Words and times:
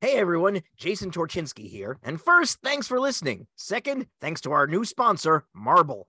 Hey 0.00 0.14
everyone, 0.16 0.60
Jason 0.76 1.10
Torchinsky 1.10 1.68
here. 1.68 1.98
And 2.04 2.20
first, 2.20 2.58
thanks 2.62 2.86
for 2.86 3.00
listening. 3.00 3.48
Second, 3.56 4.06
thanks 4.20 4.40
to 4.42 4.52
our 4.52 4.68
new 4.68 4.84
sponsor, 4.84 5.44
Marble. 5.52 6.06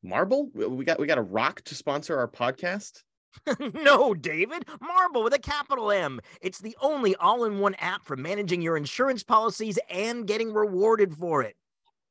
Marble? 0.00 0.48
We 0.54 0.84
got 0.84 1.00
we 1.00 1.08
got 1.08 1.18
a 1.18 1.22
rock 1.22 1.62
to 1.62 1.74
sponsor 1.74 2.16
our 2.16 2.28
podcast. 2.28 3.02
no, 3.74 4.14
David, 4.14 4.64
Marble 4.80 5.24
with 5.24 5.34
a 5.34 5.40
capital 5.40 5.90
M. 5.90 6.20
It's 6.40 6.60
the 6.60 6.76
only 6.80 7.16
all-in-one 7.16 7.74
app 7.80 8.04
for 8.04 8.16
managing 8.16 8.62
your 8.62 8.76
insurance 8.76 9.24
policies 9.24 9.76
and 9.90 10.24
getting 10.24 10.52
rewarded 10.52 11.12
for 11.16 11.42
it. 11.42 11.56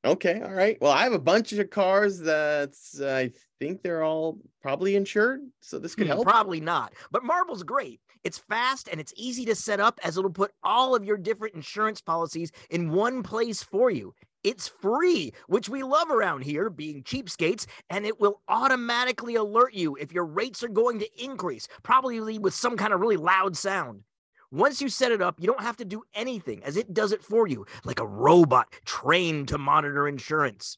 Okay, 0.03 0.41
all 0.41 0.51
right. 0.51 0.77
Well, 0.81 0.91
I 0.91 1.03
have 1.03 1.13
a 1.13 1.19
bunch 1.19 1.53
of 1.53 1.69
cars 1.69 2.19
that's 2.19 2.99
uh, 2.99 3.07
I 3.07 3.31
think 3.61 3.83
they're 3.83 4.03
all 4.03 4.37
probably 4.61 4.97
insured, 4.97 5.39
so 5.61 5.79
this 5.79 5.95
could 5.95 6.07
Hmm, 6.07 6.13
help. 6.13 6.27
Probably 6.27 6.59
not. 6.59 6.91
But 7.09 7.23
Marble's 7.23 7.63
great. 7.63 8.01
It's 8.23 8.37
fast 8.37 8.87
and 8.89 8.99
it's 9.01 9.13
easy 9.17 9.45
to 9.45 9.55
set 9.55 9.79
up 9.79 9.99
as 10.03 10.17
it'll 10.17 10.29
put 10.29 10.53
all 10.63 10.95
of 10.95 11.03
your 11.03 11.17
different 11.17 11.55
insurance 11.55 12.01
policies 12.01 12.51
in 12.69 12.91
one 12.91 13.21
place 13.21 13.61
for 13.61 13.89
you. 13.91 14.13
It's 14.43 14.67
free, 14.67 15.31
which 15.47 15.69
we 15.69 15.83
love 15.83 16.09
around 16.09 16.43
here, 16.43 16.69
being 16.69 17.03
cheapskates, 17.03 17.65
and 17.89 18.05
it 18.05 18.19
will 18.19 18.41
automatically 18.49 19.35
alert 19.35 19.73
you 19.73 19.95
if 19.95 20.11
your 20.11 20.25
rates 20.25 20.63
are 20.63 20.69
going 20.69 20.99
to 20.99 21.23
increase, 21.23 21.67
probably 21.81 22.37
with 22.37 22.53
some 22.53 22.75
kind 22.75 22.93
of 22.93 22.99
really 22.99 23.17
loud 23.17 23.55
sound. 23.55 24.03
Once 24.51 24.81
you 24.81 24.89
set 24.89 25.13
it 25.13 25.21
up, 25.21 25.35
you 25.39 25.47
don't 25.47 25.61
have 25.61 25.77
to 25.77 25.85
do 25.85 26.03
anything 26.13 26.61
as 26.63 26.75
it 26.77 26.93
does 26.93 27.13
it 27.13 27.23
for 27.23 27.47
you, 27.47 27.65
like 27.85 27.99
a 28.01 28.05
robot 28.05 28.67
trained 28.85 29.47
to 29.47 29.57
monitor 29.57 30.07
insurance. 30.07 30.77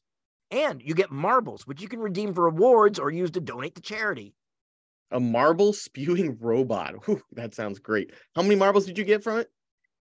And 0.52 0.80
you 0.80 0.94
get 0.94 1.10
marbles, 1.10 1.66
which 1.66 1.82
you 1.82 1.88
can 1.88 1.98
redeem 1.98 2.34
for 2.34 2.44
rewards 2.44 3.00
or 3.00 3.10
use 3.10 3.32
to 3.32 3.40
donate 3.40 3.74
to 3.74 3.82
charity. 3.82 4.35
A 5.10 5.20
marble 5.20 5.72
spewing 5.72 6.36
robot. 6.40 7.06
Whew, 7.06 7.22
that 7.32 7.54
sounds 7.54 7.78
great. 7.78 8.12
How 8.34 8.42
many 8.42 8.56
marbles 8.56 8.86
did 8.86 8.98
you 8.98 9.04
get 9.04 9.22
from 9.22 9.38
it? 9.38 9.50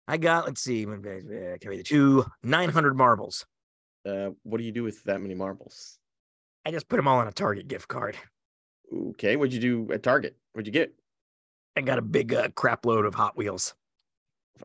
I 0.09 0.17
got, 0.17 0.47
let's 0.47 0.61
see, 0.61 0.85
carry 0.85 1.77
the 1.77 1.83
two, 1.83 2.25
900 2.45 2.97
marbles. 2.97 3.45
Uh, 4.09 4.31
what 4.45 4.59
do 4.59 4.65
you 4.65 4.71
do 4.71 4.85
with 4.85 5.03
that 5.05 5.21
many 5.21 5.35
marbles? 5.35 5.99
I 6.65 6.71
just 6.71 6.89
put 6.89 6.97
them 6.97 7.09
all 7.09 7.19
on 7.19 7.27
a 7.27 7.33
Target 7.33 7.67
gift 7.67 7.89
card. 7.89 8.17
Okay, 8.95 9.35
what'd 9.35 9.53
you 9.53 9.61
do 9.61 9.93
at 9.93 10.05
Target? 10.05 10.37
What'd 10.53 10.67
you 10.67 10.73
get? 10.73 10.95
I 11.77 11.81
got 11.81 11.99
a 11.99 12.03
big 12.03 12.33
uh, 12.33 12.49
crap 12.55 12.87
load 12.87 13.05
of 13.05 13.17
Hot 13.17 13.37
Wheels. 13.37 13.75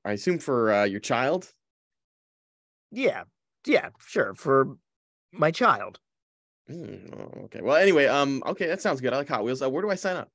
I 0.06 0.14
assume 0.14 0.40
for 0.40 0.72
uh, 0.72 0.84
your 0.84 1.00
child. 1.00 1.52
Yeah, 2.92 3.24
yeah, 3.66 3.90
sure, 4.00 4.34
for 4.36 4.78
my 5.32 5.52
child. 5.52 6.00
Hmm, 6.72 7.14
oh, 7.14 7.44
okay. 7.46 7.62
Well, 7.62 7.76
anyway, 7.76 8.06
um, 8.06 8.42
okay, 8.46 8.68
that 8.68 8.82
sounds 8.82 9.02
good. 9.02 9.14
I 9.14 9.18
like 9.18 9.30
Hot 9.30 9.44
Wheels. 9.44 9.62
Uh, 9.62 9.70
where 9.70 9.82
do 9.82 9.90
I 9.90 9.96
sign 9.96 10.16
up? 10.16 10.30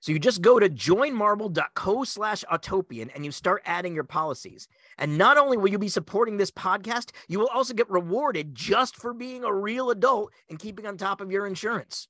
So 0.00 0.12
you 0.12 0.18
just 0.18 0.42
go 0.42 0.58
to 0.58 0.68
joinmarble.co 0.68 2.04
slash 2.04 2.44
autopian 2.50 3.10
and 3.14 3.24
you 3.24 3.30
start 3.30 3.62
adding 3.66 3.94
your 3.94 4.04
policies. 4.04 4.66
And 4.98 5.16
not 5.16 5.36
only 5.36 5.56
will 5.56 5.68
you 5.68 5.78
be 5.78 5.88
supporting 5.88 6.36
this 6.36 6.50
podcast, 6.50 7.10
you 7.28 7.38
will 7.38 7.48
also 7.48 7.74
get 7.74 7.88
rewarded 7.90 8.54
just 8.54 8.96
for 8.96 9.14
being 9.14 9.44
a 9.44 9.54
real 9.54 9.90
adult 9.90 10.32
and 10.48 10.58
keeping 10.58 10.86
on 10.86 10.96
top 10.96 11.20
of 11.20 11.30
your 11.30 11.46
insurance. 11.46 12.08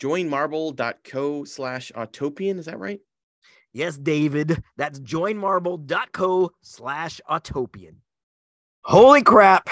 Joinmarble.co 0.00 1.44
slash 1.44 1.90
autopian. 1.96 2.58
Is 2.58 2.66
that 2.66 2.78
right? 2.78 3.00
Yes, 3.72 3.96
David, 3.96 4.62
that's 4.76 5.00
joinmarble.co 5.00 6.50
slash 6.62 7.20
autopian. 7.28 7.96
Holy 8.82 9.22
crap. 9.22 9.68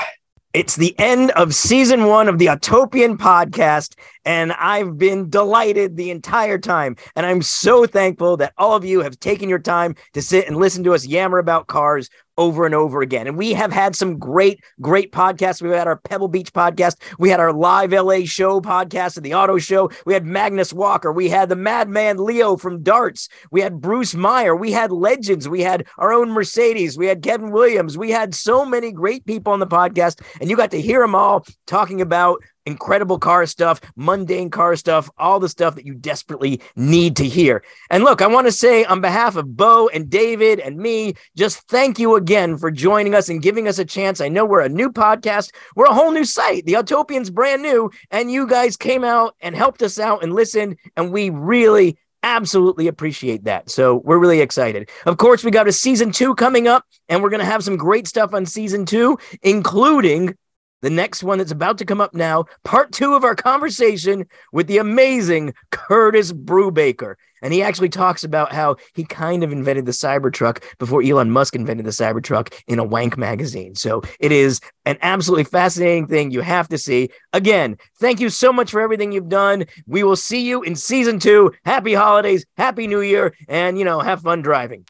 It's 0.54 0.76
the 0.76 0.94
end 0.98 1.30
of 1.30 1.54
season 1.54 2.04
one 2.04 2.28
of 2.28 2.38
the 2.38 2.46
Autopian 2.46 3.16
podcast, 3.16 3.94
and 4.26 4.52
I've 4.52 4.98
been 4.98 5.30
delighted 5.30 5.96
the 5.96 6.10
entire 6.10 6.58
time. 6.58 6.96
And 7.16 7.24
I'm 7.24 7.40
so 7.40 7.86
thankful 7.86 8.36
that 8.36 8.52
all 8.58 8.76
of 8.76 8.84
you 8.84 9.00
have 9.00 9.18
taken 9.18 9.48
your 9.48 9.58
time 9.58 9.94
to 10.12 10.20
sit 10.20 10.46
and 10.46 10.58
listen 10.58 10.84
to 10.84 10.92
us 10.92 11.06
yammer 11.06 11.38
about 11.38 11.68
cars 11.68 12.10
over 12.38 12.64
and 12.66 12.74
over 12.74 13.02
again. 13.02 13.26
And 13.26 13.36
we 13.36 13.52
have 13.52 13.72
had 13.72 13.94
some 13.94 14.18
great, 14.18 14.62
great 14.80 15.12
podcasts. 15.12 15.60
We've 15.60 15.72
had 15.72 15.86
our 15.86 15.98
Pebble 15.98 16.28
Beach 16.28 16.52
podcast. 16.52 16.96
We 17.18 17.30
had 17.30 17.40
our 17.40 17.52
live 17.52 17.92
LA 17.92 18.24
show 18.24 18.60
podcast 18.60 19.16
and 19.16 19.24
the 19.24 19.34
auto 19.34 19.58
show. 19.58 19.90
We 20.06 20.14
had 20.14 20.24
Magnus 20.24 20.72
Walker. 20.72 21.12
We 21.12 21.28
had 21.28 21.48
the 21.48 21.56
madman 21.56 22.18
Leo 22.18 22.56
from 22.56 22.82
Darts. 22.82 23.28
We 23.50 23.60
had 23.60 23.80
Bruce 23.80 24.14
Meyer. 24.14 24.56
We 24.56 24.72
had 24.72 24.92
legends. 24.92 25.48
We 25.48 25.60
had 25.60 25.86
our 25.98 26.12
own 26.12 26.30
Mercedes. 26.30 26.96
We 26.96 27.06
had 27.06 27.22
Kevin 27.22 27.50
Williams. 27.50 27.98
We 27.98 28.10
had 28.10 28.34
so 28.34 28.64
many 28.64 28.92
great 28.92 29.26
people 29.26 29.52
on 29.52 29.60
the 29.60 29.66
podcast, 29.66 30.20
and 30.40 30.48
you 30.48 30.56
got 30.56 30.70
to 30.70 30.80
hear 30.80 31.00
them 31.00 31.14
all 31.14 31.46
talking 31.66 32.00
about 32.00 32.42
incredible 32.66 33.18
car 33.18 33.46
stuff, 33.46 33.80
mundane 33.96 34.50
car 34.50 34.76
stuff, 34.76 35.10
all 35.18 35.40
the 35.40 35.48
stuff 35.48 35.74
that 35.74 35.86
you 35.86 35.94
desperately 35.94 36.60
need 36.76 37.16
to 37.16 37.28
hear. 37.28 37.64
And 37.90 38.04
look, 38.04 38.22
I 38.22 38.26
want 38.26 38.46
to 38.46 38.52
say 38.52 38.84
on 38.84 39.00
behalf 39.00 39.36
of 39.36 39.56
Beau 39.56 39.88
and 39.88 40.08
David 40.08 40.60
and 40.60 40.76
me, 40.76 41.14
just 41.36 41.68
thank 41.68 41.98
you 41.98 42.16
again 42.16 42.58
for 42.58 42.70
joining 42.70 43.14
us 43.14 43.28
and 43.28 43.42
giving 43.42 43.68
us 43.68 43.78
a 43.78 43.84
chance. 43.84 44.20
I 44.20 44.28
know 44.28 44.44
we're 44.44 44.60
a 44.60 44.68
new 44.68 44.90
podcast, 44.90 45.52
we're 45.74 45.86
a 45.86 45.94
whole 45.94 46.12
new 46.12 46.24
site. 46.24 46.66
The 46.66 46.74
Autopian's 46.74 47.30
brand 47.30 47.62
new, 47.62 47.90
and 48.10 48.30
you 48.30 48.46
guys 48.46 48.76
came 48.76 49.04
out 49.04 49.34
and 49.40 49.56
helped 49.56 49.82
us 49.82 49.98
out 49.98 50.22
and 50.22 50.32
listened, 50.32 50.76
and 50.96 51.12
we 51.12 51.30
really 51.30 51.96
absolutely 52.22 52.86
appreciate 52.86 53.44
that. 53.44 53.68
So 53.68 53.96
we're 54.04 54.18
really 54.18 54.40
excited. 54.40 54.90
Of 55.06 55.16
course, 55.16 55.42
we 55.42 55.50
got 55.50 55.68
a 55.68 55.72
season 55.72 56.12
two 56.12 56.34
coming 56.34 56.68
up, 56.68 56.84
and 57.08 57.22
we're 57.22 57.30
going 57.30 57.40
to 57.40 57.46
have 57.46 57.64
some 57.64 57.76
great 57.76 58.06
stuff 58.06 58.32
on 58.32 58.46
season 58.46 58.86
two, 58.86 59.18
including 59.42 60.36
the 60.82 60.90
next 60.90 61.22
one 61.22 61.38
that's 61.38 61.52
about 61.52 61.78
to 61.78 61.84
come 61.84 62.00
up 62.00 62.14
now, 62.14 62.44
part 62.64 62.92
two 62.92 63.14
of 63.14 63.24
our 63.24 63.34
conversation 63.34 64.26
with 64.52 64.66
the 64.66 64.78
amazing 64.78 65.54
Curtis 65.70 66.32
Brubaker. 66.32 67.14
And 67.40 67.52
he 67.52 67.62
actually 67.62 67.88
talks 67.88 68.22
about 68.22 68.52
how 68.52 68.76
he 68.94 69.04
kind 69.04 69.42
of 69.42 69.50
invented 69.50 69.84
the 69.86 69.92
Cybertruck 69.92 70.62
before 70.78 71.02
Elon 71.02 71.30
Musk 71.30 71.56
invented 71.56 71.86
the 71.86 71.90
Cybertruck 71.90 72.52
in 72.68 72.78
a 72.78 72.84
wank 72.84 73.18
magazine. 73.18 73.74
So 73.74 74.02
it 74.20 74.30
is 74.30 74.60
an 74.86 74.96
absolutely 75.02 75.44
fascinating 75.44 76.06
thing 76.06 76.30
you 76.30 76.40
have 76.40 76.68
to 76.68 76.78
see. 76.78 77.10
Again, 77.32 77.78
thank 77.98 78.20
you 78.20 78.30
so 78.30 78.52
much 78.52 78.70
for 78.70 78.80
everything 78.80 79.10
you've 79.10 79.28
done. 79.28 79.64
We 79.86 80.04
will 80.04 80.16
see 80.16 80.46
you 80.46 80.62
in 80.62 80.76
season 80.76 81.18
two. 81.18 81.52
Happy 81.64 81.94
holidays, 81.94 82.46
happy 82.56 82.86
new 82.86 83.00
year, 83.00 83.34
and 83.48 83.76
you 83.76 83.84
know, 83.84 83.98
have 84.00 84.22
fun 84.22 84.42
driving. 84.42 84.84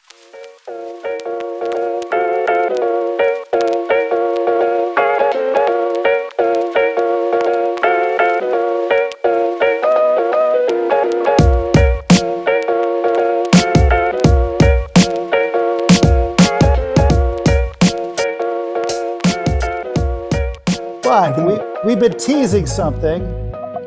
We've 21.85 21.99
been 21.99 22.17
teasing 22.17 22.67
something, 22.67 23.23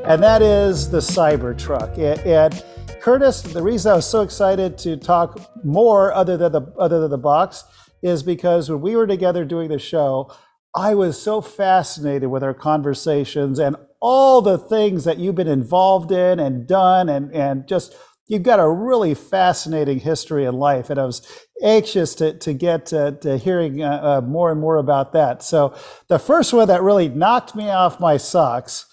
and 0.05 0.21
that 0.21 0.41
is 0.41 0.89
the 0.89 0.97
Cybertruck. 0.97 1.97
And, 2.25 2.63
Curtis, 3.01 3.41
the 3.41 3.61
reason 3.61 3.91
I 3.91 3.95
was 3.95 4.07
so 4.07 4.21
excited 4.21 4.77
to 4.79 4.97
talk 4.97 5.39
more 5.63 6.13
other 6.13 6.37
than 6.37 6.51
the 6.51 6.61
other 6.79 6.99
than 6.99 7.11
the 7.11 7.17
box 7.17 7.63
is 8.01 8.23
because 8.23 8.69
when 8.69 8.81
we 8.81 8.95
were 8.95 9.07
together 9.07 9.45
doing 9.45 9.69
the 9.69 9.79
show, 9.79 10.31
I 10.75 10.95
was 10.95 11.21
so 11.21 11.39
fascinated 11.39 12.29
with 12.29 12.43
our 12.43 12.53
conversations 12.53 13.59
and 13.59 13.75
all 14.01 14.41
the 14.41 14.57
things 14.57 15.03
that 15.05 15.17
you've 15.17 15.35
been 15.35 15.47
involved 15.47 16.11
in 16.11 16.39
and 16.39 16.67
done 16.67 17.09
and, 17.09 17.33
and 17.33 17.67
just 17.67 17.95
you've 18.27 18.43
got 18.43 18.59
a 18.59 18.67
really 18.67 19.13
fascinating 19.13 19.99
history 19.99 20.45
in 20.45 20.55
life 20.55 20.89
and 20.89 20.99
i 20.99 21.05
was 21.05 21.21
anxious 21.63 22.15
to, 22.15 22.33
to 22.33 22.53
get 22.53 22.85
to, 22.85 23.17
to 23.21 23.37
hearing 23.37 23.81
uh, 23.81 23.99
uh, 24.01 24.21
more 24.21 24.51
and 24.51 24.59
more 24.59 24.77
about 24.77 25.13
that 25.13 25.41
so 25.43 25.73
the 26.07 26.19
first 26.19 26.53
one 26.53 26.67
that 26.67 26.81
really 26.81 27.09
knocked 27.09 27.55
me 27.55 27.69
off 27.69 27.99
my 27.99 28.17
socks 28.17 28.85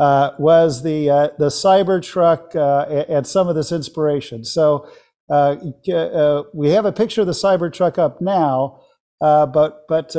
uh, 0.00 0.34
was 0.38 0.82
the 0.82 1.10
uh, 1.10 1.28
the 1.38 1.48
Cybertruck 1.48 2.56
uh, 2.56 3.04
and, 3.06 3.26
some 3.26 3.48
of 3.48 3.54
this 3.54 3.70
inspiration. 3.70 4.46
So 4.46 4.88
uh, 5.28 5.56
we 6.54 6.70
have 6.70 6.86
a 6.86 6.92
picture 6.92 7.20
of 7.20 7.26
the 7.26 7.34
Cybertruck 7.34 7.98
up 7.98 8.22
now, 8.22 8.80
but 9.20 9.82
but 9.88 10.16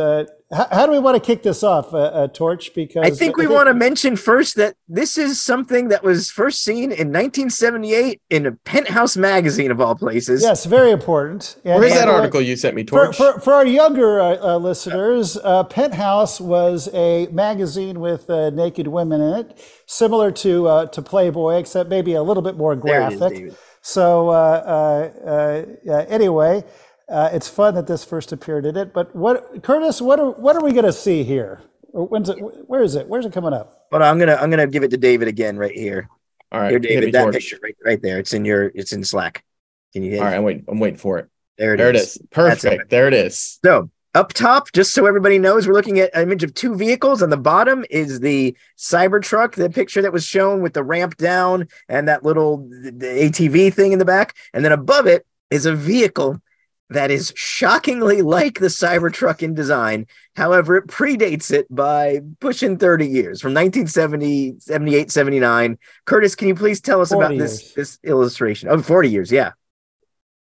how, 0.54 0.68
how 0.72 0.86
do 0.86 0.92
we 0.92 1.00
want 1.00 1.16
to 1.16 1.26
kick 1.26 1.44
this 1.44 1.64
off, 1.64 1.94
uh, 1.94 1.98
uh, 1.98 2.28
Torch? 2.28 2.74
Because 2.74 3.06
I 3.06 3.10
think 3.10 3.38
we 3.38 3.48
want 3.48 3.68
to 3.68 3.74
mention 3.74 4.16
first 4.16 4.56
that 4.58 4.76
this 4.88 5.18
is 5.18 5.40
something 5.42 5.88
that 5.90 6.04
was 6.04 6.30
first 6.30 6.64
seen 6.64 6.92
in 6.92 7.12
1978 7.12 8.22
in 8.30 8.46
a 8.46 8.52
Penthouse 8.52 9.18
magazine 9.18 9.72
of 9.72 9.80
all 9.80 9.96
places. 9.96 10.42
Yes, 10.42 10.66
very 10.66 10.92
important. 10.92 11.58
And- 11.64 11.80
Where's 11.80 11.94
that 11.94 12.08
article 12.08 12.42
you 12.42 12.56
sent 12.56 12.76
me, 12.76 12.84
Torch? 12.84 13.16
for, 13.16 13.40
for 13.40 13.54
our 13.54 13.66
younger 13.66 14.20
uh, 14.20 14.38
uh, 14.56 14.58
listeners, 14.58 15.38
uh, 15.38 15.64
Penthouse 15.64 16.40
was 16.42 16.90
a 16.94 17.28
magazine 17.28 18.00
with 18.00 18.30
uh, 18.30 18.50
naked 18.50 18.88
women 18.88 19.22
in 19.22 19.34
it, 19.36 19.60
similar 19.86 20.32
to 20.32 20.68
uh, 20.68 20.86
to 20.88 21.02
Playboy, 21.02 21.56
except 21.56 21.90
maybe 21.90 22.14
a 22.14 22.24
little 22.24 22.44
bit 22.44 22.58
more 22.58 22.76
There 22.76 23.02
it 23.04 23.14
is, 23.14 23.20
graphic. 23.20 23.38
David. 23.38 23.58
So 23.82 24.30
uh, 24.30 24.34
uh, 24.34 25.28
uh, 25.28 25.92
uh, 25.92 26.06
anyway, 26.08 26.64
uh, 27.12 27.30
it's 27.34 27.48
fun 27.50 27.76
that 27.76 27.88
this 27.88 28.04
first 28.04 28.32
appeared 28.32 28.66
in 28.66 28.78
it. 28.78 28.94
But 28.94 29.16
what, 29.16 29.62
Curtis? 29.64 30.02
What 30.02 30.20
are 30.20 30.32
what 30.32 30.56
are 30.56 30.64
we 30.64 30.72
going 30.72 30.86
to 30.86 30.94
see 30.94 31.24
here? 31.24 31.62
When's 31.94 32.30
it? 32.30 32.36
Where 32.68 32.82
is 32.82 32.96
it? 32.96 33.08
Where's 33.08 33.26
it 33.26 33.34
coming 33.34 33.54
up? 33.54 33.88
But 33.92 34.02
I'm 34.02 34.18
gonna 34.18 34.36
I'm 34.36 34.50
gonna 34.50 34.68
give 34.68 34.84
it 34.84 34.92
to 34.92 34.98
David 34.98 35.28
again 35.28 35.58
right 35.58 35.74
here. 35.74 36.08
All 36.52 36.60
right, 36.62 36.70
Here, 36.72 36.80
David, 36.80 37.14
that 37.14 37.24
Torch. 37.24 37.34
picture 37.36 37.60
right, 37.62 37.76
right 37.86 38.02
there. 38.02 38.18
It's 38.20 38.34
in 38.34 38.46
your 38.46 38.72
it's 38.74 38.94
in 38.94 39.04
Slack. 39.04 39.44
Can 39.94 40.04
you 40.04 40.12
hit 40.12 40.20
All 40.22 40.26
it? 40.26 40.30
right, 40.30 40.38
I'm 40.38 40.44
waiting. 40.44 40.66
I'm 40.70 40.80
waiting 40.80 40.98
for 40.98 41.20
it. 41.20 41.28
There 41.58 41.74
it 41.74 41.78
There 41.78 41.90
it 41.90 41.96
is. 41.98 42.16
is. 42.16 42.22
Perfect. 42.32 42.90
There 42.90 43.08
it 43.08 43.14
is. 43.14 43.60
So 43.64 43.90
up 44.14 44.34
top, 44.34 44.72
just 44.74 44.94
so 44.94 45.06
everybody 45.06 45.38
knows, 45.40 45.68
we're 45.68 45.74
looking 45.74 46.00
at 46.00 46.14
an 46.14 46.24
image 46.24 46.44
of 46.44 46.54
two 46.54 46.76
vehicles. 46.76 47.22
On 47.22 47.30
the 47.30 47.38
bottom 47.38 47.86
is 47.90 48.20
the 48.20 48.56
Cybertruck, 48.78 49.56
the 49.56 49.70
picture 49.70 50.02
that 50.02 50.12
was 50.12 50.26
shown 50.26 50.62
with 50.62 50.74
the 50.74 50.84
ramp 50.84 51.16
down 51.18 51.68
and 51.88 52.08
that 52.08 52.24
little 52.24 52.68
the 52.70 52.92
ATV 53.30 53.74
thing 53.74 53.92
in 53.94 54.00
the 54.00 54.06
back. 54.06 54.36
And 54.54 54.66
then 54.66 54.72
above 54.72 55.08
it 55.08 55.26
is 55.50 55.66
a 55.66 55.74
vehicle 55.76 56.42
that 56.92 57.10
is 57.10 57.34
shockingly 57.36 58.22
like 58.22 58.60
the 58.60 58.68
Cybertruck 58.68 59.42
in 59.42 59.54
design. 59.54 60.08
However, 60.36 60.76
it 60.76 60.88
predates 60.88 61.50
it 61.52 61.66
by 61.74 62.20
pushing 62.40 62.78
30 62.78 63.08
years 63.08 63.42
from 63.42 63.54
1970, 63.54 64.60
78, 64.60 65.10
79. 65.10 65.78
Curtis, 66.06 66.36
can 66.36 66.50
you 66.50 66.56
please 66.56 66.82
tell 66.82 67.02
us 67.02 67.12
about 67.12 67.30
40 67.30 67.38
this 67.38 67.74
this 67.74 68.00
illustration? 68.04 68.70
Oh, 68.70 68.82
40 68.82 69.10
years, 69.10 69.32
yeah. 69.32 69.52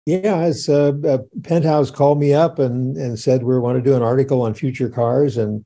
Yeah, 0.05 0.37
as 0.39 0.67
uh, 0.67 0.93
uh, 1.07 1.19
Penthouse 1.43 1.91
called 1.91 2.19
me 2.19 2.33
up 2.33 2.59
and 2.59 2.97
and 2.97 3.17
said 3.17 3.43
we 3.43 3.57
want 3.59 3.77
to 3.77 3.89
do 3.89 3.95
an 3.95 4.01
article 4.01 4.41
on 4.41 4.53
future 4.53 4.89
cars 4.89 5.37
and 5.37 5.63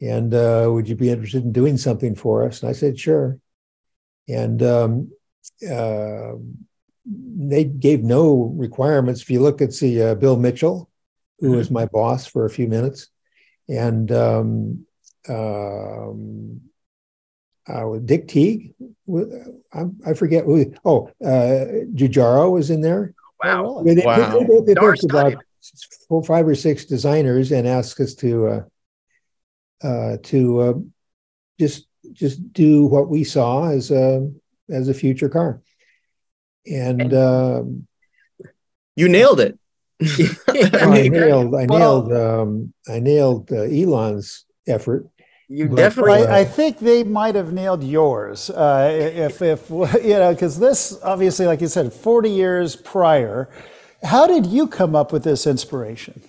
and 0.00 0.32
uh, 0.32 0.68
would 0.70 0.88
you 0.88 0.94
be 0.94 1.10
interested 1.10 1.42
in 1.42 1.52
doing 1.52 1.76
something 1.76 2.14
for 2.14 2.44
us? 2.46 2.62
And 2.62 2.70
I 2.70 2.72
said 2.72 2.98
sure. 2.98 3.38
And 4.28 4.62
um, 4.62 5.12
uh, 5.68 6.32
they 7.08 7.64
gave 7.64 8.02
no 8.02 8.52
requirements. 8.56 9.22
If 9.22 9.30
you 9.30 9.40
look 9.40 9.62
at 9.62 9.74
the 9.76 10.02
uh, 10.02 10.14
Bill 10.16 10.36
Mitchell, 10.36 10.90
who 11.38 11.52
was 11.52 11.70
my 11.70 11.86
boss 11.86 12.26
for 12.26 12.44
a 12.46 12.50
few 12.50 12.66
minutes, 12.66 13.08
and 13.68 14.10
um, 14.10 14.86
um, 15.28 16.60
uh, 17.68 17.98
Dick 18.04 18.28
Teague, 18.28 18.74
I, 19.72 19.84
I 20.06 20.14
forget 20.14 20.44
who. 20.44 20.72
Oh, 20.84 21.08
uh, 21.24 21.84
Giugiaro 21.94 22.50
was 22.52 22.70
in 22.70 22.80
there. 22.80 23.14
Wow. 23.42 23.82
They, 23.84 23.94
they- 23.94 24.04
Wow. 24.04 24.38
they- 24.38 24.44
they- 24.46 24.60
they 24.66 24.74
Darn 24.74 24.96
about 25.04 25.34
four, 26.08 26.22
five 26.24 26.46
or 26.46 26.54
six 26.54 26.84
designers 26.86 27.52
and 27.52 27.66
asked 27.66 28.00
us 28.00 28.14
to 28.16 28.46
uh, 28.46 28.62
uh, 29.86 30.16
to 30.24 30.58
uh, 30.60 30.72
just 31.60 31.86
just 32.12 32.52
do 32.52 32.86
what 32.86 33.08
we 33.08 33.24
saw 33.24 33.68
as 33.68 33.90
a 33.90 34.30
as 34.70 34.88
a 34.88 34.94
future 34.94 35.28
car. 35.28 35.60
And 36.66 37.12
um, 37.14 37.86
You 38.96 39.08
nailed 39.08 39.40
it. 39.40 39.58
I 40.02 40.70
I 40.74 41.08
nailed 41.08 41.54
I 41.54 41.66
Well- 41.66 41.78
nailed 41.78 42.12
um, 42.12 42.72
I 42.88 42.98
nailed 43.00 43.50
uh, 43.52 43.62
Elon's 43.62 44.44
effort. 44.66 45.06
You 45.48 45.68
But- 45.68 45.76
definitely 45.76 46.26
I, 46.26 46.40
I 46.40 46.44
think 46.44 46.78
they 46.80 47.04
might 47.04 47.34
have 47.36 47.52
nailed 47.52 47.84
yours. 47.84 48.50
Uh, 48.50 48.90
if, 49.26 49.40
if 49.42 49.70
you 49.70 50.18
know, 50.18 50.32
because 50.34 50.58
this 50.58 50.98
obviously, 51.02 51.46
like 51.46 51.60
you 51.60 51.68
said, 51.68 51.92
40 51.92 52.28
years 52.30 52.76
prior. 52.76 53.48
How 54.02 54.26
did 54.26 54.44
you 54.46 54.66
come 54.66 54.94
up 54.94 55.12
with 55.12 55.24
this 55.24 55.46
inspiration? 55.46 56.20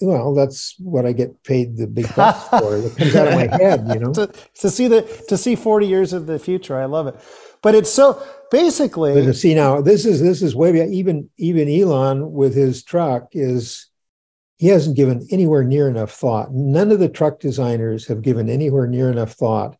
Well, 0.00 0.32
that's 0.34 0.74
what 0.78 1.04
I 1.04 1.12
get 1.12 1.42
paid 1.44 1.76
the 1.76 1.86
big 1.86 2.06
bucks 2.16 2.48
for. 2.48 2.76
It 2.78 2.96
comes 2.96 3.14
out 3.14 3.28
of 3.28 3.34
my 3.34 3.48
head, 3.64 3.86
you 3.92 4.00
know. 4.00 4.12
to, 4.14 4.28
to 4.60 4.70
see 4.70 4.88
the 4.88 5.02
to 5.28 5.36
see 5.36 5.56
40 5.56 5.86
years 5.86 6.12
of 6.14 6.26
the 6.26 6.38
future, 6.38 6.76
I 6.80 6.86
love 6.86 7.06
it. 7.08 7.16
But 7.62 7.74
it's 7.74 7.90
so 7.90 8.22
basically, 8.50 9.14
to 9.14 9.34
see 9.34 9.54
now, 9.54 9.80
this 9.80 10.06
is 10.06 10.20
this 10.20 10.42
is 10.42 10.54
way 10.56 10.72
back. 10.72 10.88
Even 10.88 11.28
even 11.36 11.68
Elon 11.68 12.32
with 12.32 12.54
his 12.54 12.82
truck 12.82 13.28
is 13.32 13.86
he 14.56 14.68
hasn't 14.68 14.96
given 14.96 15.26
anywhere 15.30 15.64
near 15.64 15.88
enough 15.88 16.12
thought. 16.12 16.52
None 16.52 16.90
of 16.92 16.98
the 16.98 17.08
truck 17.08 17.40
designers 17.40 18.06
have 18.08 18.22
given 18.22 18.48
anywhere 18.48 18.86
near 18.86 19.10
enough 19.10 19.32
thought 19.32 19.76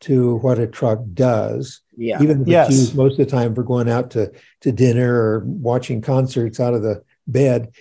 to 0.00 0.36
what 0.36 0.58
a 0.58 0.66
truck 0.66 1.00
does. 1.12 1.80
yeah. 1.96 2.22
Even 2.22 2.42
if 2.42 2.48
Yes. 2.48 2.70
used 2.70 2.94
most 2.96 3.18
of 3.18 3.26
the 3.26 3.30
time 3.30 3.54
for 3.54 3.62
going 3.62 3.88
out 3.88 4.10
to 4.12 4.32
to 4.62 4.72
dinner 4.72 5.14
or 5.14 5.44
watching 5.44 6.00
concerts 6.00 6.58
out 6.58 6.74
of 6.74 6.82
the 6.82 7.02
bed. 7.26 7.72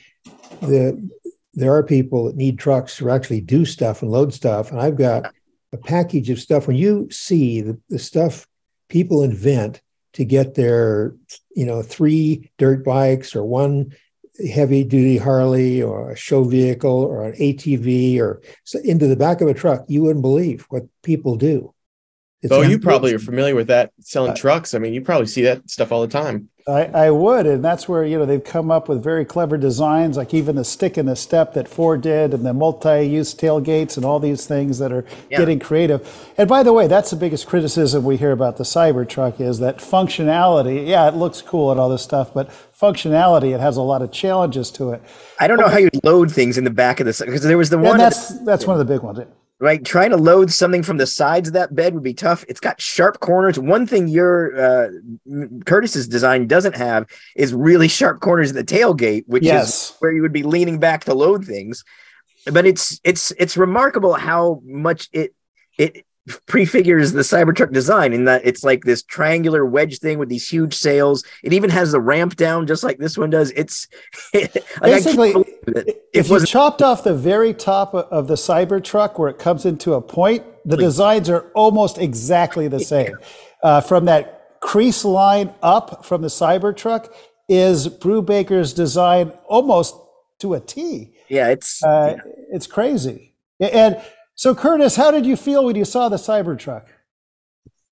The 0.62 1.10
there 1.54 1.74
are 1.74 1.84
people 1.84 2.25
that 2.25 2.36
need 2.36 2.60
trucks 2.60 2.98
to 2.98 3.10
actually 3.10 3.42
do 3.42 3.66
stuff 3.66 4.01
and 4.01 4.12
load 4.12 4.34
stuff. 4.34 4.72
And 4.72 4.80
I've 4.80 4.98
got 4.98 5.34
a 5.74 5.78
package 5.78 6.30
of 6.30 6.40
stuff. 6.40 6.68
When 6.68 6.78
you 6.78 7.10
see 7.10 7.62
the, 7.62 7.80
the 7.90 8.00
stuff 8.00 8.48
people 8.89 9.24
invent 9.24 9.81
to 10.13 10.25
get 10.25 10.56
their, 10.56 11.15
you 11.56 11.65
know, 11.65 11.81
three 11.81 12.51
dirt 12.57 12.83
bikes 12.83 13.36
or 13.36 13.44
one 13.44 13.94
heavy 14.51 14.83
duty 14.83 15.18
Harley 15.18 15.81
or 15.81 16.12
a 16.12 16.15
show 16.15 16.44
vehicle 16.44 17.03
or 17.03 17.25
an 17.25 17.33
ATV 17.33 18.19
or 18.19 18.41
into 18.83 19.07
the 19.07 19.15
back 19.15 19.41
of 19.41 19.47
a 19.47 19.53
truck, 19.53 19.83
you 19.88 20.01
wouldn't 20.01 20.21
believe 20.21 20.65
what 20.69 20.83
people 21.03 21.36
do. 21.36 21.74
It's 22.41 22.53
Oh, 22.53 22.62
you 22.62 22.80
probably 22.80 23.13
are 23.13 23.19
familiar 23.19 23.53
with 23.53 23.68
that 23.68 23.91
selling 24.00 24.31
Uh, 24.31 24.36
trucks. 24.36 24.74
I 24.74 24.80
mean, 24.80 24.94
you 24.94 25.01
probably 25.01 25.27
see 25.27 25.41
that 25.41 25.69
stuff 25.69 25.91
all 25.91 26.01
the 26.01 26.07
time. 26.07 26.47
I, 26.68 26.86
I 26.94 27.09
would, 27.09 27.47
and 27.47 27.65
that's 27.65 27.89
where 27.89 28.06
you 28.06 28.19
know 28.19 28.27
they've 28.27 28.44
come 28.44 28.69
up 28.69 28.88
with 28.88 29.03
very 29.03 29.25
clever 29.25 29.57
designs, 29.57 30.18
like 30.18 30.36
even 30.36 30.56
the 30.56 30.63
stick 30.63 30.97
and 30.97 31.09
the 31.09 31.15
step 31.15 31.53
that 31.56 31.68
Ford 31.68 32.01
did, 32.01 32.31
and 32.31 32.45
the 32.45 32.53
multi-use 32.53 33.33
tailgates, 33.33 33.97
and 33.97 34.06
all 34.06 34.19
these 34.19 34.45
things 34.45 34.77
that 34.77 34.91
are 34.91 35.03
Yeah. 35.31 35.39
getting 35.39 35.59
creative. 35.59 36.07
And 36.38 36.47
by 36.47 36.62
the 36.62 36.71
way, 36.71 36.86
that's 36.88 37.09
the 37.09 37.15
biggest 37.15 37.47
criticism 37.47 38.03
we 38.03 38.18
hear 38.18 38.31
about 38.31 38.57
the 38.57 38.63
Cybertruck 38.65 39.41
is 39.41 39.57
that 39.59 39.80
functionality. 39.80 40.88
Yeah, 40.88 41.07
it 41.07 41.15
looks 41.15 41.41
cool 41.41 41.71
and 41.71 41.80
all 41.80 41.89
this 41.89 42.03
stuff, 42.03 42.31
but 42.36 42.50
functionality, 42.80 43.53
it 43.53 43.59
has 43.59 43.75
a 43.75 43.81
lot 43.81 44.01
of 44.03 44.12
challenges 44.12 44.69
to 44.71 44.91
it. 44.91 45.01
I 45.39 45.47
don't 45.47 45.59
know 45.59 45.69
how 45.69 45.80
you 45.80 45.89
load 46.03 46.31
things 46.31 46.57
in 46.57 46.65
the 46.65 46.69
back 46.69 47.00
of 47.00 47.06
this 47.07 47.19
because 47.19 47.41
there 47.41 47.57
was 47.57 47.71
the 47.71 47.77
And 47.77 47.86
one 47.88 47.97
that's 47.97 48.39
that's 48.45 48.68
one 48.68 48.80
of 48.80 48.88
the 48.88 48.94
big 48.94 49.01
ones. 49.01 49.19
Right 49.60 49.84
trying 49.84 50.10
to 50.12 50.18
load 50.18 50.52
something 50.52 50.84
from 50.84 50.98
the 50.98 51.08
sides 51.08 51.50
of 51.50 51.54
that 51.54 51.76
bed 51.76 51.94
would 51.94 52.04
be 52.04 52.14
tough. 52.14 52.46
It's 52.48 52.60
got 52.60 52.82
sharp 52.82 53.20
corners. 53.20 53.60
One 53.60 53.86
thing 53.86 54.08
your 54.08 54.58
uh, 54.58 54.90
Curtis's 55.66 56.08
design 56.08 56.48
doesn't 56.48 56.76
have 56.76 57.08
is 57.36 57.54
really 57.54 57.88
sharp 57.88 58.22
corners 58.22 58.56
at 58.56 58.56
the 58.56 58.76
tailgate, 58.76 59.24
which 59.28 59.46
is 59.46 59.94
where 60.00 60.12
you 60.12 60.22
would 60.22 60.34
be 60.34 60.44
leaning 60.44 60.80
back 60.80 61.06
to 61.06 61.14
load 61.14 61.46
things. 61.46 61.84
But 62.52 62.66
it's 62.66 63.00
it's 63.04 63.32
it's 63.38 63.58
remarkable 63.58 64.14
how 64.14 64.62
much 64.64 65.10
it 65.12 65.36
it 65.78 66.06
prefigures 66.46 67.12
the 67.12 67.22
Cybertruck 67.22 67.72
design 67.72 68.14
in 68.14 68.26
that 68.26 68.42
it's 68.46 68.64
like 68.64 68.84
this 68.84 69.04
triangular 69.04 69.66
wedge 69.66 70.00
thing 70.00 70.20
with 70.20 70.30
these 70.30 70.48
huge 70.48 70.76
sails. 70.76 71.24
It 71.44 71.54
even 71.54 71.70
has 71.70 71.92
the 71.92 72.02
ramp 72.02 72.36
down 72.36 72.68
just 72.68 72.84
like 72.84 72.98
this 72.98 73.18
one 73.18 73.30
does. 73.30 73.52
It's 73.52 73.88
like 74.34 74.64
Basically, 74.82 75.32
believe 75.32 75.48
it. 75.48 75.54
It 75.54 75.59
if 76.13 76.27
you 76.27 76.33
wasn't 76.33 76.50
chopped 76.50 76.81
off 76.81 77.04
the 77.04 77.13
very 77.16 77.54
top 77.54 77.94
of 77.94 78.27
the 78.27 78.36
Cybertruck 78.36 79.18
where 79.19 79.30
it 79.30 79.39
comes 79.39 79.66
into 79.66 79.94
a 79.94 80.01
point, 80.01 80.44
the 80.66 80.77
designs 80.77 81.30
are 81.30 81.50
almost 81.56 81.98
exactly 81.98 82.68
the 82.68 82.80
same. 82.80 83.18
Uh, 83.63 83.81
from 83.81 84.06
that 84.06 84.60
crease 84.62 85.04
line 85.06 85.54
up 85.62 86.06
from 86.06 86.21
the 86.21 86.27
Cybertruck 86.27 87.13
is 87.48 87.88
Brubaker's 87.88 88.74
design 88.74 89.31
almost 89.48 89.95
to 90.39 90.54
a 90.54 90.60
T. 90.60 91.13
yeah, 91.30 91.50
it's 91.50 91.83
Uh, 91.83 92.15
It's 92.51 92.67
crazy. 92.67 93.36
And 93.60 94.01
so, 94.36 94.55
Curtis, 94.55 94.96
how 94.96 95.12
did 95.12 95.25
you 95.25 95.36
feel 95.36 95.65
when 95.65 95.75
you 95.75 95.86
saw 95.86 96.08
the 96.10 96.17
Cybertruck? 96.17 96.86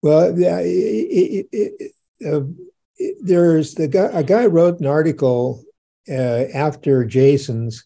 Well, 0.01 0.37
yeah, 0.39 0.59
it, 0.59 0.67
it, 0.69 1.47
it, 1.51 1.91
uh, 2.25 2.41
it- 2.97 3.17
there's 3.21 3.73
the 3.75 3.87
guy. 3.87 4.09
A 4.13 4.23
guy 4.23 4.45
wrote 4.45 4.79
an 4.79 4.85
article 4.85 5.63
after 6.09 7.05
Jason's, 7.05 7.85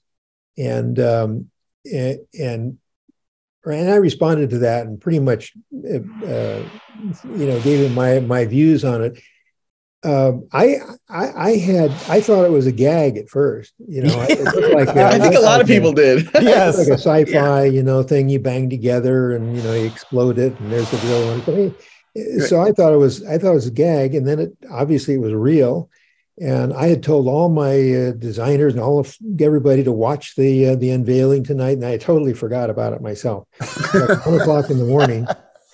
and 0.58 1.00
um, 1.00 1.50
and 1.92 2.20
and 2.40 2.78
and 3.66 3.90
I 3.90 3.96
responded 3.96 4.50
to 4.52 4.60
that 4.60 4.88
and 4.88 5.00
pretty 5.00 5.20
much, 5.20 5.54
uh, 5.74 6.26
uh, 6.26 6.64
you 7.24 7.46
know, 7.46 7.60
gave 7.62 7.86
him 7.86 7.94
my 7.94 8.20
my 8.20 8.46
views 8.46 8.84
on 8.84 9.04
it. 9.04 9.22
Um, 10.04 10.48
I, 10.52 10.78
I 11.08 11.32
I 11.32 11.58
had 11.58 11.92
I 12.10 12.22
thought 12.22 12.46
it 12.46 12.52
was 12.52 12.66
a 12.66 12.72
gag 12.72 13.18
at 13.18 13.30
first. 13.30 13.74
You 13.88 14.04
know, 14.04 14.26
it 14.28 14.40
looked 14.40 14.74
like 14.74 14.88
I 14.98 15.20
think 15.20 15.36
a 15.36 15.40
lot 15.40 15.62
of 15.62 15.68
people 15.68 15.94
did. 15.94 16.28
Yes. 16.42 16.78
like 16.80 16.88
a 16.88 16.94
sci-fi, 16.94 17.66
you 17.66 17.84
know, 17.84 18.02
thing 18.02 18.28
you 18.28 18.40
bang 18.40 18.70
together 18.70 19.36
and 19.36 19.56
you 19.56 19.62
know 19.62 19.74
you 19.74 19.86
explode 19.86 20.40
it 20.40 20.60
and 20.60 20.72
there's 20.72 20.90
the 20.90 20.98
real 20.98 21.28
one. 21.28 21.42
But, 21.42 21.56
hey, 21.56 22.40
So 22.40 22.60
I 22.60 22.72
thought 22.72 22.94
it 22.94 22.98
was 22.98 23.24
I 23.26 23.38
thought 23.38 23.52
it 23.52 23.56
was 23.56 23.68
a 23.68 23.72
gag, 23.72 24.16
and 24.16 24.28
then 24.28 24.40
it 24.40 24.58
obviously 24.72 25.16
it 25.16 25.22
was 25.22 25.34
real. 25.34 25.92
And 26.40 26.74
I 26.74 26.88
had 26.88 27.04
told 27.04 27.28
all 27.28 27.50
my 27.50 27.74
uh, 27.74 28.12
designers 28.12 28.74
and 28.74 28.82
all 28.82 29.00
of 29.00 29.16
everybody 29.40 29.84
to 29.84 29.92
watch 29.92 30.36
the 30.36 30.70
uh, 30.70 30.76
the 30.76 30.92
unveiling 30.92 31.44
tonight, 31.44 31.78
and 31.78 31.86
I 31.86 31.98
totally 31.98 32.34
forgot 32.34 32.70
about 32.70 32.94
it 32.94 33.02
myself. 33.02 33.48
Like 33.94 34.26
one 34.26 34.40
o'clock 34.40 34.70
in 34.70 34.78
the 34.78 34.86
morning, 34.86 35.28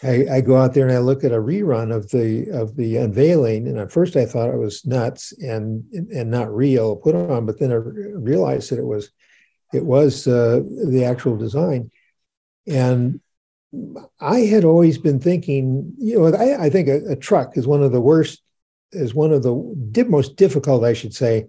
I, 0.04 0.26
I 0.32 0.42
go 0.42 0.58
out 0.58 0.74
there 0.74 0.88
and 0.88 0.96
I 0.96 1.00
look 1.00 1.24
at 1.24 1.32
a 1.32 1.36
rerun 1.36 1.96
of 1.96 2.10
the 2.10 2.50
of 2.50 2.76
the 2.76 2.98
unveiling, 2.98 3.68
and 3.68 3.78
at 3.78 3.92
first 3.92 4.16
I 4.16 4.26
thought 4.26 4.50
it 4.50 4.58
was 4.58 4.86
nuts 4.86 5.32
and 5.40 5.84
and 5.94 6.32
not 6.32 6.54
real 6.54 6.96
put 6.96 7.16
on, 7.16 7.46
but 7.46 7.60
then 7.60 7.72
I 7.72 7.76
realized 7.76 8.72
that 8.72 8.80
it 8.80 8.86
was 8.86 9.12
it 9.74 9.86
was 9.86 10.28
uh, 10.28 10.62
the 10.88 11.06
actual 11.06 11.38
design, 11.38 11.92
and 12.68 13.22
I 14.20 14.40
had 14.40 14.64
always 14.64 14.98
been 14.98 15.20
thinking, 15.20 15.94
you 15.98 16.20
know, 16.20 16.38
I, 16.38 16.66
I 16.66 16.70
think 16.70 16.88
a, 16.88 17.12
a, 17.12 17.16
truck 17.16 17.58
is 17.58 17.68
one 17.68 17.84
of 17.84 17.92
the 17.92 18.02
worst, 18.02 18.42
is 18.92 19.14
one 19.14 19.32
of 19.32 19.44
the 19.44 20.06
most 20.08 20.36
difficult, 20.36 20.84
I 20.84 20.94
should 20.94 21.14
say, 21.14 21.48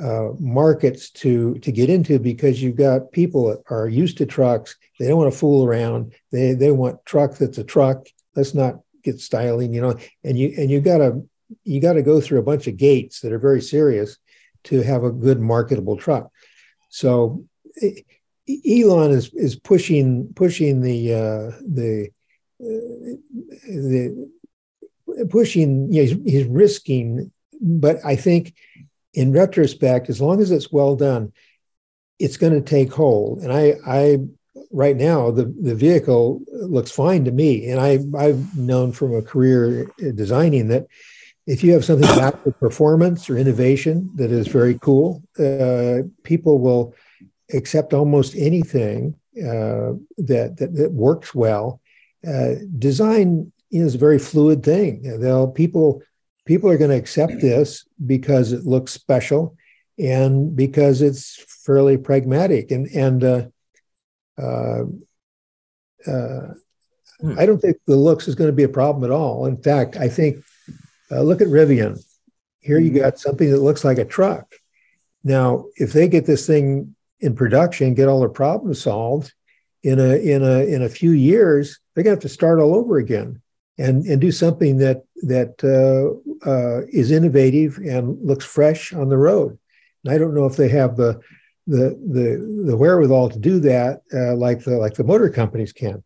uh, 0.00 0.30
markets 0.38 1.10
to 1.10 1.54
to 1.58 1.70
get 1.70 1.90
into 1.90 2.18
because 2.18 2.62
you've 2.62 2.76
got 2.76 3.12
people 3.12 3.48
that 3.48 3.62
are 3.68 3.88
used 3.88 4.18
to 4.18 4.26
trucks. 4.26 4.76
They 4.98 5.08
don't 5.08 5.18
want 5.18 5.32
to 5.32 5.38
fool 5.38 5.64
around. 5.64 6.14
They 6.30 6.54
they 6.54 6.70
want 6.70 7.04
truck 7.04 7.36
that's 7.36 7.58
a 7.58 7.64
truck. 7.64 8.06
Let's 8.34 8.54
not 8.54 8.80
get 9.02 9.20
styling, 9.20 9.74
you 9.74 9.82
know. 9.82 9.98
And 10.24 10.38
you 10.38 10.54
and 10.56 10.70
you 10.70 10.80
got 10.80 10.98
to 10.98 11.28
you 11.64 11.80
got 11.80 11.94
to 11.94 12.02
go 12.02 12.20
through 12.20 12.38
a 12.38 12.44
bunch 12.44 12.66
of 12.66 12.76
gates 12.76 13.20
that 13.20 13.32
are 13.32 13.38
very 13.38 13.60
serious 13.60 14.16
to 14.64 14.80
have 14.82 15.04
a 15.04 15.12
good 15.12 15.40
marketable 15.40 15.96
truck. 15.96 16.30
So 16.88 17.44
Elon 18.48 19.10
is 19.10 19.32
is 19.34 19.56
pushing 19.56 20.32
pushing 20.34 20.80
the 20.80 21.14
uh, 21.14 21.58
the 21.60 22.10
uh, 22.60 23.16
the 23.66 24.30
pushing. 25.30 25.92
You 25.92 26.02
know, 26.02 26.08
he's, 26.08 26.32
he's 26.32 26.46
risking, 26.46 27.32
but 27.60 27.98
I 28.04 28.16
think 28.16 28.54
in 29.14 29.32
retrospect, 29.32 30.08
as 30.08 30.20
long 30.20 30.40
as 30.40 30.50
it's 30.50 30.72
well 30.72 30.96
done, 30.96 31.32
it's 32.18 32.36
going 32.36 32.54
to 32.54 32.60
take 32.60 32.92
hold. 32.92 33.42
And 33.42 33.52
I 33.52 33.74
I 33.86 34.18
right 34.70 34.96
now 34.96 35.30
the 35.30 35.44
the 35.44 35.74
vehicle 35.74 36.42
looks 36.52 36.90
fine 36.90 37.24
to 37.24 37.32
me, 37.32 37.68
and 37.68 37.80
I 37.80 37.98
I've 38.16 38.56
known 38.56 38.92
from 38.92 39.14
a 39.14 39.22
career 39.22 39.90
designing 40.14 40.68
that 40.68 40.86
if 41.46 41.64
you 41.64 41.72
have 41.72 41.84
something 41.84 42.08
with 42.44 42.58
performance 42.60 43.28
or 43.28 43.36
innovation 43.36 44.10
that 44.16 44.30
is 44.30 44.46
very 44.46 44.78
cool, 44.78 45.22
uh, 45.38 46.02
people 46.22 46.58
will 46.58 46.94
accept 47.52 47.92
almost 47.92 48.36
anything 48.36 49.14
uh, 49.38 49.92
that, 50.18 50.56
that, 50.58 50.74
that 50.74 50.92
works 50.92 51.34
well. 51.34 51.80
Uh, 52.26 52.54
design 52.78 53.51
is 53.80 53.94
a 53.94 53.98
very 53.98 54.18
fluid 54.18 54.62
thing. 54.62 55.02
They'll 55.20 55.48
people 55.48 56.02
people 56.44 56.70
are 56.70 56.78
going 56.78 56.90
to 56.90 56.96
accept 56.96 57.40
this 57.40 57.86
because 58.04 58.52
it 58.52 58.66
looks 58.66 58.92
special 58.92 59.56
and 59.98 60.54
because 60.54 61.02
it's 61.02 61.42
fairly 61.64 61.96
pragmatic 61.96 62.70
and 62.70 62.86
and 62.88 63.24
uh, 63.24 63.46
uh, 64.40 64.84
uh, 66.06 66.54
hmm. 67.20 67.38
I 67.38 67.46
don't 67.46 67.60
think 67.60 67.78
the 67.86 67.96
looks 67.96 68.28
is 68.28 68.34
going 68.34 68.48
to 68.48 68.56
be 68.56 68.64
a 68.64 68.68
problem 68.68 69.04
at 69.04 69.14
all. 69.14 69.46
In 69.46 69.60
fact, 69.62 69.96
I 69.96 70.08
think 70.08 70.44
uh, 71.10 71.22
look 71.22 71.40
at 71.40 71.48
Rivian. 71.48 72.02
Here 72.60 72.78
you 72.78 72.90
got 72.90 73.18
something 73.18 73.50
that 73.50 73.60
looks 73.60 73.84
like 73.84 73.98
a 73.98 74.04
truck. 74.04 74.52
Now, 75.24 75.66
if 75.76 75.92
they 75.92 76.08
get 76.08 76.26
this 76.26 76.46
thing 76.46 76.94
in 77.20 77.34
production, 77.34 77.94
get 77.94 78.08
all 78.08 78.20
their 78.20 78.28
problems 78.28 78.80
solved 78.80 79.32
in 79.82 79.98
a 79.98 80.16
in 80.16 80.42
a 80.42 80.66
in 80.66 80.82
a 80.82 80.88
few 80.88 81.10
years, 81.10 81.80
they're 81.94 82.04
going 82.04 82.16
to 82.16 82.16
have 82.16 82.30
to 82.30 82.34
start 82.34 82.60
all 82.60 82.74
over 82.74 82.98
again 82.98 83.40
and 83.82 84.06
and 84.06 84.20
do 84.20 84.32
something 84.32 84.78
that 84.78 85.04
that 85.22 85.54
uh, 85.64 86.48
uh, 86.48 86.82
is 86.92 87.10
innovative 87.10 87.78
and 87.78 88.18
looks 88.24 88.44
fresh 88.44 88.92
on 88.92 89.08
the 89.08 89.16
road. 89.16 89.58
And 90.04 90.14
I 90.14 90.18
don't 90.18 90.34
know 90.34 90.46
if 90.46 90.56
they 90.56 90.68
have 90.68 90.96
the 90.96 91.20
the 91.66 91.98
the 92.16 92.64
the 92.66 92.76
wherewithal 92.76 93.30
to 93.30 93.38
do 93.38 93.60
that 93.60 94.02
uh, 94.14 94.34
like 94.36 94.64
the 94.64 94.76
like 94.78 94.94
the 94.94 95.04
motor 95.04 95.30
companies 95.30 95.72
can. 95.72 96.02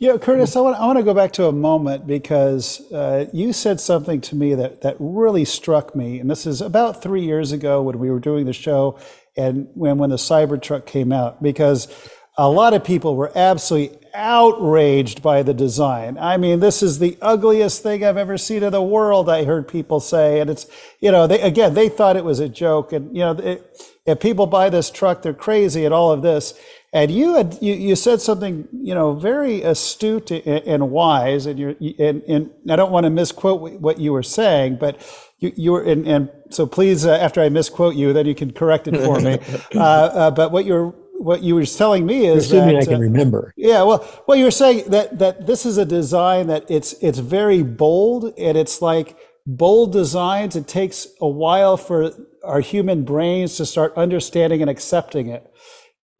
Yeah, 0.00 0.18
Curtis, 0.18 0.56
I 0.56 0.60
want, 0.60 0.76
I 0.76 0.86
want 0.86 0.98
to 0.98 1.04
go 1.04 1.14
back 1.14 1.32
to 1.34 1.46
a 1.46 1.52
moment 1.52 2.04
because 2.04 2.80
uh, 2.92 3.26
you 3.32 3.52
said 3.52 3.80
something 3.80 4.20
to 4.22 4.34
me 4.34 4.54
that, 4.56 4.80
that 4.80 4.96
really 4.98 5.44
struck 5.44 5.94
me. 5.94 6.18
And 6.18 6.28
this 6.28 6.46
is 6.46 6.60
about 6.60 7.00
three 7.00 7.22
years 7.22 7.52
ago 7.52 7.80
when 7.80 8.00
we 8.00 8.10
were 8.10 8.18
doing 8.18 8.44
the 8.44 8.52
show 8.52 8.98
and 9.36 9.68
when, 9.74 9.96
when 9.98 10.10
the 10.10 10.16
Cybertruck 10.16 10.84
came 10.84 11.12
out, 11.12 11.40
because 11.40 11.86
a 12.36 12.50
lot 12.50 12.74
of 12.74 12.82
people 12.82 13.14
were 13.14 13.30
absolutely 13.36 14.03
outraged 14.14 15.22
by 15.22 15.42
the 15.42 15.52
design. 15.52 16.16
I 16.18 16.36
mean, 16.36 16.60
this 16.60 16.82
is 16.82 16.98
the 16.98 17.18
ugliest 17.20 17.82
thing 17.82 18.04
I've 18.04 18.16
ever 18.16 18.38
seen 18.38 18.62
in 18.62 18.72
the 18.72 18.82
world, 18.82 19.28
I 19.28 19.44
heard 19.44 19.66
people 19.68 20.00
say. 20.00 20.40
And 20.40 20.48
it's, 20.48 20.66
you 21.00 21.10
know, 21.10 21.26
they, 21.26 21.40
again, 21.40 21.74
they 21.74 21.88
thought 21.88 22.16
it 22.16 22.24
was 22.24 22.40
a 22.40 22.48
joke. 22.48 22.92
And, 22.92 23.14
you 23.14 23.22
know, 23.22 23.32
it, 23.32 23.94
if 24.06 24.20
people 24.20 24.46
buy 24.46 24.70
this 24.70 24.90
truck, 24.90 25.22
they're 25.22 25.34
crazy 25.34 25.84
and 25.84 25.94
all 25.94 26.12
of 26.12 26.22
this. 26.22 26.54
And 26.92 27.10
you 27.10 27.34
had 27.34 27.58
you, 27.60 27.74
you 27.74 27.96
said 27.96 28.20
something 28.20 28.68
you 28.72 28.94
know 28.94 29.14
very 29.14 29.62
astute 29.62 30.30
and, 30.30 30.90
wise, 30.92 31.44
and 31.46 31.58
you 31.58 31.94
and, 31.98 32.22
and 32.22 32.50
I 32.70 32.76
don't 32.76 32.92
want 32.92 33.02
to 33.02 33.10
misquote 33.10 33.80
what 33.80 33.98
you 33.98 34.12
were 34.12 34.22
saying, 34.22 34.76
but 34.76 35.00
you, 35.40 35.52
you 35.56 35.72
were 35.72 35.82
and, 35.82 36.06
and 36.06 36.30
so 36.50 36.68
please 36.68 37.04
uh, 37.04 37.10
after 37.10 37.40
I 37.40 37.48
misquote 37.48 37.96
you, 37.96 38.12
then 38.12 38.26
you 38.26 38.34
can 38.36 38.52
correct 38.52 38.86
it 38.86 38.96
for 38.96 39.18
me. 39.18 39.40
uh, 39.74 39.80
uh, 39.80 40.30
but 40.30 40.52
what 40.52 40.66
you're 40.66 40.94
what 41.24 41.42
you 41.42 41.54
were 41.54 41.64
telling 41.64 42.06
me 42.06 42.26
is 42.26 42.46
assuming 42.46 42.74
that, 42.74 42.82
I 42.82 42.84
can 42.84 42.94
uh, 42.94 42.98
remember. 43.00 43.52
Yeah, 43.56 43.82
well, 43.82 44.22
well, 44.26 44.36
you 44.36 44.44
were 44.44 44.50
saying 44.50 44.90
that 44.90 45.18
that 45.18 45.46
this 45.46 45.66
is 45.66 45.78
a 45.78 45.84
design 45.84 46.46
that 46.48 46.70
it's 46.70 46.92
it's 46.94 47.18
very 47.18 47.62
bold 47.62 48.32
and 48.38 48.56
it's 48.56 48.82
like 48.82 49.16
bold 49.46 49.92
designs. 49.92 50.54
It 50.54 50.68
takes 50.68 51.06
a 51.20 51.28
while 51.28 51.76
for 51.76 52.12
our 52.44 52.60
human 52.60 53.04
brains 53.04 53.56
to 53.56 53.66
start 53.66 53.92
understanding 53.96 54.60
and 54.60 54.70
accepting 54.70 55.28
it 55.28 55.50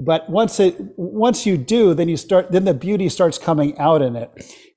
but 0.01 0.29
once 0.29 0.59
it 0.59 0.77
once 0.97 1.47
you 1.47 1.57
do 1.57 1.95
then 1.95 2.09
you 2.09 2.17
start 2.17 2.51
then 2.51 2.65
the 2.65 2.75
beauty 2.75 3.09
starts 3.09 3.39
coming 3.39 3.79
out 3.79 4.03
in 4.03 4.17
it 4.17 4.31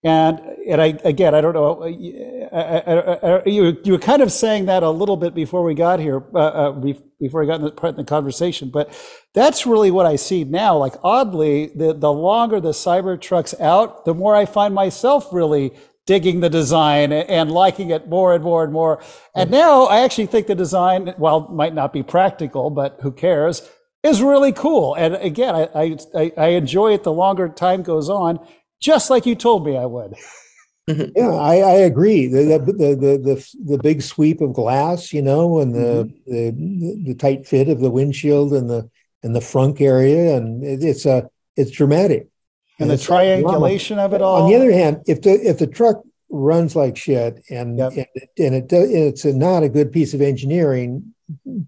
and 0.04 0.39
and 0.68 0.82
i 0.82 0.88
again 1.04 1.34
i 1.34 1.42
don't 1.42 1.54
know 1.54 1.84
I, 1.84 2.58
I, 2.60 3.38
I, 3.38 3.46
you 3.46 3.77
you 3.84 3.94
were 3.94 4.00
kind 4.00 4.22
of 4.22 4.32
saying 4.32 4.68
that 4.68 4.84
a 4.84 4.89
little 4.89 5.18
bit 5.18 5.34
before 5.34 5.63
we 5.63 5.74
got 5.74 6.00
here 6.00 6.24
uh, 6.34 6.38
uh, 6.38 6.72
before 7.20 7.42
we 7.42 7.48
got 7.48 7.56
in 7.56 7.66
the, 7.66 7.72
part 7.72 7.94
in 7.94 7.98
the 7.98 8.04
conversation 8.04 8.70
but 8.70 8.94
that's 9.34 9.66
really 9.66 9.92
what 9.92 10.06
i 10.06 10.16
see 10.16 10.44
now. 10.44 10.77
Like 10.77 10.94
oddly 11.04 11.72
the 11.75 11.94
the 11.94 12.12
longer 12.12 12.60
the 12.60 12.72
cybertruck's 12.72 13.60
out 13.60 14.06
the 14.06 14.13
more 14.13 14.36
i 14.36 14.46
find 14.46 14.74
myself 14.74 15.27
really 15.32 15.72
digging 16.06 16.39
the 16.39 16.50
design 16.50 17.12
and 17.12 17.51
liking 17.51 17.89
it 17.89 18.08
more 18.08 18.34
and 18.34 18.42
more 18.44 18.63
and 18.63 18.72
more. 18.72 19.01
And 19.36 19.50
mm-hmm. 19.50 19.60
now 19.60 19.86
i 19.86 20.01
actually 20.01 20.27
think 20.27 20.48
the 20.48 20.56
design 20.56 21.13
while 21.18 21.48
might 21.50 21.74
not 21.74 21.92
be 21.92 22.04
practical 22.04 22.70
but 22.70 23.00
who 23.01 23.12
cares 23.12 23.68
is 24.04 24.22
really 24.22 24.51
cool. 24.51 24.96
And 24.96 25.16
again, 25.16 25.56
I, 25.56 25.98
I, 26.16 26.32
I 26.38 26.48
enjoy 26.50 26.94
it 26.94 27.04
the 27.04 27.12
longer 27.12 27.50
time 27.50 27.84
goes 27.84 28.10
on, 28.10 28.39
just 28.80 29.10
like 29.10 29.26
you 29.26 29.36
told 29.36 29.66
me 29.66 29.78
I 29.78 29.86
would. 29.86 30.16
Mm-hmm. 30.90 31.18
Yeah, 31.18 31.36
I, 31.36 31.56
I 31.56 31.74
agree. 31.80 32.28
The, 32.28 32.44
the, 32.44 32.72
the 32.72 32.96
the 32.96 33.56
the 33.66 33.78
big 33.78 34.02
sweep 34.02 34.40
of 34.40 34.54
glass, 34.54 35.12
you 35.12 35.22
know, 35.22 35.60
and 35.60 35.76
the, 35.76 36.10
mm-hmm. 36.30 36.32
the 36.32 37.04
the 37.08 37.14
tight 37.16 37.46
fit 37.46 37.68
of 37.68 37.82
the 37.82 37.90
windshield 37.90 38.54
and 38.54 38.70
the 38.70 38.90
and 39.22 39.36
the 39.36 39.42
front 39.42 39.82
area, 39.82 40.38
and 40.38 40.64
it, 40.64 40.82
it's 40.82 41.06
a 41.06 41.30
it's 41.58 41.72
dramatic. 41.72 42.30
And, 42.80 42.90
and 42.90 42.98
the 42.98 43.04
triangulation 43.04 44.00
of 44.00 44.14
it 44.14 44.22
all. 44.22 44.44
On 44.44 44.50
the 44.50 44.56
other 44.56 44.72
hand, 44.72 45.04
if 45.08 45.22
the 45.22 45.32
if 45.32 45.60
the 45.60 45.68
truck 45.68 45.98
runs 46.30 46.74
like 46.74 46.96
shit 46.96 47.44
and 47.50 47.80
yep. 47.80 47.92
and, 47.92 48.08
and 48.38 48.56
it 48.56 48.72
it's 48.72 49.26
a, 49.26 49.34
not 49.34 49.64
a 49.64 49.70
good 49.70 49.92
piece 49.92 50.14
of 50.14 50.22
engineering, 50.22 51.14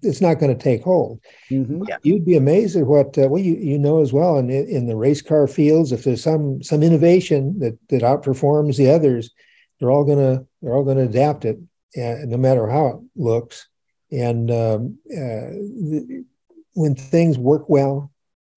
it's 0.01 0.21
not 0.21 0.39
going 0.39 0.55
to 0.55 0.63
take 0.63 0.83
hold. 0.83 1.19
Mm-hmm. 1.51 1.83
Yeah. 1.87 1.97
You'd 2.03 2.25
be 2.25 2.37
amazed 2.37 2.75
at 2.77 2.85
what 2.85 3.17
uh, 3.17 3.27
well 3.29 3.41
you 3.41 3.55
you 3.55 3.77
know 3.77 4.01
as 4.01 4.13
well 4.13 4.37
in 4.37 4.49
in 4.49 4.87
the 4.87 4.95
race 4.95 5.21
car 5.21 5.47
fields. 5.47 5.91
If 5.91 6.03
there's 6.03 6.23
some 6.23 6.63
some 6.63 6.83
innovation 6.83 7.59
that 7.59 7.77
that 7.89 8.01
outperforms 8.01 8.77
the 8.77 8.89
others, 8.89 9.31
they're 9.79 9.91
all 9.91 10.05
gonna 10.05 10.45
they're 10.61 10.73
all 10.73 10.85
gonna 10.85 11.03
adapt 11.03 11.45
it, 11.45 11.57
uh, 11.97 12.25
no 12.25 12.37
matter 12.37 12.67
how 12.69 12.87
it 12.87 13.21
looks. 13.21 13.67
And 14.11 14.49
um, 14.49 14.97
uh, 15.11 15.51
the, 15.51 16.25
when 16.73 16.95
things 16.95 17.37
work 17.37 17.69
well, 17.69 18.11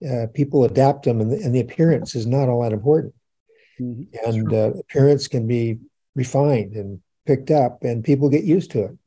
uh, 0.09 0.27
people 0.33 0.65
adapt 0.65 1.05
them, 1.05 1.21
and 1.21 1.33
the, 1.33 1.37
and 1.43 1.55
the 1.55 1.61
appearance 1.61 2.15
is 2.15 2.27
not 2.27 2.49
all 2.49 2.63
that 2.63 2.73
important. 2.73 3.15
Mm-hmm. 3.81 4.31
And 4.31 4.53
uh, 4.53 4.73
appearance 4.79 5.29
can 5.29 5.47
be 5.47 5.79
refined 6.15 6.75
and 6.75 7.01
picked 7.27 7.51
up, 7.51 7.83
and 7.83 8.05
people 8.05 8.29
get 8.29 8.45
used 8.45 8.71
to 8.73 8.85
it. 8.85 8.99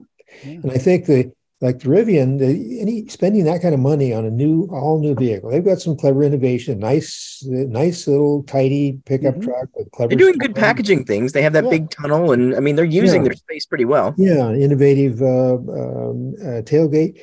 Yeah. 0.44 0.52
And 0.64 0.72
I 0.72 0.78
think 0.78 1.06
the 1.06 1.32
like 1.65 1.79
the 1.79 1.89
Rivian, 1.89 2.38
the, 2.38 2.79
any 2.79 3.07
spending 3.07 3.43
that 3.45 3.62
kind 3.62 3.74
of 3.74 3.79
money 3.79 4.13
on 4.13 4.24
a 4.24 4.29
new, 4.29 4.67
all 4.72 5.00
new 5.00 5.15
vehicle, 5.15 5.50
they've 5.50 5.65
got 5.65 5.81
some 5.81 5.98
clever 5.98 6.24
innovation, 6.24 6.77
nice, 6.77 7.43
nice 7.45 8.07
little 8.07 8.43
tidy 8.43 9.00
pickup 9.05 9.36
mm-hmm. 9.36 9.45
truck 9.45 9.69
with 9.75 9.89
clever. 9.91 10.10
They're 10.10 10.17
doing 10.17 10.38
good 10.38 10.55
packaging 10.55 11.05
things. 11.05 11.31
They 11.31 11.41
have 11.41 11.53
that 11.53 11.63
yeah. 11.63 11.72
big 11.72 11.89
tunnel, 11.89 12.31
and 12.34 12.55
I 12.55 12.60
mean, 12.60 12.75
they're 12.75 12.86
using 12.86 13.24
yeah. 13.24 13.29
their 13.29 13.34
space 13.34 13.65
pretty 13.65 13.86
well. 13.86 14.13
Yeah, 14.17 14.51
innovative 14.51 15.22
uh, 15.22 15.55
um, 15.55 16.36
uh, 16.39 16.62
tailgate, 16.62 17.22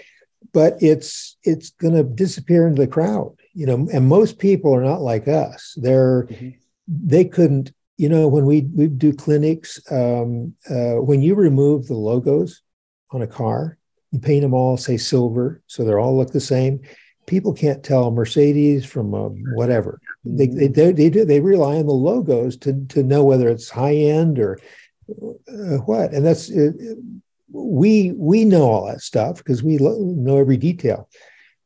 but 0.52 0.82
it's 0.82 1.36
it's 1.44 1.70
going 1.70 1.94
to 1.94 2.02
disappear 2.02 2.66
into 2.66 2.82
the 2.82 2.88
crowd, 2.88 3.36
you 3.54 3.66
know. 3.66 3.88
And 3.92 4.08
most 4.08 4.40
people 4.40 4.74
are 4.74 4.82
not 4.82 5.02
like 5.02 5.28
us. 5.28 5.74
They're 5.80 6.24
mm-hmm. 6.24 6.50
they 6.88 7.24
couldn't, 7.24 7.72
you 7.96 8.08
know, 8.08 8.26
when 8.26 8.44
we 8.44 8.62
we 8.62 8.88
do 8.88 9.12
clinics, 9.12 9.80
um, 9.92 10.54
uh, 10.68 10.96
when 10.96 11.22
you 11.22 11.36
remove 11.36 11.86
the 11.86 11.94
logos 11.94 12.62
on 13.12 13.22
a 13.22 13.26
car 13.28 13.78
you 14.12 14.20
paint 14.20 14.42
them 14.42 14.54
all, 14.54 14.76
say 14.76 14.96
silver, 14.96 15.62
so 15.66 15.84
they 15.84 15.92
all 15.92 16.16
look 16.16 16.32
the 16.32 16.40
same. 16.40 16.80
People 17.26 17.52
can't 17.52 17.82
tell 17.82 18.10
Mercedes 18.10 18.84
from 18.84 19.14
a 19.14 19.28
whatever. 19.28 20.00
They, 20.24 20.46
they, 20.46 20.68
they, 20.68 20.92
they, 20.92 21.10
do, 21.10 21.24
they 21.24 21.40
rely 21.40 21.76
on 21.76 21.86
the 21.86 21.92
logos 21.92 22.56
to, 22.58 22.84
to 22.90 23.02
know 23.02 23.24
whether 23.24 23.48
it's 23.48 23.70
high 23.70 23.94
end 23.94 24.38
or 24.38 24.58
uh, 25.10 25.78
what. 25.78 26.12
And 26.12 26.24
that's, 26.24 26.50
uh, 26.50 26.72
we, 27.50 28.12
we 28.12 28.44
know 28.44 28.62
all 28.62 28.86
that 28.86 29.00
stuff 29.00 29.38
because 29.38 29.62
we 29.62 29.78
lo- 29.78 29.98
know 29.98 30.38
every 30.38 30.56
detail. 30.56 31.08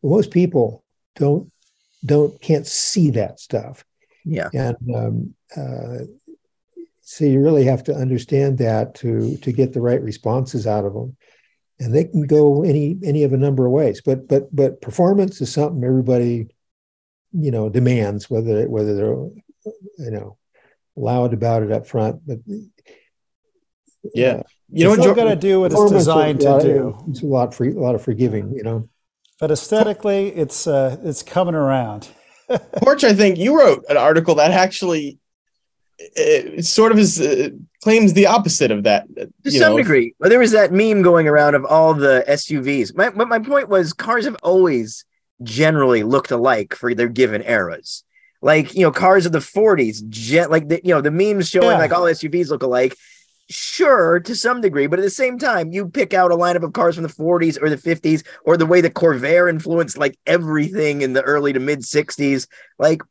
But 0.03 0.11
most 0.11 0.31
people 0.31 0.85
don't, 1.17 1.51
don't, 2.05 2.41
can't 2.41 2.67
see 2.67 3.11
that 3.11 3.41
stuff. 3.41 3.85
Yeah. 4.25 4.49
And, 4.53 4.77
um, 4.95 5.35
uh, 5.57 6.05
so 7.09 7.25
you 7.25 7.41
really 7.41 7.65
have 7.65 7.85
to 7.85 7.95
understand 7.95 8.59
that 8.59 8.97
to 8.97 9.37
to 9.37 9.53
get 9.53 9.73
the 9.73 9.81
right 9.81 10.03
responses 10.03 10.67
out 10.67 10.85
of 10.85 10.93
them 10.93 11.17
and 11.79 11.95
they 11.95 12.05
can 12.05 12.27
go 12.27 12.63
any 12.63 12.99
any 13.05 13.23
of 13.25 13.33
a 13.33 13.37
number 13.37 13.67
of 13.67 13.73
ways. 13.73 14.01
But 14.05 14.29
but 14.29 14.55
but 14.55 14.81
performance 14.81 15.41
is 15.41 15.53
something 15.53 15.85
everybody 15.85 16.49
you 17.33 17.51
know 17.51 17.69
demands, 17.69 18.31
whether 18.31 18.69
whether 18.69 18.95
they're 18.95 19.75
you 19.99 20.11
know 20.11 20.39
loud 20.97 21.35
about 21.35 21.63
it 21.63 21.73
up 21.73 21.87
front. 21.87 22.27
But 22.27 22.39
Yeah. 24.15 24.43
You 24.69 24.85
know 24.85 24.91
It's 24.93 24.99
what? 24.99 25.05
still 25.05 25.15
Jo- 25.15 25.25
got 25.25 25.31
to 25.31 25.37
do 25.37 25.61
what 25.61 25.73
it's 25.73 25.91
designed 25.93 26.41
to 26.41 26.59
do. 26.61 26.99
It's 27.09 27.23
a 27.23 27.27
lot 27.27 27.55
for 27.55 27.65
a 27.67 27.73
lot 27.73 27.95
of 27.95 28.03
forgiving, 28.03 28.53
you 28.55 28.63
know. 28.63 28.89
But 29.39 29.51
aesthetically, 29.51 30.29
it's 30.29 30.67
uh, 30.67 30.97
it's 31.05 31.23
coming 31.23 31.55
around. 31.55 32.09
Torch, 32.83 33.05
I 33.05 33.13
think 33.13 33.39
you 33.39 33.59
wrote 33.59 33.85
an 33.89 33.97
article 33.97 34.37
that 34.37 34.51
actually 34.51 35.19
uh, 36.19 36.61
sort 36.63 36.93
of 36.93 36.99
is 36.99 37.21
uh, 37.21 37.49
claims 37.83 38.13
the 38.13 38.27
opposite 38.27 38.71
of 38.71 38.83
that. 38.85 39.05
uh, 39.21 39.27
To 39.45 39.51
some 39.51 39.73
know. 39.73 39.77
degree. 39.79 40.15
Well, 40.19 40.31
there 40.31 40.39
was 40.39 40.53
that 40.53 40.73
meme 40.73 41.03
going 41.03 41.27
around 41.29 41.55
of 41.55 41.65
all 41.65 41.95
the 41.95 42.25
SUVs. 42.29 42.95
My, 42.95 43.11
but 43.11 43.29
my 43.29 43.39
point 43.39 43.69
was 43.69 43.93
cars 43.93 44.25
have 44.25 44.37
always 44.43 45.05
generally 45.43 46.03
looked 46.03 46.31
alike 46.31 46.75
for 46.75 46.95
their 46.95 47.09
given 47.09 47.43
eras. 47.43 48.05
Like, 48.43 48.75
you 48.75 48.83
know, 48.83 48.93
cars 48.93 49.27
of 49.27 49.33
the 49.33 49.39
40s, 49.39 50.07
gen- 50.09 50.51
like, 50.51 50.69
the, 50.69 50.81
you 50.85 50.95
know, 50.95 51.01
the 51.01 51.11
memes 51.11 51.49
showing 51.49 51.69
Yeah. 51.71 51.79
like 51.79 51.93
all 51.93 52.03
SUVs 52.03 52.49
look 52.51 52.63
alike. 52.63 52.95
Sure, 53.49 54.19
to 54.21 54.35
some 54.35 54.61
degree, 54.61 54.89
but 54.89 54.99
at 54.99 55.03
the 55.03 55.11
same 55.11 55.39
time, 55.39 55.71
you 55.73 55.89
pick 55.89 56.13
out 56.13 56.33
a 56.33 56.37
lineup 56.37 56.65
of 56.65 56.73
cars 56.73 56.97
from 56.97 57.05
the 57.05 57.09
40s 57.09 57.57
or 57.63 57.71
the 57.71 57.77
50s, 57.77 58.25
or 58.45 58.57
the 58.57 58.67
way 58.67 58.81
the 58.81 58.91
Corvair 58.91 59.49
influenced 59.49 59.97
like 59.97 60.19
everything 60.27 61.03
in 61.03 61.13
the 61.13 61.23
early 61.23 61.53
to 61.53 61.61
mid 61.61 61.81
60s. 61.81 62.49
Like, 62.79 63.03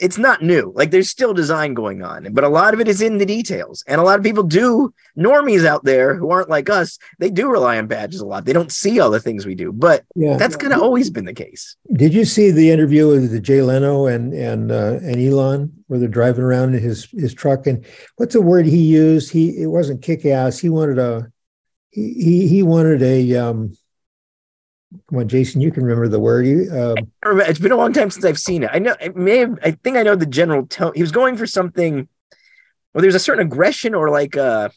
it's 0.00 0.18
not 0.18 0.42
new. 0.42 0.72
Like 0.74 0.90
there's 0.90 1.10
still 1.10 1.34
design 1.34 1.74
going 1.74 2.02
on, 2.02 2.32
but 2.32 2.42
a 2.42 2.48
lot 2.48 2.72
of 2.74 2.80
it 2.80 2.88
is 2.88 3.02
in 3.02 3.18
the 3.18 3.26
details. 3.26 3.84
And 3.86 4.00
a 4.00 4.04
lot 4.04 4.18
of 4.18 4.24
people 4.24 4.42
do 4.42 4.92
normies 5.16 5.66
out 5.66 5.84
there 5.84 6.14
who 6.14 6.30
aren't 6.30 6.48
like 6.48 6.70
us, 6.70 6.98
they 7.18 7.30
do 7.30 7.48
rely 7.48 7.76
on 7.78 7.86
badges 7.86 8.20
a 8.20 8.26
lot. 8.26 8.46
They 8.46 8.52
don't 8.54 8.72
see 8.72 8.98
all 8.98 9.10
the 9.10 9.20
things 9.20 9.44
we 9.46 9.54
do, 9.54 9.72
but 9.72 10.04
Yeah. 10.16 10.36
that's 10.38 10.56
kind 10.56 10.72
of 10.72 10.80
always 10.80 11.10
been 11.10 11.26
the 11.26 11.34
case. 11.34 11.76
Did 11.92 12.14
you 12.14 12.24
see 12.24 12.50
the 12.50 12.70
interview 12.70 13.08
with 13.08 13.30
the 13.30 13.40
Jay 13.40 13.60
Leno 13.62 14.06
and 14.06 14.32
and 14.32 14.72
uh, 14.72 14.98
and 15.02 15.16
Elon 15.16 15.72
where 15.88 15.98
they're 16.00 16.08
driving 16.08 16.44
around 16.44 16.74
in 16.74 16.82
his 16.82 17.06
his 17.12 17.34
truck 17.34 17.66
and 17.66 17.84
what's 18.16 18.32
the 18.32 18.40
word 18.40 18.64
he 18.66 18.78
used? 18.78 19.30
He 19.32 19.62
it 19.62 19.66
wasn't 19.66 20.02
kick 20.02 20.24
ass. 20.24 20.58
He 20.58 20.68
wanted 20.70 20.98
a 20.98 21.30
he 21.90 22.14
he, 22.14 22.48
he 22.48 22.62
wanted 22.62 23.02
a 23.02 23.36
um. 23.36 23.74
Come 25.08 25.18
on, 25.20 25.28
Jason, 25.28 25.60
you 25.60 25.70
can 25.70 25.84
remember 25.84 26.08
the 26.08 26.18
word. 26.18 26.46
You, 26.46 26.68
um, 26.72 26.96
remember- 27.24 27.48
It's 27.50 27.60
been 27.60 27.70
a 27.72 27.76
long 27.76 27.92
time 27.92 28.10
since 28.10 28.24
I've 28.24 28.38
seen 28.38 28.64
it. 28.64 28.70
I 28.72 28.78
know 28.80 28.96
it 29.00 29.14
may 29.16 29.38
have, 29.38 29.58
I 29.62 29.70
think 29.72 29.96
I 29.96 30.02
know 30.02 30.16
the 30.16 30.26
general 30.26 30.66
tone. 30.66 30.92
He 30.94 31.02
was 31.02 31.12
going 31.12 31.36
for 31.36 31.46
something. 31.46 32.08
Well, 32.92 33.02
there's 33.02 33.14
a 33.14 33.20
certain 33.20 33.46
aggression 33.46 33.94
or 33.94 34.10
like 34.10 34.36
uh 34.36 34.68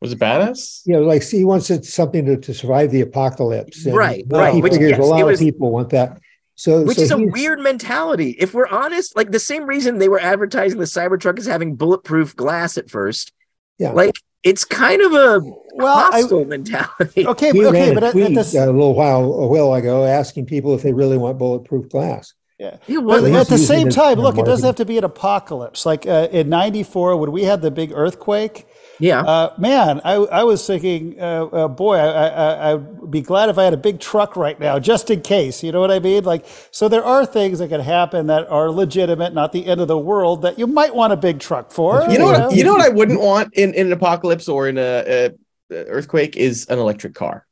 Was 0.00 0.12
it 0.12 0.18
badass? 0.18 0.82
you 0.86 0.94
know, 0.94 1.02
like 1.02 1.22
see, 1.22 1.38
he 1.38 1.44
wants 1.44 1.68
it 1.70 1.84
something 1.84 2.24
to, 2.24 2.36
to 2.38 2.54
survive 2.54 2.90
the 2.90 3.02
apocalypse. 3.02 3.84
And 3.84 3.94
Right, 3.94 4.24
right, 4.28 4.54
He 4.54 4.62
which, 4.62 4.72
figures 4.72 4.90
yes, 4.92 5.00
a 5.00 5.02
lot 5.02 5.28
it 5.28 5.34
of 5.34 5.38
people 5.38 5.70
want 5.70 5.90
that. 5.90 6.18
So, 6.54 6.82
which 6.82 6.96
so 6.96 7.02
is 7.02 7.10
a 7.10 7.18
weird 7.18 7.60
mentality. 7.60 8.30
If 8.38 8.52
we're 8.54 8.66
honest, 8.66 9.16
like 9.16 9.30
the 9.30 9.38
same 9.38 9.66
reason 9.66 9.98
they 9.98 10.08
were 10.08 10.18
advertising 10.18 10.78
the 10.78 10.86
Cybertruck 10.86 11.38
as 11.38 11.46
having 11.46 11.76
bulletproof 11.76 12.34
glass 12.34 12.78
at 12.78 12.88
first. 12.90 13.32
Yeah. 13.78 13.92
Like 13.92 14.18
it's 14.42 14.64
kind 14.64 15.02
of 15.02 15.12
a 15.12 15.40
Well, 15.74 15.96
I, 16.12 16.20
hostile 16.20 16.44
mentality. 16.44 17.26
okay, 17.26 17.52
He 17.52 17.64
okay, 17.66 17.94
but 17.94 18.04
a 18.04 18.06
at, 18.08 18.16
at 18.16 18.34
this, 18.34 18.54
a 18.54 18.66
little 18.66 18.94
while 18.94 19.24
a 19.24 19.46
while 19.46 19.74
ago 19.74 20.04
asking 20.04 20.46
people 20.46 20.74
if 20.74 20.82
they 20.82 20.92
really 20.92 21.18
want 21.18 21.38
bulletproof 21.38 21.88
glass. 21.88 22.34
Yeah, 22.58 22.76
But 22.88 23.04
well, 23.04 23.24
he's 23.24 23.36
at 23.36 23.48
the 23.48 23.58
same 23.58 23.88
time, 23.88 24.16
for 24.16 24.22
look, 24.22 24.36
it 24.38 24.44
doesn't 24.44 24.66
have 24.66 24.76
to 24.76 24.84
be 24.84 24.98
an 24.98 25.04
apocalypse. 25.04 25.86
Like 25.86 26.06
uh, 26.06 26.28
in 26.32 26.48
'94, 26.48 27.16
when 27.16 27.30
we 27.30 27.44
had 27.44 27.62
the 27.62 27.70
big 27.70 27.92
earthquake, 27.92 28.66
yeah. 28.98 29.20
uh, 29.20 29.54
man, 29.58 30.00
I, 30.04 30.14
I 30.14 30.44
was 30.44 30.66
thinking, 30.66 31.20
uh, 31.20 31.46
uh, 31.46 31.68
boy, 31.68 31.96
I, 31.96 32.26
I, 32.26 32.72
I'd 32.72 33.10
be 33.10 33.20
glad 33.20 33.48
if 33.48 33.58
I 33.58 33.64
had 33.64 33.74
a 33.74 33.78
big 33.78 34.00
truck 34.00 34.36
right 34.36 34.58
now, 34.58 34.78
just 34.78 35.10
in 35.10 35.20
case. 35.20 35.62
You 35.62 35.72
know 35.72 35.80
what 35.80 35.90
I 35.90 35.98
mean? 35.98 36.24
Like, 36.24 36.44
so 36.70 36.88
there 36.88 37.04
are 37.04 37.24
things 37.24 37.58
that 37.60 37.68
can 37.68 37.80
happen 37.80 38.26
that 38.26 38.48
are 38.50 38.70
legitimate, 38.70 39.34
not 39.34 39.52
the 39.52 39.66
end 39.66 39.80
of 39.80 39.88
the 39.88 39.98
world, 39.98 40.42
that 40.42 40.58
you 40.58 40.66
might 40.66 40.94
want 40.94 41.12
a 41.12 41.16
big 41.16 41.40
truck 41.40 41.70
for. 41.70 42.02
You 42.08 42.18
know 42.18 42.26
what? 42.26 42.38
know? 42.38 42.50
You 42.50 42.64
know 42.64 42.72
what 42.72 42.84
I 42.84 42.88
wouldn't 42.88 43.20
want 43.20 43.54
in, 43.54 43.74
in 43.74 43.86
an 43.86 43.92
apocalypse 43.92 44.48
or 44.48 44.68
in 44.68 44.78
a, 44.78 44.80
a, 45.06 45.30
a 45.70 45.84
earthquake 45.86 46.36
is 46.36 46.66
an 46.66 46.78
electric 46.78 47.14
car. 47.14 47.46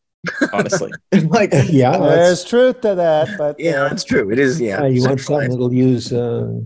Honestly, 0.53 0.93
like 1.29 1.53
Yeah, 1.69 1.97
There's 1.99 2.45
truth 2.45 2.81
to 2.83 2.95
that, 2.95 3.29
but 3.39 3.59
Yeah, 3.59 3.83
uh, 3.83 3.89
that's 3.89 4.05
true. 4.05 4.31
It 4.31 4.39
is. 4.39 4.61
Yeah, 4.61 4.83
uh, 4.83 4.87
you 4.87 5.03
want 5.03 5.21
something 5.21 5.51
that'll 5.51 5.73
use 5.73 6.13
uh, 6.13 6.59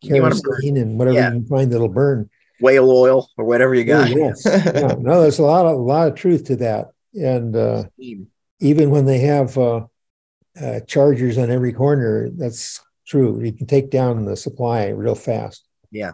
You 0.00 0.22
wanna 0.22 0.34
burn- 0.34 0.42
kerosene 0.42 0.76
and 0.76 0.98
whatever 0.98 1.16
yeah. 1.16 1.28
you 1.28 1.40
can 1.40 1.46
find 1.46 1.72
that'll 1.72 1.88
burn. 1.88 2.30
Whale 2.60 2.90
oil 2.90 3.28
or 3.36 3.44
whatever 3.44 3.74
you 3.74 3.84
got. 3.84 4.08
yes. 4.10 4.42
yeah. 4.46 4.94
No, 4.98 5.22
there's 5.22 5.38
a 5.38 5.42
lot 5.44 5.66
of 5.66 5.72
a 5.76 5.82
lot 5.82 6.08
of 6.08 6.14
truth 6.14 6.44
to 6.44 6.56
that, 6.56 6.88
and 7.14 7.54
uh, 7.56 7.84
even 8.60 8.90
when 8.90 9.04
they 9.06 9.18
have 9.18 9.56
uh, 9.58 9.86
uh, 10.60 10.80
chargers 10.86 11.38
on 11.38 11.50
every 11.50 11.72
corner, 11.72 12.30
that's 12.30 12.80
true. 13.06 13.40
You 13.42 13.52
can 13.52 13.66
take 13.66 13.90
down 13.90 14.24
the 14.24 14.36
supply 14.36 14.86
real 14.88 15.14
fast. 15.14 15.64
Yeah. 15.90 16.12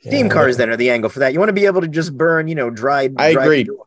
Steam 0.00 0.26
Yeah. 0.26 0.32
cars 0.32 0.56
then 0.56 0.68
are 0.70 0.76
the 0.76 0.90
angle 0.90 1.10
for 1.10 1.20
that. 1.20 1.32
You 1.32 1.38
want 1.38 1.50
to 1.50 1.54
be 1.54 1.66
able 1.66 1.80
to 1.80 1.88
just 1.88 2.16
burn, 2.16 2.48
you 2.48 2.54
know, 2.56 2.70
dried. 2.70 3.14
I 3.18 3.32
dried 3.34 3.44
agree. 3.44 3.64
fuel. 3.64 3.86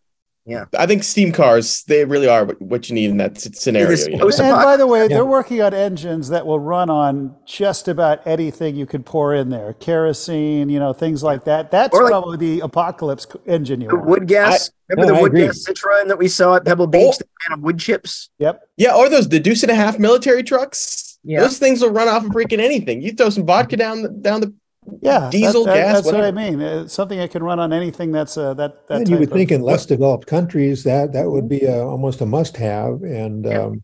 I 0.78 0.86
think 0.86 1.04
steam 1.04 1.32
cars 1.32 1.84
they 1.88 2.06
really 2.06 2.28
are 2.28 2.46
what- 2.46 2.62
what 2.62 2.90
you 2.90 2.94
need 2.96 3.10
in 3.10 3.18
that 3.18 3.40
scenario. 3.40 3.90
You 3.98 4.18
know? 4.18 4.28
And 4.30 4.64
by 4.64 4.78
the 4.78 4.86
way, 4.86 5.02
Yeah. 5.02 5.08
they're 5.08 5.26
working 5.26 5.62
on 5.62 5.74
engines 5.74 6.30
that 6.30 6.46
will 6.46 6.60
run 6.60 6.90
on 6.90 7.36
just 7.46 7.88
about 7.88 8.20
anything 8.28 8.76
you 8.76 8.86
could 8.86 9.06
pour 9.06 9.34
in 9.34 9.50
there, 9.50 9.74
kerosene, 9.74 10.70
you 10.70 10.80
know, 10.80 10.94
things 10.94 11.24
like 11.24 11.46
that. 11.46 11.72
That's 11.72 11.94
like- 11.96 12.06
probably 12.12 12.38
the 12.38 12.60
apocalypse 12.62 13.26
engine 13.48 13.82
you 13.82 13.88
The 13.90 13.96
want. 13.96 14.08
wood 14.10 14.28
gas. 14.28 14.70
Remember 14.90 15.08
No, 15.08 15.14
the 15.16 15.20
I 15.20 15.22
wood 15.24 15.32
agree. 15.32 15.46
gas 15.48 15.66
Citroen 15.68 16.08
that 16.10 16.20
we 16.20 16.28
saw 16.28 16.56
at 16.56 16.66
Pebble 16.66 16.88
Beach? 16.88 17.18
The 17.18 17.26
kind 17.48 17.58
of 17.60 17.64
wood 17.64 17.80
chips. 17.80 18.30
Yep. 18.38 18.62
Yeah, 18.78 18.94
or 18.96 19.10
those 19.10 19.28
the 19.28 19.40
deuce 19.40 19.64
and 19.64 19.72
a 19.72 19.76
half 19.76 19.98
military 19.98 20.44
trucks. 20.44 21.18
Yeah. 21.24 21.40
Those 21.42 21.58
things 21.58 21.82
will 21.82 21.90
run 21.90 22.08
off 22.08 22.24
of 22.24 22.30
freaking 22.30 22.60
anything. 22.60 23.02
You 23.02 23.14
throw 23.14 23.32
some 23.32 23.48
vodka 23.48 23.78
down 23.78 24.04
the, 24.04 24.10
down 24.10 24.42
the 24.42 24.54
Yeah. 25.02 25.30
Diesel, 25.32 25.66
that- 25.66 25.76
gas, 25.76 25.94
That's 25.96 26.14
what 26.14 26.24
I 26.24 26.32
mean. 26.32 26.62
It's 26.62 26.94
something 26.94 27.18
that 27.18 27.32
can 27.32 27.44
run 27.44 27.60
on 27.60 27.74
anything 27.74 28.12
that's 28.12 28.38
uh, 28.38 28.54
that 28.56 28.88
that. 28.88 29.00
And 29.02 29.10
you 29.10 29.16
type 29.16 29.20
would 29.22 29.32
think 29.32 29.52
of- 29.52 29.56
in 29.56 29.62
less 29.62 29.86
developed 29.86 30.28
countries 30.28 30.84
that 30.84 31.14
that 31.14 31.30
would 31.30 31.48
be 31.50 31.62
a, 31.66 31.84
almost 31.84 32.22
a 32.22 32.26
must-have, 32.26 33.02
and 33.04 33.46
Yeah. 33.46 33.62
um, 33.64 33.84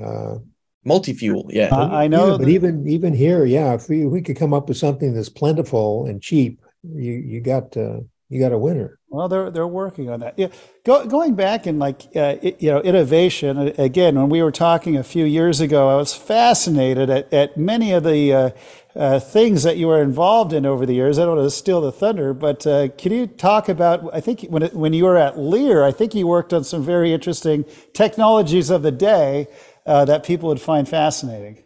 uh, 0.00 0.38
multi-fuel. 0.84 1.48
Yeah. 1.50 1.68
Uh, 1.72 1.88
I 1.88 2.06
know 2.08 2.32
Yeah, 2.32 2.38
but 2.38 2.48
even 2.48 2.86
even 2.88 3.12
here, 3.14 3.44
yeah, 3.44 3.74
if 3.74 3.88
we, 3.88 4.06
we 4.06 4.20
could 4.22 4.36
come 4.36 4.52
up 4.52 4.68
with 4.68 4.76
something 4.76 5.14
that's 5.14 5.28
plentiful 5.28 6.06
and 6.06 6.20
cheap, 6.22 6.60
you 6.82 7.12
you 7.12 7.40
got 7.40 7.76
uh, 7.76 8.00
you 8.34 8.40
got 8.40 8.52
a 8.52 8.58
winner. 8.58 8.98
Well, 9.08 9.28
they're 9.28 9.50
they're 9.50 9.66
working 9.66 10.10
on 10.10 10.20
that. 10.20 10.34
Yeah, 10.36 10.48
Go, 10.84 11.06
going 11.06 11.36
back 11.36 11.66
and 11.66 11.78
like 11.78 12.02
uh, 12.16 12.36
it- 12.42 12.60
you 12.60 12.70
know 12.70 12.80
innovation 12.80 13.56
uh, 13.58 13.72
again. 13.78 14.16
When 14.16 14.28
we 14.28 14.42
were 14.42 14.50
talking 14.50 14.96
a 14.96 15.04
few 15.04 15.24
years 15.24 15.60
ago, 15.60 15.88
I 15.88 15.96
was 15.96 16.14
fascinated 16.14 17.10
at, 17.10 17.32
at 17.32 17.56
many 17.56 17.92
of 17.92 18.02
the 18.02 18.32
uh, 18.32 18.50
uh, 18.96 19.20
things 19.20 19.62
that 19.62 19.76
you 19.76 19.86
were 19.86 20.02
involved 20.02 20.52
in 20.52 20.66
over 20.66 20.84
the 20.84 20.94
years. 20.94 21.18
I 21.18 21.26
don't 21.26 21.36
want 21.36 21.46
to 21.46 21.56
steal 21.56 21.80
the 21.80 21.92
thunder, 21.92 22.34
but 22.34 22.66
uh, 22.66 22.88
can 22.98 23.12
you 23.12 23.28
talk 23.28 23.68
about? 23.68 24.08
I 24.12 24.20
think 24.20 24.42
when 24.48 24.64
it, 24.64 24.74
when 24.74 24.92
you 24.92 25.04
were 25.04 25.16
at 25.16 25.38
Lear, 25.38 25.84
I 25.84 25.92
think 25.92 26.12
you 26.14 26.26
worked 26.26 26.52
on 26.52 26.64
some 26.64 26.82
very 26.82 27.12
interesting 27.12 27.64
technologies 27.92 28.68
of 28.68 28.82
the 28.82 28.92
day 28.92 29.46
uh, 29.86 30.04
that 30.06 30.24
people 30.24 30.48
would 30.48 30.60
find 30.60 30.88
fascinating. 30.88 31.62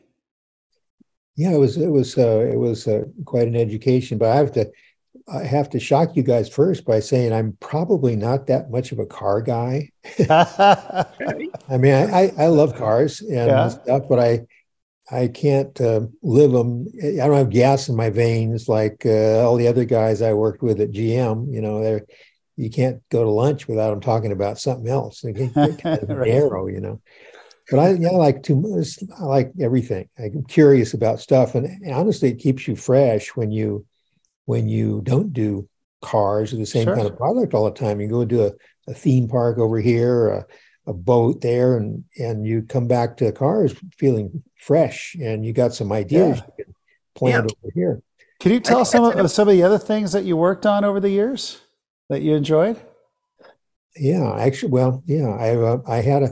Yeah, 1.36 1.52
it 1.52 1.58
was 1.58 1.76
it 1.76 1.86
was 1.88 2.18
uh, 2.18 2.40
it 2.52 2.56
was 2.58 2.88
uh, 2.88 3.04
quite 3.24 3.46
an 3.48 3.56
education. 3.56 4.18
But 4.18 4.30
I 4.30 4.36
have 4.36 4.52
to 4.52 4.70
I 5.30 5.44
have 5.44 5.70
to 5.70 5.80
shock 5.80 6.16
you 6.16 6.22
guys 6.22 6.48
first 6.48 6.84
by 6.84 7.00
saying 7.00 7.32
I'm 7.32 7.56
probably 7.60 8.16
not 8.16 8.46
that 8.46 8.70
much 8.70 8.92
of 8.92 8.98
a 8.98 9.06
car 9.06 9.42
guy. 9.42 9.90
I 10.28 11.76
mean, 11.78 11.94
I 11.94 12.32
I, 12.38 12.46
love 12.46 12.74
cars 12.74 13.20
and 13.20 13.46
Yeah. 13.46 13.68
stuff, 13.70 14.04
but 14.08 14.18
I 14.18 14.46
I 15.10 15.28
can't 15.28 15.78
uh, 15.80 16.02
live 16.22 16.52
them. 16.52 16.86
I 17.02 17.16
don't 17.26 17.36
have 17.36 17.50
gas 17.50 17.88
in 17.88 17.96
my 17.96 18.10
veins 18.10 18.68
like 18.68 19.04
uh, 19.06 19.40
all 19.44 19.56
the 19.56 19.68
other 19.68 19.84
guys 19.84 20.22
I 20.22 20.34
worked 20.34 20.62
with 20.62 20.80
at 20.80 20.92
GM. 20.92 21.52
You 21.52 21.62
know, 21.62 21.82
they're 21.82 22.06
you 22.56 22.70
can't 22.70 23.02
go 23.10 23.24
to 23.24 23.30
lunch 23.30 23.68
without 23.68 23.90
them 23.90 24.00
talking 24.00 24.32
about 24.32 24.58
something 24.58 24.88
else. 24.88 25.20
They 25.20 25.32
get 25.32 25.54
kind 25.78 26.02
of 26.02 26.08
Right. 26.08 26.28
narrow, 26.28 26.66
you 26.68 26.80
know. 26.80 27.00
But 27.70 27.80
I, 27.80 27.90
yeah, 27.92 28.10
I 28.10 28.16
like 28.16 28.42
too. 28.42 28.82
I 29.18 29.24
like 29.24 29.52
everything. 29.60 30.08
I'm 30.18 30.44
curious 30.44 30.94
about 30.94 31.20
stuff, 31.20 31.54
and 31.54 31.68
honestly, 31.92 32.30
it 32.30 32.38
keeps 32.38 32.66
you 32.66 32.76
fresh 32.76 33.36
when 33.36 33.50
you 33.50 33.86
when 34.48 34.66
you 34.66 35.02
don't 35.04 35.34
do 35.34 35.68
cars 36.00 36.54
or 36.54 36.56
the 36.56 36.64
same 36.64 36.84
Sure. 36.84 36.96
kind 36.96 37.06
of 37.06 37.18
product 37.18 37.52
all 37.52 37.66
the 37.66 37.70
time. 37.70 38.00
You 38.00 38.08
go 38.08 38.24
to 38.24 38.46
a, 38.46 38.52
a 38.88 38.94
theme 38.94 39.28
park 39.28 39.58
over 39.58 39.78
here, 39.78 40.28
a, 40.28 40.46
a 40.86 40.94
boat 40.94 41.42
there, 41.42 41.76
and 41.76 42.04
and 42.18 42.46
you 42.46 42.62
come 42.62 42.88
back 42.88 43.18
to 43.18 43.30
cars 43.30 43.74
feeling 43.98 44.42
fresh, 44.56 45.14
and 45.20 45.44
you 45.44 45.52
got 45.52 45.74
some 45.74 45.92
ideas 45.92 46.38
Yeah. 46.38 46.44
you 46.56 46.64
can 46.64 46.74
plant 47.14 47.44
over 47.44 47.72
here. 47.74 48.02
Can 48.40 48.52
you 48.52 48.60
tell 48.60 48.86
think 48.86 48.86
some 48.86 49.04
of, 49.04 49.30
some 49.30 49.48
of 49.48 49.54
the 49.54 49.62
other 49.62 49.76
things 49.78 50.12
that 50.12 50.24
you 50.24 50.34
worked 50.34 50.64
on 50.64 50.82
over 50.82 50.98
the 50.98 51.10
years 51.10 51.60
that 52.08 52.22
you 52.22 52.34
enjoyed? 52.34 52.80
Yeah, 53.96 54.34
actually, 54.34 54.72
well, 54.72 55.02
yeah, 55.04 55.28
I 55.28 55.56
uh, 55.56 55.78
I 55.86 55.96
had 56.00 56.22
a, 56.22 56.30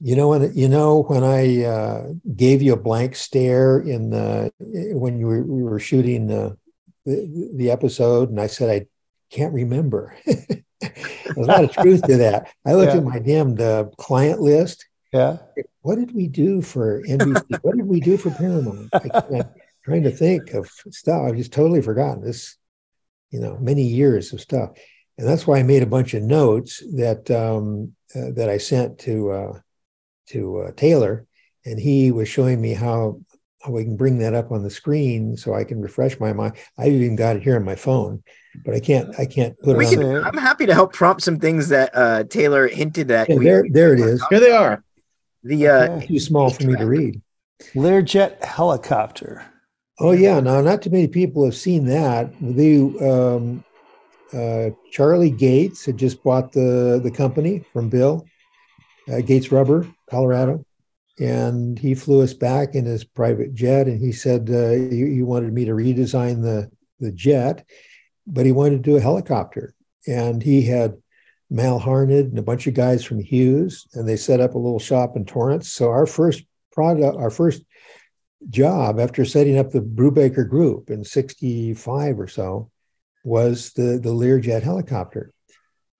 you 0.00 0.16
know, 0.16 0.28
when 0.30 0.54
you 0.54 0.68
know 0.68 1.02
when 1.02 1.22
I 1.22 1.64
uh, 1.64 2.12
gave 2.34 2.62
you 2.62 2.72
a 2.72 2.80
blank 2.88 3.14
stare 3.14 3.78
in 3.80 4.08
the 4.08 4.50
when 4.94 5.18
you 5.18 5.26
were 5.26 5.42
we 5.42 5.62
were 5.62 5.80
shooting 5.80 6.28
the 6.28 6.56
the, 7.04 7.50
the 7.54 7.70
episode, 7.70 8.30
and 8.30 8.40
I 8.40 8.46
said 8.46 8.70
I 8.70 8.86
can't 9.34 9.54
remember. 9.54 10.16
There's 10.26 11.36
a 11.36 11.40
lot 11.40 11.64
of 11.64 11.72
truth 11.72 12.02
to 12.02 12.16
that. 12.18 12.52
I 12.66 12.74
looked 12.74 12.92
Yeah. 12.92 12.98
at 12.98 13.04
my 13.04 13.18
damn 13.18 13.58
uh, 13.60 13.84
client 13.98 14.40
list. 14.40 14.86
Yeah. 15.12 15.38
What 15.82 15.96
did 15.96 16.14
we 16.14 16.26
do 16.28 16.62
for 16.62 17.02
NBC? 17.02 17.58
what 17.62 17.76
did 17.76 17.86
we 17.86 18.00
do 18.00 18.16
for 18.16 18.30
Paramount? 18.30 18.88
I, 18.92 19.44
trying 19.84 20.02
to 20.04 20.10
think 20.10 20.52
of 20.54 20.68
stuff. 20.90 21.22
I've 21.26 21.36
just 21.36 21.52
totally 21.52 21.82
forgotten 21.82 22.22
this. 22.22 22.56
You 23.30 23.40
know, 23.40 23.56
many 23.58 23.82
years 23.84 24.32
of 24.34 24.40
stuff. 24.42 24.70
and 25.16 25.26
that's 25.26 25.46
why 25.46 25.58
I 25.58 25.62
made 25.62 25.82
a 25.82 25.86
bunch 25.86 26.12
of 26.12 26.22
notes 26.22 26.82
that 26.96 27.30
um, 27.30 27.94
uh, 28.14 28.30
that 28.34 28.50
I 28.50 28.58
sent 28.58 28.98
to 29.00 29.30
uh, 29.30 29.58
to 30.28 30.58
uh, 30.58 30.72
Taylor, 30.76 31.26
and 31.64 31.78
he 31.80 32.10
was 32.12 32.28
showing 32.28 32.60
me 32.60 32.74
how 32.74 33.20
we 33.68 33.84
can 33.84 33.96
bring 33.96 34.18
that 34.18 34.34
up 34.34 34.50
on 34.50 34.62
the 34.62 34.70
screen 34.70 35.36
so 35.36 35.54
I 35.54 35.64
can 35.64 35.80
refresh 35.80 36.18
my 36.18 36.32
mind. 36.32 36.54
I 36.78 36.88
even 36.88 37.16
got 37.16 37.36
it 37.36 37.42
here 37.42 37.56
on 37.56 37.64
my 37.64 37.74
phone, 37.76 38.22
but 38.64 38.74
I 38.74 38.80
can't 38.80 39.14
I 39.18 39.26
can't 39.26 39.58
put 39.60 39.76
We 39.76 39.86
it 39.86 39.98
on. 39.98 40.02
can, 40.02 40.24
I'm 40.24 40.38
happy 40.38 40.66
to 40.66 40.74
help 40.74 40.92
prompt 40.92 41.22
some 41.22 41.38
things 41.38 41.68
that 41.68 41.90
uh, 41.94 42.24
Taylor 42.24 42.68
hinted 42.68 43.10
at. 43.10 43.28
Yeah, 43.28 43.38
there 43.40 43.64
there 43.70 43.92
it 43.94 44.00
is. 44.00 44.22
Here 44.30 44.40
they 44.40 44.50
are. 44.52 44.82
The 45.44 45.68
uh, 45.68 45.88
Okay. 45.90 46.06
Too 46.06 46.18
small 46.20 46.50
for 46.50 46.64
me 46.64 46.76
to 46.76 46.86
read. 46.86 47.20
Learjet 47.74 48.42
helicopter. 48.44 49.44
Oh 50.00 50.12
yeah, 50.12 50.40
now 50.40 50.60
not 50.60 50.82
too 50.82 50.90
many 50.90 51.06
people 51.06 51.44
have 51.44 51.54
seen 51.54 51.86
that. 51.86 52.32
The 52.40 52.80
um, 53.00 53.64
uh, 54.32 54.70
Charlie 54.90 55.30
Gates 55.30 55.84
had 55.84 55.96
just 55.96 56.22
bought 56.24 56.52
the 56.52 57.00
the 57.02 57.10
company 57.10 57.64
from 57.72 57.88
Bill 57.88 58.26
uh, 59.12 59.20
Gates 59.20 59.52
Rubber, 59.52 59.86
Colorado, 60.10 60.64
and 61.18 61.78
he 61.78 61.94
flew 61.94 62.22
us 62.22 62.34
back 62.34 62.74
in 62.74 62.84
his 62.84 63.04
private 63.04 63.54
jet. 63.54 63.86
And 63.86 64.00
he 64.00 64.12
said 64.12 64.50
uh, 64.50 64.70
he, 64.70 65.14
he 65.14 65.22
wanted 65.22 65.52
me 65.52 65.64
to 65.64 65.72
redesign 65.72 66.42
the 66.42 66.70
the 67.00 67.12
jet, 67.12 67.66
but 68.26 68.46
he 68.46 68.52
wanted 68.52 68.82
to 68.82 68.90
do 68.90 68.96
a 68.96 69.00
helicopter. 69.00 69.74
And 70.06 70.42
he 70.42 70.62
had 70.62 70.96
Mal 71.50 71.78
Harned 71.78 72.12
and 72.12 72.38
a 72.38 72.42
bunch 72.42 72.66
of 72.66 72.74
guys 72.74 73.04
from 73.04 73.20
Hughes, 73.20 73.86
and 73.92 74.08
they 74.08 74.16
set 74.16 74.40
up 74.40 74.54
a 74.54 74.58
little 74.58 74.78
shop 74.78 75.16
in 75.16 75.26
Torrance. 75.26 75.70
So 75.70 75.90
our 75.90 76.06
first 76.06 76.44
product, 76.72 77.16
our 77.16 77.30
first 77.30 77.62
job 78.48 78.98
after 78.98 79.24
setting 79.24 79.58
up 79.58 79.70
the 79.70 79.80
Brubaker 79.80 80.48
Group 80.48 80.90
in 80.90 81.04
'65 81.04 82.18
or 82.18 82.28
so 82.28 82.70
was 83.24 83.72
the 83.72 83.98
the 84.02 84.12
Learjet 84.12 84.62
helicopter, 84.62 85.31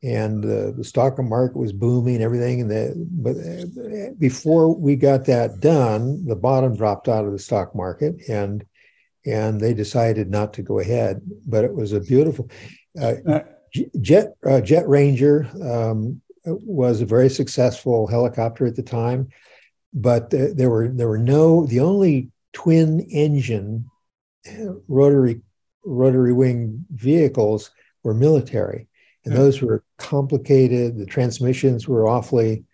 and 0.02 0.44
uh, 0.44 0.72
the 0.76 0.84
stock 0.84 1.18
market 1.18 1.56
was 1.56 1.72
booming, 1.72 2.16
and 2.16 2.24
everything. 2.24 2.62
And 2.62 2.70
the 2.70 3.06
but 3.10 3.36
uh, 3.36 4.14
before 4.18 4.74
we 4.74 4.96
got 4.96 5.24
that 5.26 5.60
done, 5.60 6.26
the 6.26 6.36
bottom 6.36 6.76
dropped 6.76 7.08
out 7.08 7.24
of 7.24 7.32
the 7.32 7.38
stock 7.38 7.74
market, 7.74 8.16
and 8.28 8.64
and 9.24 9.60
they 9.60 9.74
decided 9.74 10.30
not 10.30 10.54
to 10.54 10.62
go 10.62 10.80
ahead. 10.80 11.22
But 11.46 11.64
it 11.64 11.74
was 11.74 11.92
a 11.92 12.00
beautiful. 12.00 12.50
Uh, 13.00 13.40
Jet 14.00 14.34
uh, 14.44 14.60
Jet 14.60 14.86
Ranger 14.88 15.48
um, 15.62 16.20
was 16.44 17.00
a 17.00 17.06
very 17.06 17.30
successful 17.30 18.06
helicopter 18.06 18.66
at 18.66 18.76
the 18.76 18.82
time, 18.82 19.28
but 19.94 20.30
th- 20.30 20.56
there 20.56 20.70
were 20.70 20.88
there 20.88 21.08
were 21.08 21.18
no 21.18 21.66
the 21.66 21.80
only 21.80 22.30
twin 22.52 23.00
engine 23.00 23.86
uh, 24.46 24.74
rotary 24.88 25.40
rotary 25.84 26.32
wing 26.32 26.84
vehicles 26.90 27.70
were 28.02 28.14
military, 28.14 28.88
and 29.24 29.34
those 29.36 29.62
were 29.62 29.84
complicated. 29.98 30.96
The 30.98 31.06
transmissions 31.06 31.86
were 31.88 32.08
awfully. 32.08 32.64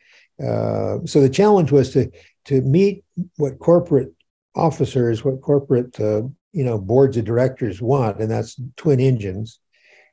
Uh, 0.43 0.99
so 1.05 1.21
the 1.21 1.29
challenge 1.29 1.71
was 1.73 1.91
to 1.93 2.11
to 2.47 2.63
meet 2.63 3.05
what 3.37 3.59
corporate 3.59 4.13
officers, 4.55 5.25
what 5.25 5.41
corporate 5.43 5.99
uh, 6.01 6.23
you 6.53 6.65
know 6.65 6.79
boards 6.79 7.17
of 7.17 7.25
directors 7.25 7.83
want, 7.83 8.21
and 8.21 8.31
that's 8.31 8.61
twin 8.77 9.01
engines 9.01 9.61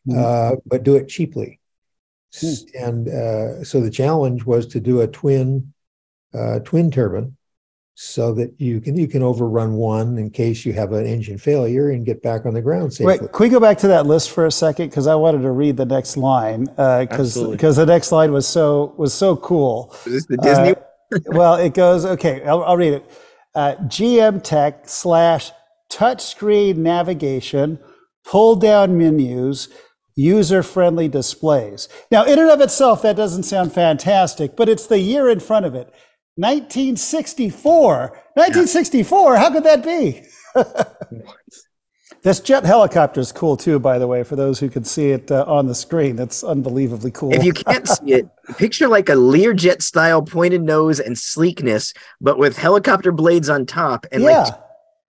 Mhm. 0.08 0.18
uh, 0.18 0.56
but 0.68 0.84
do 0.84 0.96
it 0.98 1.08
cheaply. 1.08 1.60
S- 2.34 2.66
And 2.76 3.08
uh, 3.08 3.64
so 3.64 3.82
the 3.82 3.90
challenge 3.90 4.46
was 4.46 4.68
to 4.68 4.80
do 4.80 5.02
a 5.02 5.08
twin 5.08 5.74
uh, 6.34 6.60
twin 6.60 6.92
turbine, 6.92 7.38
so 7.98 8.34
that 8.34 8.54
you 8.60 8.82
can 8.82 8.98
you 8.98 9.08
can 9.08 9.24
overrun 9.24 9.74
one 9.74 10.18
in 10.18 10.30
case 10.30 10.66
you 10.66 10.74
have 10.74 10.92
an 10.92 11.06
engine 11.06 11.38
failure 11.38 11.92
and 11.92 12.06
get 12.06 12.22
back 12.22 12.46
on 12.46 12.54
the 12.54 12.62
ground 12.62 12.94
safely. 12.94 13.20
Wait, 13.20 13.32
can 13.32 13.44
we 13.44 13.50
go 13.50 13.60
back 13.60 13.78
to 13.80 13.88
that 13.88 14.06
list 14.06 14.32
for 14.32 14.46
a 14.46 14.52
second? 14.52 14.90
Because 14.90 15.08
I 15.08 15.16
wanted 15.16 15.42
to 15.44 15.52
read 15.52 15.78
the 15.78 15.86
next 15.86 16.18
line 16.18 16.66
because 16.66 17.10
Absolutely. 17.10 17.56
because 17.56 17.78
the 17.78 17.86
next 17.86 18.12
line 18.12 18.34
was 18.34 18.46
so 18.46 18.94
was 18.98 19.14
so 19.14 19.38
cool. 19.38 19.96
is 20.06 20.14
this 20.14 20.26
the 20.26 20.38
Disney? 20.38 20.72
Uh, 20.72 21.20
well, 21.38 21.56
it 21.56 21.74
goes 21.74 22.06
okay. 22.06 22.44
I'll, 22.44 22.64
I'll 22.66 22.78
read 22.78 22.94
it. 22.94 23.12
Uh, 23.56 23.76
GM 23.84 24.44
Tech 24.44 24.90
slash 24.90 25.52
touchscreen 25.90 26.76
navigation, 26.76 27.80
pull 28.26 28.58
down 28.58 28.98
menus, 28.98 29.70
user 30.16 30.64
friendly 30.64 31.08
displays. 31.08 31.88
Now, 32.12 32.26
in 32.26 32.40
and 32.40 32.50
of 32.50 32.60
itself, 32.60 33.02
that 33.04 33.16
doesn't 33.16 33.44
sound 33.44 33.72
fantastic, 33.72 34.58
but 34.58 34.68
it's 34.68 34.88
the 34.88 35.00
year 35.00 35.30
in 35.30 35.40
front 35.40 35.66
of 35.66 35.74
it. 35.76 35.94
1964. 36.36 37.98
1964. 38.34 39.38
How 39.38 39.50
could 39.52 39.64
that 39.64 39.84
be? 39.84 40.24
this 42.24 42.40
jet 42.40 42.66
helicopter 42.66 43.22
is 43.22 43.32
cool 43.32 43.56
too, 43.56 43.80
by 43.80 43.98
the 43.98 44.08
way, 44.08 44.24
for 44.24 44.36
those 44.36 44.60
who 44.60 44.70
can 44.70 44.84
see 44.84 45.12
it 45.12 45.32
uh, 45.32 45.46
on 45.48 45.68
the 45.68 45.76
screen. 45.76 46.16
That's 46.16 46.44
unbelievably 46.44 47.12
cool. 47.12 47.34
If 47.34 47.44
you 47.44 47.54
can't 47.54 47.88
see 47.88 48.14
it, 48.14 48.28
picture 48.58 48.88
like 48.88 49.10
a 49.10 49.14
Learjet 49.14 49.82
style 49.82 50.22
pointed 50.22 50.62
nose 50.62 51.00
and 51.00 51.18
sleekness, 51.18 51.94
but 52.20 52.38
with 52.38 52.58
helicopter 52.58 53.12
blades 53.12 53.50
on 53.50 53.66
top 53.66 54.06
and 54.12 54.24
yeah. 54.24 54.44
like 54.44 54.54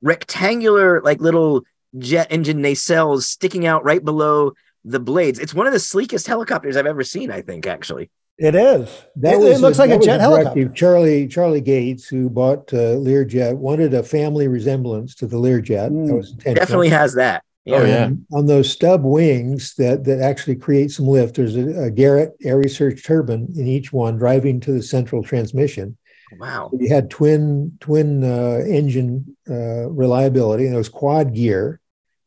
rectangular, 0.02 1.02
like 1.02 1.20
little 1.20 1.62
jet 1.98 2.28
engine 2.30 2.58
nacelles 2.58 3.22
sticking 3.22 3.66
out 3.66 3.84
right 3.84 4.04
below 4.04 4.52
the 4.84 5.00
blades. 5.00 5.38
It's 5.38 5.54
one 5.54 5.66
of 5.66 5.72
the 5.72 5.80
sleekest 5.80 6.26
helicopters 6.26 6.76
I've 6.76 6.86
ever 6.86 7.02
seen, 7.02 7.30
I 7.30 7.42
think, 7.42 7.66
actually. 7.66 8.10
It 8.38 8.54
is. 8.54 8.88
That 9.16 9.34
it, 9.34 9.38
was 9.38 9.58
it 9.58 9.62
looks 9.62 9.78
like 9.78 9.88
that 9.88 9.94
a 9.94 9.98
was 9.98 10.06
jet 10.06 10.18
directive. 10.18 10.44
helicopter. 10.44 10.68
Charlie 10.74 11.26
Charlie 11.26 11.60
Gates, 11.62 12.06
who 12.06 12.28
bought 12.28 12.72
uh, 12.74 12.96
Learjet, 12.96 13.56
wanted 13.56 13.94
a 13.94 14.02
family 14.02 14.46
resemblance 14.46 15.14
to 15.16 15.26
the 15.26 15.38
Learjet. 15.38 15.90
Mm. 15.90 16.08
That 16.08 16.14
was. 16.14 16.32
Definitely 16.32 16.90
has 16.90 17.14
that. 17.14 17.44
Oh, 17.68 17.84
yeah. 17.84 18.10
On 18.32 18.46
those 18.46 18.70
stub 18.70 19.02
wings 19.02 19.74
that 19.74 20.04
that 20.04 20.20
actually 20.20 20.56
create 20.56 20.92
some 20.92 21.08
lift, 21.08 21.34
there's 21.34 21.56
a, 21.56 21.84
a 21.84 21.90
Garrett 21.90 22.38
AiResearch 22.40 23.04
turbine 23.04 23.48
in 23.56 23.66
each 23.66 23.92
one, 23.92 24.18
driving 24.18 24.60
to 24.60 24.72
the 24.72 24.82
central 24.82 25.22
transmission. 25.24 25.96
Wow. 26.38 26.70
You 26.78 26.88
had 26.88 27.10
twin 27.10 27.76
twin 27.80 28.22
uh, 28.22 28.62
engine 28.66 29.36
uh, 29.48 29.88
reliability, 29.88 30.66
and 30.66 30.74
it 30.74 30.78
was 30.78 30.88
quad 30.88 31.34
gear. 31.34 31.80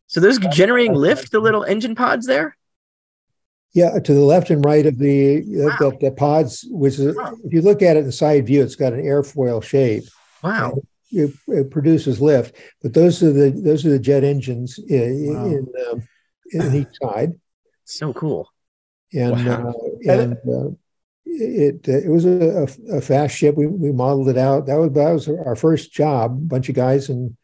So 0.07 0.19
those 0.19 0.39
generating 0.39 0.95
lift, 0.95 1.31
the 1.31 1.39
little 1.39 1.63
engine 1.63 1.95
pods 1.95 2.25
there? 2.25 2.57
Yeah, 3.73 3.99
to 3.99 4.13
the 4.13 4.21
left 4.21 4.49
and 4.49 4.65
right 4.65 4.85
of 4.85 4.97
the 4.97 5.43
Wow. 5.45 5.75
the, 5.79 5.97
the 6.01 6.11
pods, 6.11 6.65
which 6.69 6.97
is 6.97 7.15
Wow. 7.15 7.37
if 7.43 7.53
you 7.53 7.61
look 7.61 7.81
at 7.81 7.97
it 7.97 8.05
in 8.05 8.11
side 8.11 8.47
view, 8.47 8.63
it's 8.63 8.75
got 8.75 8.93
an 8.93 9.03
airfoil 9.03 9.61
shape. 9.63 10.03
Wow. 10.43 10.81
It, 11.11 11.31
it 11.47 11.69
produces 11.71 12.19
lift, 12.21 12.55
but 12.81 12.93
those 12.93 13.21
are 13.23 13.31
the 13.33 13.49
those 13.51 13.85
are 13.85 13.89
the 13.89 13.99
jet 13.99 14.23
engines 14.23 14.79
in 14.79 15.33
Wow. 15.33 15.45
in, 15.45 15.67
um, 15.91 16.07
in 16.51 16.75
each 16.75 16.95
side. 17.01 17.33
So 17.85 18.13
cool. 18.13 18.49
and 19.13 19.33
Wow. 19.45 19.73
uh, 20.07 20.11
and 20.11 20.33
uh, 20.47 20.69
it 21.25 21.87
it 21.87 22.09
was 22.09 22.25
a, 22.25 22.67
a, 22.91 22.97
a 22.97 23.01
fast 23.01 23.35
ship. 23.35 23.55
We 23.55 23.67
we 23.67 23.91
modeled 23.91 24.29
it 24.29 24.37
out. 24.37 24.65
That 24.65 24.75
was 24.79 24.91
that 24.93 25.11
was 25.11 25.27
our 25.27 25.55
first 25.55 25.91
job. 25.93 26.31
A 26.31 26.35
bunch 26.35 26.69
of 26.69 26.75
guys, 26.75 27.09
and 27.09 27.35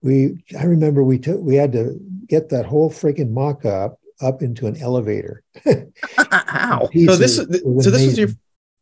we 0.00 0.44
I 0.58 0.64
remember 0.64 1.02
we 1.02 1.18
took 1.18 1.40
we 1.40 1.56
had 1.56 1.72
to 1.72 1.98
get 2.28 2.48
that 2.50 2.66
whole 2.66 2.90
freaking 2.90 3.30
mock 3.30 3.64
up 3.64 3.98
up 4.22 4.42
into 4.42 4.66
an 4.66 4.76
elevator. 4.80 5.42
Ow. 5.66 6.88
So 7.06 7.16
this 7.16 7.38
is 7.38 7.60
so 7.84 7.90
this 7.90 8.06
was 8.06 8.18
your 8.18 8.28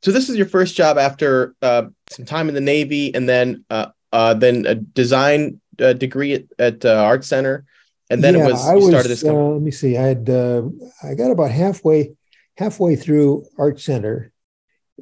so 0.03 0.13
this 0.13 0.29
is 0.29 0.37
your 0.37 0.47
first 0.47 0.77
job 0.77 0.99
after 0.99 1.55
uh, 1.63 1.85
some 2.09 2.25
time 2.25 2.49
in 2.49 2.55
the 2.55 2.61
Navy 2.61 3.15
and 3.15 3.29
then 3.29 3.65
uh, 3.71 3.87
uh, 4.13 4.35
then 4.35 4.67
a 4.67 4.75
design 4.75 5.61
uh, 5.81 5.93
degree 5.93 6.35
at, 6.35 6.45
at 6.59 6.85
uh, 6.85 7.03
Art 7.05 7.25
Center, 7.25 7.65
and 8.09 8.23
then 8.23 8.35
Yeah, 8.35 8.47
it 8.47 8.53
was 8.53 8.67
I 8.67 8.75
you 8.75 8.89
started 8.89 9.09
this 9.09 9.25
uh, 9.25 9.33
let 9.33 9.63
me 9.63 9.71
see. 9.71 9.97
I 9.97 10.03
had 10.03 10.29
uh, 10.29 10.63
I 11.03 11.15
got 11.15 11.31
about 11.31 11.51
halfway 11.51 12.13
halfway 12.57 12.97
through 12.97 13.47
Art 13.59 13.81
Center, 13.81 14.33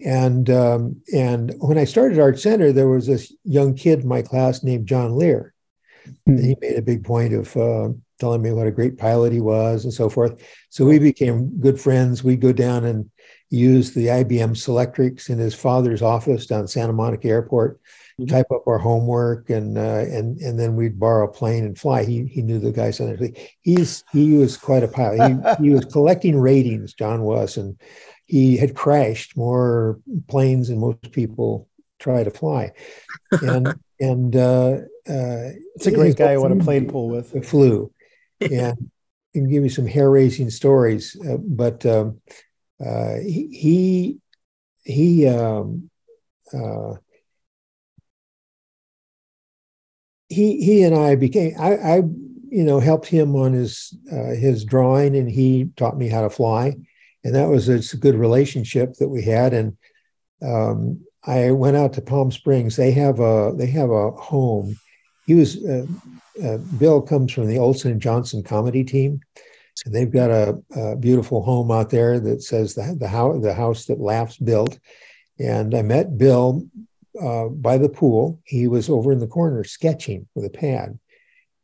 and 0.05 0.48
um, 0.51 1.03
and 1.14 1.55
when 1.59 1.79
I 1.79 1.85
started 1.85 2.18
Art 2.18 2.38
Center, 2.38 2.72
there 2.72 2.88
was 2.88 3.07
this 3.07 3.33
young 3.44 3.74
kid 3.74 4.01
in 4.01 4.09
my 4.09 4.22
class 4.22 4.62
named 4.62 4.87
John 4.87 5.16
Lear. 5.16 5.55
And 6.27 6.38
he 6.42 6.57
made 6.61 6.77
a 6.77 6.83
big 6.83 7.05
point 7.05 7.35
of 7.35 7.55
uh, 7.57 7.90
telling 8.18 8.42
me 8.42 8.52
what 8.52 8.66
a 8.66 8.70
great 8.72 8.98
pilot 8.98 9.33
he 9.33 9.40
was 9.40 9.85
and 9.85 9.92
so 9.92 10.09
forth. 10.09 10.42
So 10.70 10.85
we 10.85 10.98
became 10.98 11.59
good 11.61 11.81
friends. 11.81 12.22
We'd 12.24 12.40
go 12.40 12.52
down 12.52 12.85
and 12.85 13.11
use 13.50 13.92
the 13.92 14.07
IBM 14.09 14.54
Selectrics 14.54 15.31
in 15.31 15.38
his 15.38 15.54
father's 15.54 16.02
office 16.02 16.46
down 16.46 16.66
Santa 16.68 16.92
Monica 16.92 17.28
Airport, 17.28 17.81
Mhm. 18.20 18.28
type 18.28 18.50
up 18.52 18.66
our 18.66 18.78
homework, 18.78 19.48
and 19.48 19.78
uh, 19.78 20.04
and 20.11 20.38
and 20.40 20.59
then 20.59 20.74
we'd 20.74 20.98
borrow 20.98 21.26
a 21.28 21.33
plane 21.33 21.64
and 21.64 21.78
fly. 21.78 22.04
He 22.04 22.24
he 22.26 22.42
knew 22.42 22.59
the 22.59 22.72
guys 22.72 23.00
on 23.00 23.14
there. 23.14 23.31
He's 23.61 24.02
he 24.12 24.37
was 24.37 24.57
quite 24.57 24.83
a 24.83 24.88
pilot. 24.88 25.20
He, 25.59 25.64
he 25.68 25.70
was 25.70 25.85
collecting 25.85 26.37
ratings. 26.37 26.94
John 26.94 27.22
was, 27.22 27.57
and 27.57 27.78
he 28.26 28.57
had 28.57 28.74
crashed 28.74 29.37
more 29.37 30.00
planes 30.26 30.66
than 30.68 30.81
most 30.81 31.12
people 31.12 31.68
try 32.00 32.24
to 32.24 32.31
fly, 32.31 32.72
and 33.42 33.74
and. 34.00 34.35
Uh, 34.37 34.78
uh, 35.09 35.52
It's 35.76 35.87
a 35.87 35.90
great 35.92 36.16
guy 36.16 36.33
you 36.33 36.40
want 36.40 36.59
to 36.59 36.62
plane 36.64 36.87
pool 36.90 37.09
with. 37.09 37.31
the 37.33 37.40
flu 38.40 38.74
and 39.35 39.51
give 39.51 39.62
you 39.62 39.68
some 39.68 39.87
hair 39.87 40.11
raising 40.11 40.51
stories. 40.51 41.16
Uh, 41.27 41.37
but 41.38 41.85
um, 41.87 42.20
uh, 42.85 43.14
he 43.16 44.18
he, 44.85 45.29
um, 45.29 45.90
uh, 46.53 46.94
he 50.29 50.62
he 50.62 50.83
and 50.83 50.94
I 50.94 51.14
became 51.14 51.55
I, 51.59 51.77
I 51.77 51.96
you 51.96 52.64
know 52.64 52.81
helped 52.81 53.07
him 53.07 53.35
on 53.37 53.53
his 53.53 53.96
uh, 54.12 54.35
his 54.35 54.64
drawing 54.64 55.16
and 55.16 55.31
he 55.31 55.70
taught 55.77 55.98
me 55.98 56.09
how 56.09 56.22
to 56.22 56.31
fly. 56.31 56.74
and 57.24 57.35
that 57.35 57.48
was 57.48 57.68
it's 57.68 57.92
a 57.94 57.98
good 57.98 58.14
relationship 58.14 58.94
that 58.94 59.09
we 59.09 59.22
had. 59.22 59.53
And 59.53 59.77
um, 60.42 61.01
I 61.24 61.51
went 61.51 61.77
out 61.77 61.94
to 61.94 62.03
Palm 62.03 62.31
Springs. 62.31 62.77
They 62.77 62.92
have 62.92 63.20
a 63.20 63.53
they 63.57 63.66
have 63.66 63.90
a 63.90 64.11
home. 64.12 64.77
He 65.27 65.35
was 65.35 65.59
uh, 66.42 66.59
Bill 66.79 67.03
comes 67.03 67.33
from 67.33 67.46
the 67.46 67.59
Olsen 67.59 67.92
and 67.92 68.01
Johnson 68.01 68.42
comedy 68.42 68.85
team, 68.85 69.20
and 69.85 69.94
they've 69.94 70.11
got 70.11 70.31
a, 70.31 70.61
a 70.74 70.96
beautiful 70.96 71.42
home 71.42 71.70
out 71.70 71.90
there 71.90 72.18
that 72.20 72.42
says 72.42 72.74
the 72.74 72.96
the 72.98 73.09
house 73.09 73.42
the 73.42 73.55
house 73.55 73.87
that 73.87 74.01
laughs 74.01 74.37
built. 74.37 74.79
And 75.38 75.74
I 75.74 75.83
met 75.83 76.18
Bill 76.18 76.66
uh, 77.20 77.46
by 77.46 77.79
the 77.79 77.88
pool. 77.88 78.40
He 78.44 78.66
was 78.66 78.88
over 78.88 79.12
in 79.12 79.20
the 79.20 79.27
corner 79.27 79.62
sketching 79.64 80.29
with 80.35 80.44
a 80.44 80.51
pad, 80.51 80.98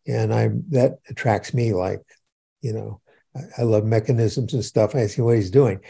and 0.06 0.32
I 0.32 0.50
that 0.70 0.98
attracts 1.08 1.54
me. 1.54 1.72
Like, 1.72 2.02
you 2.60 2.72
know, 2.72 3.00
I, 3.36 3.40
I 3.58 3.62
love 3.62 3.84
mechanisms 3.84 4.54
and 4.54 4.64
stuff. 4.64 4.94
I 4.94 5.06
see 5.06 5.22
what 5.22 5.36
he's 5.36 5.50
doing, 5.50 5.80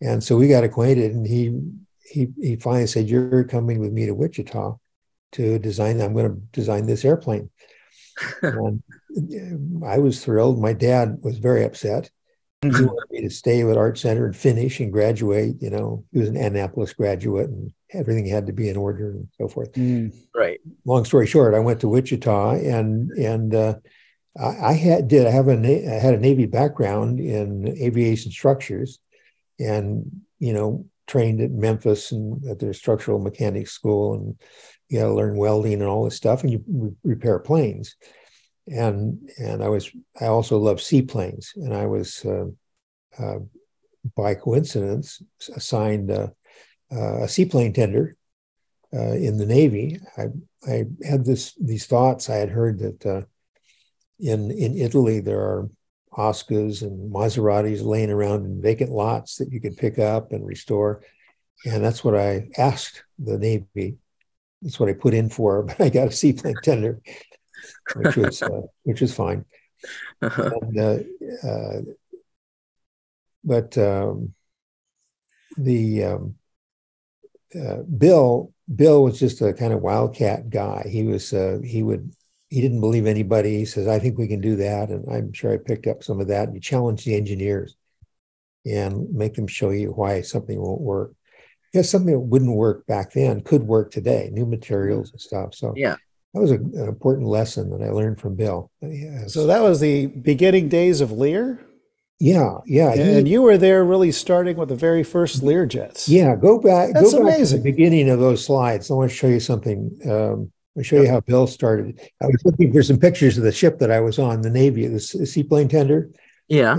and 0.00 0.22
so 0.22 0.36
we 0.36 0.48
got 0.48 0.64
acquainted. 0.64 1.12
And 1.12 1.26
he 1.26 1.58
he 2.04 2.28
he 2.40 2.56
finally 2.56 2.86
said, 2.86 3.08
"You're 3.08 3.44
coming 3.44 3.78
with 3.78 3.92
me 3.92 4.06
to 4.06 4.14
Wichita 4.14 4.76
to 5.32 5.58
design. 5.58 6.00
I'm 6.00 6.12
going 6.14 6.34
to 6.34 6.40
design 6.52 6.86
this 6.86 7.04
airplane." 7.04 7.50
And 8.42 8.82
I 9.84 9.98
was 9.98 10.24
thrilled. 10.24 10.60
My 10.60 10.72
dad 10.72 11.18
was 11.22 11.38
very 11.38 11.64
upset. 11.64 12.10
He 12.62 12.68
wanted 12.68 13.10
me 13.10 13.22
to 13.22 13.30
stay 13.30 13.68
at 13.68 13.76
Art 13.76 13.98
Center 13.98 14.24
and 14.24 14.36
finish 14.36 14.78
and 14.78 14.92
graduate. 14.92 15.56
You 15.60 15.70
know, 15.70 16.04
he 16.12 16.20
was 16.20 16.28
an 16.28 16.36
Annapolis 16.36 16.92
graduate, 16.92 17.50
and 17.50 17.72
everything 17.92 18.26
had 18.26 18.46
to 18.46 18.52
be 18.52 18.68
in 18.68 18.76
order 18.76 19.10
and 19.10 19.28
so 19.36 19.48
forth. 19.48 19.72
Mm. 19.72 20.14
Right. 20.32 20.60
Long 20.84 21.04
story 21.04 21.26
short, 21.26 21.54
I 21.54 21.58
went 21.58 21.80
to 21.80 21.88
Wichita, 21.88 22.52
and 22.52 23.10
and 23.12 23.52
uh, 23.52 23.74
I, 24.38 24.66
I 24.66 24.72
had 24.74 25.08
did 25.08 25.26
I 25.26 25.30
have 25.30 25.48
a 25.48 25.56
I 25.56 25.98
had 25.98 26.14
a 26.14 26.20
Navy 26.20 26.46
background 26.46 27.18
in 27.18 27.66
aviation 27.66 28.30
structures, 28.30 29.00
and 29.58 30.22
you 30.38 30.52
know 30.52 30.86
trained 31.08 31.40
at 31.40 31.50
Memphis 31.50 32.12
and 32.12 32.44
at 32.46 32.60
their 32.60 32.72
structural 32.72 33.18
mechanics 33.18 33.72
school, 33.72 34.14
and 34.14 34.36
you 34.92 34.98
got 34.98 35.06
to 35.06 35.14
learn 35.14 35.36
welding 35.36 35.80
and 35.80 35.84
all 35.84 36.04
this 36.04 36.16
stuff, 36.16 36.42
and 36.42 36.52
you 36.52 36.62
re- 36.68 36.92
repair 37.02 37.38
planes. 37.38 37.96
And 38.68 39.30
and 39.38 39.64
I 39.64 39.68
was 39.68 39.90
I 40.20 40.26
also 40.26 40.58
love 40.58 40.82
seaplanes, 40.82 41.54
and 41.56 41.72
I 41.72 41.86
was 41.86 42.24
uh, 42.26 42.44
uh, 43.18 43.38
by 44.14 44.34
coincidence 44.34 45.22
assigned 45.56 46.10
a, 46.10 46.34
a 46.90 47.26
seaplane 47.26 47.72
tender 47.72 48.16
uh, 48.94 49.12
in 49.12 49.38
the 49.38 49.46
Navy. 49.46 49.98
I 50.18 50.26
I 50.68 50.84
had 51.02 51.24
this 51.24 51.54
these 51.54 51.86
thoughts. 51.86 52.28
I 52.28 52.36
had 52.36 52.50
heard 52.50 52.78
that 52.80 53.06
uh, 53.06 53.22
in 54.20 54.50
in 54.50 54.76
Italy 54.76 55.20
there 55.20 55.40
are 55.40 55.70
OSCAs 56.12 56.82
and 56.82 57.10
Maseratis 57.10 57.82
laying 57.82 58.10
around 58.10 58.44
in 58.44 58.60
vacant 58.60 58.90
lots 58.90 59.36
that 59.36 59.50
you 59.50 59.58
could 59.58 59.78
pick 59.78 59.98
up 59.98 60.32
and 60.32 60.46
restore. 60.46 61.02
And 61.64 61.82
that's 61.82 62.04
what 62.04 62.14
I 62.14 62.50
asked 62.58 63.04
the 63.18 63.38
Navy. 63.38 63.96
That's 64.62 64.80
what 64.80 64.88
I 64.88 64.94
put 64.94 65.14
in 65.14 65.28
for, 65.28 65.62
but 65.64 65.80
I 65.80 65.88
got 65.88 66.08
a 66.08 66.12
seaplane 66.12 66.56
tender, 66.62 67.00
which 67.94 68.16
was 68.16 68.42
uh, 68.42 68.62
which 68.84 69.00
was 69.00 69.14
fine. 69.14 69.44
Uh-huh. 70.20 70.50
And, 70.60 70.78
uh, 70.78 71.48
uh, 71.48 71.80
but 73.44 73.76
um, 73.76 74.34
the 75.56 76.04
um, 76.04 76.36
uh, 77.54 77.82
Bill 77.82 78.52
Bill 78.74 79.02
was 79.02 79.18
just 79.18 79.42
a 79.42 79.52
kind 79.52 79.72
of 79.72 79.82
wildcat 79.82 80.48
guy. 80.48 80.86
He 80.88 81.02
was 81.04 81.32
uh, 81.32 81.58
he 81.64 81.82
would 81.82 82.14
he 82.52 82.60
didn't 82.60 82.80
believe 82.80 83.06
anybody. 83.06 83.56
He 83.56 83.64
says, 83.64 83.88
I 83.88 83.98
think 83.98 84.18
we 84.18 84.28
can 84.28 84.42
do 84.42 84.56
that. 84.56 84.90
And 84.90 85.10
I'm 85.10 85.32
sure 85.32 85.54
I 85.54 85.56
picked 85.56 85.86
up 85.86 86.02
some 86.02 86.20
of 86.20 86.28
that. 86.28 86.48
And 86.48 86.54
you 86.54 86.60
challenge 86.60 87.02
the 87.02 87.16
engineers 87.16 87.76
and 88.66 89.10
make 89.10 89.32
them 89.32 89.46
show 89.46 89.70
you 89.70 89.92
why 89.92 90.20
something 90.20 90.60
won't 90.60 90.82
work. 90.82 91.14
Because 91.72 91.88
something 91.88 92.12
that 92.12 92.20
wouldn't 92.20 92.54
work 92.54 92.86
back 92.86 93.12
then 93.12 93.40
could 93.40 93.62
work 93.62 93.90
today, 93.90 94.28
new 94.32 94.44
materials 94.44 95.10
and 95.10 95.20
stuff. 95.20 95.54
So 95.54 95.72
Yeah. 95.76 95.96
that 96.34 96.40
was 96.40 96.50
a, 96.50 96.56
an 96.56 96.86
important 96.88 97.26
lesson 97.28 97.70
that 97.70 97.82
I 97.82 97.90
learned 97.90 98.20
from 98.20 98.34
Bill. 98.34 98.70
Yeah, 98.82 99.26
So 99.26 99.46
that 99.46 99.62
was 99.62 99.80
the 99.80 100.06
beginning 100.06 100.68
days 100.68 101.00
of 101.00 101.12
Lear, 101.12 101.60
yeah, 102.20 102.58
yeah. 102.66 102.94
he- 102.94 103.00
and 103.18 103.26
you 103.26 103.42
were 103.42 103.56
there 103.58 103.84
really 103.84 104.12
starting 104.12 104.56
with 104.56 104.68
the 104.68 104.76
very 104.76 105.02
first 105.02 105.42
Lear 105.42 105.64
jets. 105.66 106.08
Yeah, 106.08 106.36
go 106.36 106.58
back. 106.60 106.92
That's 106.92 107.12
go 107.12 107.24
back 107.24 107.36
amazing. 107.36 107.58
to 107.58 107.62
the 107.64 107.70
beginning 107.72 108.10
of 108.10 108.20
those 108.20 108.44
slides. 108.44 108.90
I 108.90 108.94
want 108.94 109.10
to 109.10 109.16
show 109.16 109.26
you 109.28 109.40
something. 109.40 109.98
Um, 110.08 110.52
I'll 110.76 110.82
show 110.84 111.00
you 111.02 111.08
how 111.08 111.20
Bill 111.20 111.46
started. 111.46 112.00
I 112.22 112.26
was 112.26 112.40
looking 112.44 112.72
for 112.72 112.82
some 112.82 112.98
pictures 112.98 113.36
of 113.38 113.44
the 113.44 113.50
ship 113.52 113.78
that 113.80 113.90
I 113.90 114.00
was 114.00 114.18
on, 114.18 114.42
the 114.42 114.50
Navy, 114.50 114.86
the 114.86 115.00
seaplane 115.00 115.68
tender, 115.68 116.10
Yeah. 116.48 116.76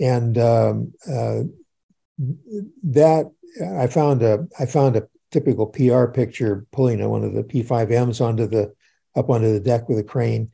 and 0.00 0.36
um, 0.38 0.92
uh, 1.08 1.42
that 2.82 3.30
I 3.76 3.86
found 3.86 4.22
a 4.22 4.46
I 4.58 4.66
found 4.66 4.96
a 4.96 5.08
typical 5.30 5.66
PR 5.66 6.06
picture 6.06 6.66
pulling 6.72 7.06
one 7.08 7.24
of 7.24 7.34
the 7.34 7.42
P5Ms 7.44 8.20
onto 8.20 8.46
the 8.46 8.72
up 9.16 9.28
onto 9.30 9.52
the 9.52 9.60
deck 9.60 9.88
with 9.88 9.98
a 9.98 10.04
crane, 10.04 10.50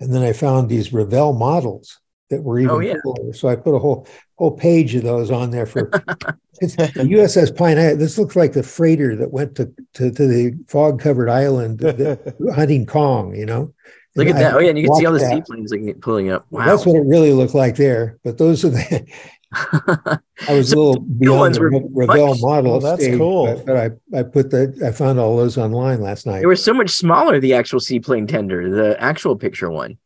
and 0.00 0.12
then 0.14 0.22
I 0.22 0.32
found 0.32 0.68
these 0.68 0.92
Revell 0.92 1.32
models 1.32 1.98
that 2.30 2.42
were 2.42 2.60
even 2.60 2.70
Oh, 2.70 2.78
yeah. 2.78 2.94
cooler. 3.02 3.32
So 3.32 3.48
I 3.48 3.56
put 3.56 3.74
a 3.74 3.78
whole 3.78 4.06
whole 4.36 4.52
page 4.56 4.94
of 4.94 5.02
those 5.02 5.30
on 5.30 5.50
there 5.50 5.66
for 5.66 5.90
it's 6.60 6.76
the 6.76 6.84
USS 6.86 7.56
Pine 7.56 7.78
Island. 7.78 8.00
This 8.00 8.16
looks 8.18 8.36
like 8.36 8.52
the 8.52 8.62
freighter 8.62 9.16
that 9.16 9.32
went 9.32 9.56
to 9.56 9.72
to, 9.94 10.10
to 10.12 10.26
the 10.26 10.54
fog 10.68 11.00
covered 11.00 11.28
island 11.28 11.80
that- 11.80 12.34
hunting 12.54 12.86
Kong. 12.86 13.34
You 13.34 13.46
know, 13.46 13.74
Look 14.16 14.28
at 14.28 14.34
And 14.36 14.40
that. 14.44 14.54
Oh, 14.54 14.58
yeah. 14.60 14.70
And 14.70 14.78
you 14.78 14.86
can 14.86 14.96
see 14.96 15.06
all 15.06 15.12
the 15.12 15.20
seaplanes 15.20 15.72
like, 15.72 16.00
pulling 16.00 16.30
up. 16.30 16.46
Wow. 16.50 16.66
That's 16.66 16.86
what 16.86 16.96
it 16.96 17.04
really 17.06 17.32
looked 17.32 17.54
like 17.54 17.76
there. 17.76 18.18
But 18.24 18.38
those 18.38 18.64
are 18.64 18.70
the. 18.70 19.06
I 19.52 20.18
was 20.50 20.72
a 20.72 20.76
little 20.78 21.00
beyond 21.00 21.54
the 21.56 21.60
were 21.60 21.70
Revell 21.92 22.28
much- 22.28 22.40
model. 22.40 22.74
Oh, 22.74 22.80
that's 22.80 23.02
stage, 23.02 23.18
cool. 23.18 23.46
But, 23.46 23.66
but 23.66 23.76
I 23.76 24.18
I 24.18 24.22
put 24.22 24.50
the 24.50 24.74
I 24.86 24.92
found 24.92 25.18
all 25.18 25.36
those 25.36 25.58
online 25.58 26.00
last 26.00 26.26
night. 26.26 26.40
they 26.40 26.46
were 26.46 26.56
so 26.56 26.72
much 26.74 26.90
smaller, 26.90 27.40
the 27.40 27.54
actual 27.54 27.80
seaplane 27.80 28.26
tender, 28.26 28.70
the 28.70 29.00
actual 29.00 29.36
picture 29.36 29.70
one. 29.70 29.98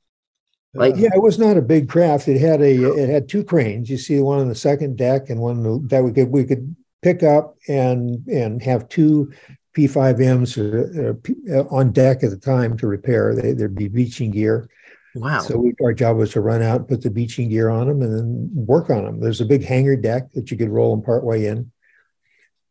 Like, 0.77 0.97
Yeah, 0.97 1.11
it 1.15 1.23
was 1.23 1.39
not 1.39 1.57
a 1.57 1.63
big 1.63 1.89
craft. 1.89 2.27
It 2.27 2.41
had 2.41 2.61
a 2.61 2.93
it 2.95 3.09
had 3.09 3.29
two 3.29 3.45
cranes. 3.45 3.89
You 3.91 3.99
see 3.99 4.19
one 4.21 4.41
on 4.41 4.49
the 4.49 4.55
second 4.55 4.97
deck 4.97 5.31
and 5.31 5.41
one 5.41 5.87
that 5.89 6.03
we 6.03 6.13
could 6.13 6.31
we 6.31 6.45
could 6.45 6.75
pick 7.03 7.23
up 7.23 7.57
and 7.69 8.27
and 8.29 8.63
have 8.63 8.89
two 8.89 9.31
P5Ms 9.77 10.57
uh, 10.59 11.11
uh, 11.11 11.13
P- 11.23 11.35
uh, 11.53 11.65
on 11.65 11.93
deck 11.93 12.23
at 12.23 12.31
the 12.31 12.37
time 12.37 12.77
to 12.79 12.87
repair. 12.87 13.35
They, 13.35 13.53
there'd 13.53 13.75
be 13.75 13.89
beaching 13.89 14.31
gear. 14.31 14.69
Wow. 15.15 15.41
So 15.41 15.57
we, 15.59 15.75
our 15.83 15.93
job 15.93 16.17
was 16.17 16.33
to 16.33 16.41
run 16.41 16.63
out, 16.63 16.89
put 16.89 17.03
the 17.03 17.11
beaching 17.11 17.49
gear 17.49 17.69
on 17.71 17.87
them, 17.89 18.03
and 18.03 18.17
then 18.17 18.51
work 18.55 18.91
on 18.91 19.05
them. 19.05 19.21
There's 19.21 19.41
a 19.41 19.47
big 19.47 19.65
hangar 19.65 19.97
deck 19.97 20.33
that 20.33 20.51
you 20.51 20.57
could 20.57 20.71
roll 20.71 20.95
them 20.95 21.05
part 21.05 21.25
way 21.25 21.47
in. 21.47 21.71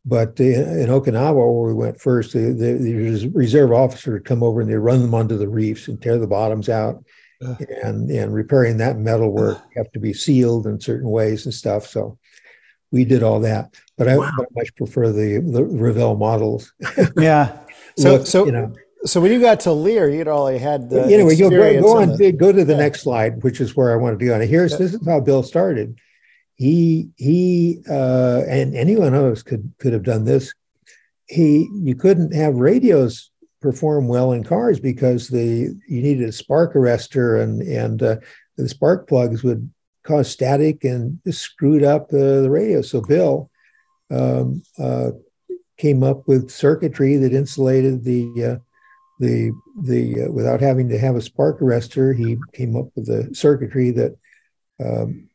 But 0.06 0.38
uh, 0.38 0.44
in 0.44 0.88
Okinawa, 0.90 1.34
where 1.34 1.68
we 1.68 1.74
went 1.74 2.00
first, 2.00 2.34
the, 2.34 2.52
the, 2.52 2.72
the 2.74 3.30
reserve 3.30 3.72
officer 3.72 4.12
would 4.12 4.26
come 4.26 4.42
over 4.42 4.60
and 4.60 4.68
they 4.70 4.74
run 4.74 5.00
them 5.00 5.14
onto 5.14 5.38
the 5.38 5.48
reefs 5.48 5.88
and 5.88 6.00
tear 6.00 6.18
the 6.18 6.26
bottoms 6.26 6.68
out. 6.68 7.02
Ugh. 7.44 7.60
And 7.82 8.10
and 8.10 8.32
repairing 8.32 8.76
that 8.78 8.96
metal 8.98 9.30
work 9.30 9.58
have 9.76 9.90
to 9.92 9.98
be 9.98 10.12
sealed 10.12 10.66
in 10.66 10.78
certain 10.80 11.08
ways 11.08 11.46
and 11.46 11.54
stuff. 11.54 11.86
So 11.86 12.18
we 12.92 13.04
did 13.04 13.22
all 13.22 13.40
that. 13.40 13.74
But 13.98 14.08
I, 14.08 14.16
Wow. 14.18 14.30
much 14.54 14.74
prefer 14.76 15.10
the, 15.10 15.40
the 15.40 15.64
Revell 15.64 16.16
models. 16.16 16.72
yeah. 17.16 17.58
So, 17.96 18.14
Look, 18.14 18.26
so, 18.26 18.44
you 18.44 18.50
know, 18.50 18.74
so 19.04 19.20
when 19.20 19.32
you 19.32 19.40
got 19.40 19.60
to 19.60 19.72
Lear, 19.72 20.08
you'd 20.08 20.28
already 20.28 20.58
had 20.58 20.88
the 20.90 21.04
anyway, 21.04 21.36
go, 21.36 21.50
go, 21.50 21.80
go 21.80 21.96
on, 21.98 22.16
the- 22.16 22.32
go 22.32 22.52
to 22.52 22.64
the 22.64 22.72
yeah. 22.72 22.78
next 22.78 23.02
slide, 23.02 23.42
which 23.42 23.60
is 23.60 23.76
where 23.76 23.92
I 23.92 23.96
wanted 23.96 24.18
to 24.20 24.26
go. 24.26 24.34
And 24.34 24.48
here's 24.48 24.72
Yeah. 24.72 24.78
this 24.78 24.94
is 24.94 25.06
how 25.06 25.20
Bill 25.20 25.42
started. 25.42 25.98
He 26.56 27.10
he 27.16 27.82
uh, 27.88 28.42
and 28.48 28.74
anyone 28.74 29.14
else 29.14 29.42
could 29.42 29.72
could 29.78 29.92
have 29.92 30.04
done 30.04 30.24
this. 30.24 30.54
He 31.26 31.68
you 31.72 31.94
couldn't 31.94 32.32
have 32.34 32.54
radios 32.54 33.30
perform 33.60 34.08
well 34.08 34.32
in 34.32 34.44
cars 34.44 34.78
because 34.78 35.28
the 35.28 35.74
you 35.88 36.02
needed 36.02 36.28
a 36.28 36.32
spark 36.32 36.74
arrestor 36.74 37.42
and 37.42 37.60
and 37.62 38.02
uh, 38.02 38.16
the 38.56 38.68
spark 38.68 39.08
plugs 39.08 39.42
would 39.42 39.68
cause 40.04 40.30
static 40.30 40.84
and 40.84 41.18
screwed 41.30 41.82
up 41.82 42.08
the, 42.08 42.42
the 42.42 42.50
radio. 42.50 42.82
So 42.82 43.00
Bill 43.00 43.50
um, 44.10 44.62
uh, 44.78 45.10
came 45.76 46.02
up 46.02 46.28
with 46.28 46.50
circuitry 46.50 47.16
that 47.16 47.32
insulated 47.32 48.04
the 48.04 48.44
uh, 48.44 48.56
the 49.18 49.52
the 49.82 50.24
uh, 50.24 50.30
without 50.30 50.60
having 50.60 50.88
to 50.88 50.98
have 50.98 51.16
a 51.16 51.22
spark 51.22 51.60
arrestor. 51.60 52.16
He 52.16 52.36
came 52.52 52.76
up 52.76 52.86
with 52.94 53.08
a 53.08 53.34
circuitry 53.34 53.90
that 53.92 54.16
um, 54.84 55.28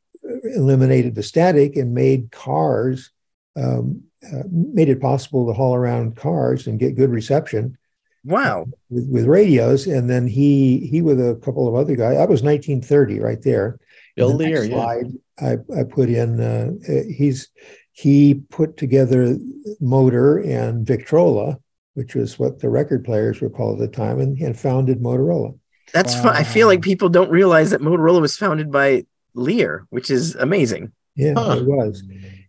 eliminated 0.55 1.15
the 1.15 1.23
static 1.23 1.75
and 1.75 1.93
made 1.93 2.31
cars 2.31 3.11
um, 3.55 4.03
uh, 4.25 4.43
made 4.51 4.89
it 4.89 5.01
possible 5.01 5.47
to 5.47 5.53
haul 5.53 5.75
around 5.75 6.15
cars 6.15 6.67
and 6.67 6.79
get 6.79 6.95
good 6.95 7.09
reception 7.09 7.77
wow. 8.23 8.65
with, 8.89 9.07
with 9.09 9.25
radios. 9.25 9.87
And 9.87 10.09
then 10.09 10.27
he 10.27 10.87
he 10.91 11.01
with 11.01 11.19
a 11.19 11.39
couple 11.43 11.67
of 11.67 11.75
other 11.75 11.95
guys. 11.95 12.17
That 12.17 12.29
was 12.29 12.43
1930 12.43 13.19
right 13.19 13.41
there. 13.41 13.79
Bill 14.15 14.31
And 14.31 14.39
the 14.39 14.45
next 14.45 14.59
Lear, 14.59 14.69
yeah. 14.69 15.15
I, 15.39 15.57
I 15.79 15.83
put 15.83 16.09
in. 16.09 16.39
Uh, 16.39 16.71
uh, 16.87 17.03
he's 17.09 17.49
he 17.91 18.35
put 18.49 18.77
together 18.77 19.37
motor 19.79 20.37
and 20.39 20.85
Victrola, 20.85 21.59
which 21.99 22.15
was 22.15 22.39
what 22.39 22.59
the 22.59 22.69
record 22.69 23.03
players 23.03 23.41
were 23.41 23.49
called 23.49 23.81
at 23.81 23.91
the 23.91 23.95
time, 23.95 24.19
and, 24.21 24.37
and 24.39 24.57
founded 24.57 25.01
Motorola. 25.01 25.53
That's 25.93 26.15
fun. 26.15 26.33
I 26.33 26.43
feel 26.43 26.67
like 26.67 26.81
people 26.81 27.09
don't 27.09 27.29
realize 27.29 27.71
that 27.71 27.81
Motorola 27.81 28.21
was 28.21 28.37
founded 28.37 28.71
by 28.71 29.05
Lear, 29.33 29.85
which 29.89 30.09
is 30.09 30.33
amazing. 30.35 30.93
Yeah, 31.15 31.33
Huh. 31.35 31.57
it 31.59 31.65
was. 31.65 32.01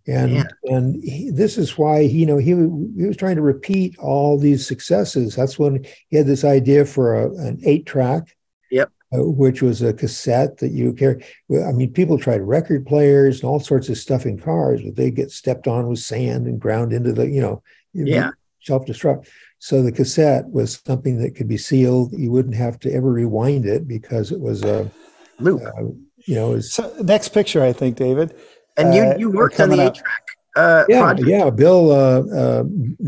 And 0.07 0.31
Yeah. 0.33 0.45
and 0.65 1.03
he, 1.03 1.31
this 1.31 1.59
is 1.59 1.77
why 1.77 1.99
you 2.01 2.27
know 2.27 2.37
he 2.39 2.51
he 2.51 3.07
was 3.09 3.17
trying 3.17 3.37
to 3.37 3.43
repeat 3.43 3.99
all 3.99 4.39
these 4.39 4.65
successes. 4.67 5.35
That's 5.35 5.59
when 5.59 5.85
he 6.11 6.17
had 6.17 6.27
this 6.29 6.45
idea 6.45 6.85
for 6.85 7.15
a, 7.21 7.25
an 7.49 7.61
eight 7.65 7.87
track. 7.87 8.37
Yep. 8.71 8.91
Uh, 9.13 9.25
which 9.25 9.61
was 9.61 9.83
a 9.83 9.93
cassette 9.93 10.59
that 10.59 10.71
you 10.71 10.93
carry. 10.93 11.25
I 11.69 11.73
mean, 11.73 11.93
people 11.93 12.17
tried 12.17 12.43
record 12.43 12.87
players 12.87 13.41
and 13.41 13.51
all 13.51 13.59
sorts 13.59 13.89
of 13.89 13.99
stuff 13.99 14.25
in 14.25 14.39
cars, 14.39 14.81
but 14.85 14.95
they 14.95 15.11
get 15.11 15.33
stepped 15.33 15.67
on 15.67 15.89
with 15.89 15.99
sand 15.99 16.47
and 16.47 16.61
ground 16.61 16.93
into 16.93 17.13
the 17.13 17.27
you 17.29 17.41
know 17.41 17.63
Yeah. 17.93 18.31
Self 18.63 18.85
destruct. 18.87 19.29
So 19.59 19.83
the 19.83 19.93
cassette 19.93 20.49
was 20.49 20.81
something 20.87 21.19
that 21.19 21.35
could 21.35 21.49
be 21.49 21.59
sealed. 21.59 22.13
You 22.13 22.31
wouldn't 22.31 22.55
have 22.55 22.79
to 22.81 22.93
ever 22.93 23.11
rewind 23.13 23.67
it 23.67 23.87
because 23.87 24.33
it 24.33 24.41
was 24.41 24.63
a 24.65 24.91
Loop. 25.39 25.63
uh, 25.63 25.83
you 26.27 26.35
know 26.35 26.51
was 26.51 26.73
So 26.73 26.93
next 27.03 27.29
picture, 27.31 27.63
I 27.63 27.73
think, 27.73 27.97
David. 27.97 28.35
And 28.77 28.95
you 28.95 29.03
uh, 29.03 29.17
you 29.19 29.31
we're 29.31 29.37
worked 29.45 29.61
on 29.61 29.69
the 29.71 29.77
coming 29.77 29.89
eight 29.89 29.95
track. 29.95 30.23
uh, 30.57 30.85
yeah 30.89 31.01
project. 31.01 31.29
yeah 31.29 31.51
bill 31.51 31.91
uh, 31.93 32.21
uh, 32.35 32.63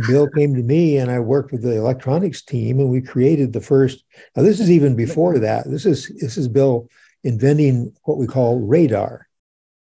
bill 0.09 0.29
came 0.29 0.55
to 0.55 0.63
me 0.63 0.99
and 0.99 1.11
i 1.11 1.19
worked 1.19 1.51
with 1.53 1.63
the 1.63 1.77
electronics 1.77 2.43
team 2.43 2.79
and 2.81 2.89
we 2.91 3.01
created 3.01 3.53
the 3.53 3.61
first 3.61 4.05
now 4.37 4.43
this 4.43 4.61
is 4.61 4.71
even 4.71 4.95
before 4.95 5.39
that 5.39 5.69
this 5.71 5.85
is 5.87 6.09
this 6.21 6.37
is 6.37 6.47
bill 6.49 6.89
inventing 7.25 7.93
what 8.05 8.19
we 8.19 8.27
call 8.27 8.61
radar 8.61 9.27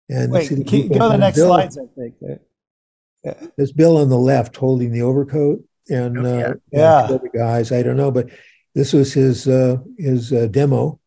and 0.08 0.32
Wait, 0.32 0.46
see 0.48 0.62
can 0.64 0.78
you 0.80 0.88
go 0.88 0.94
to 0.94 1.08
the 1.10 1.16
next 1.18 1.36
Bill- 1.36 1.48
slides, 1.48 1.78
I 1.78 1.86
think. 1.96 2.14
There's 3.56 3.72
bill 3.72 3.96
on 3.98 4.08
the 4.08 4.18
left 4.18 4.56
holding 4.56 4.92
the 4.92 5.02
overcoat 5.02 5.62
and 5.88 6.18
Oh, 6.18 6.38
yeah. 6.38 6.46
uh, 6.46 6.54
Yeah. 6.72 7.00
and 7.00 7.08
two 7.08 7.14
other 7.14 7.30
guys 7.34 7.72
i 7.72 7.82
don't 7.82 7.96
know 7.96 8.10
but 8.10 8.28
this 8.74 8.92
was 8.92 9.12
his 9.12 9.46
uh 9.48 9.76
his 9.98 10.32
uh, 10.32 10.46
demo 10.46 10.98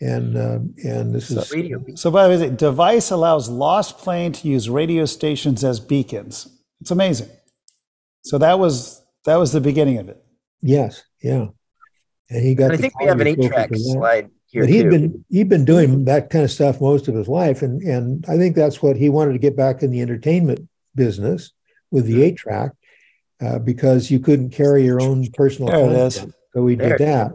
and 0.00 0.36
um 0.36 0.74
and 0.84 1.14
this 1.14 1.30
is 1.30 1.50
Radio. 1.52 1.82
So, 1.94 2.10
by 2.10 2.24
the 2.24 2.30
way, 2.30 2.48
the 2.48 2.50
device 2.54 3.10
allows 3.10 3.48
lost 3.48 3.98
plane 3.98 4.32
to 4.32 4.48
use 4.48 4.68
radio 4.68 5.04
stations 5.04 5.62
as 5.62 5.78
beacons. 5.78 6.48
It's 6.80 6.90
amazing. 6.90 7.28
So 8.22 8.38
that 8.38 8.58
was 8.58 9.02
that 9.24 9.36
was 9.36 9.52
the 9.52 9.60
beginning 9.60 9.98
of 9.98 10.08
it. 10.08 10.22
yes 10.60 11.02
yeah 11.22 11.46
and 12.30 12.44
he 12.44 12.54
got 12.54 12.66
And 12.66 12.74
I 12.74 12.76
think 12.76 12.98
we 12.98 13.06
have 13.06 13.20
an 13.20 13.26
eight 13.28 13.40
track 13.42 13.68
filter 13.68 13.74
for 13.74 13.78
that. 13.78 13.92
slide 13.92 14.30
here 14.46 14.62
but 14.62 14.68
he'd 14.70 14.82
too. 14.82 14.90
been 14.90 15.24
he'd 15.30 15.48
been 15.48 15.64
doing 15.64 16.04
that 16.06 16.28
kind 16.30 16.44
of 16.44 16.50
stuff 16.50 16.80
most 16.80 17.06
of 17.08 17.14
his 17.14 17.28
life, 17.28 17.62
and 17.62 17.80
and 17.82 18.24
I 18.28 18.36
think 18.36 18.56
that's 18.56 18.82
what 18.82 18.96
he 18.96 19.08
wanted 19.08 19.32
to 19.34 19.38
get 19.38 19.56
back 19.56 19.82
in 19.82 19.90
the 19.90 20.02
entertainment 20.02 20.68
business 20.94 21.52
with 21.90 22.06
the 22.06 22.22
eight 22.22 22.36
track, 22.36 22.72
uh, 23.40 23.58
because 23.58 24.10
you 24.10 24.18
couldn't 24.20 24.50
carry 24.50 24.84
your 24.84 25.00
own 25.00 25.30
personal. 25.32 25.70
There 25.70 25.90
it 25.90 25.92
is. 25.96 26.26
So 26.54 26.62
we 26.62 26.74
There 26.76 26.96
did 26.96 27.06
that. 27.08 27.32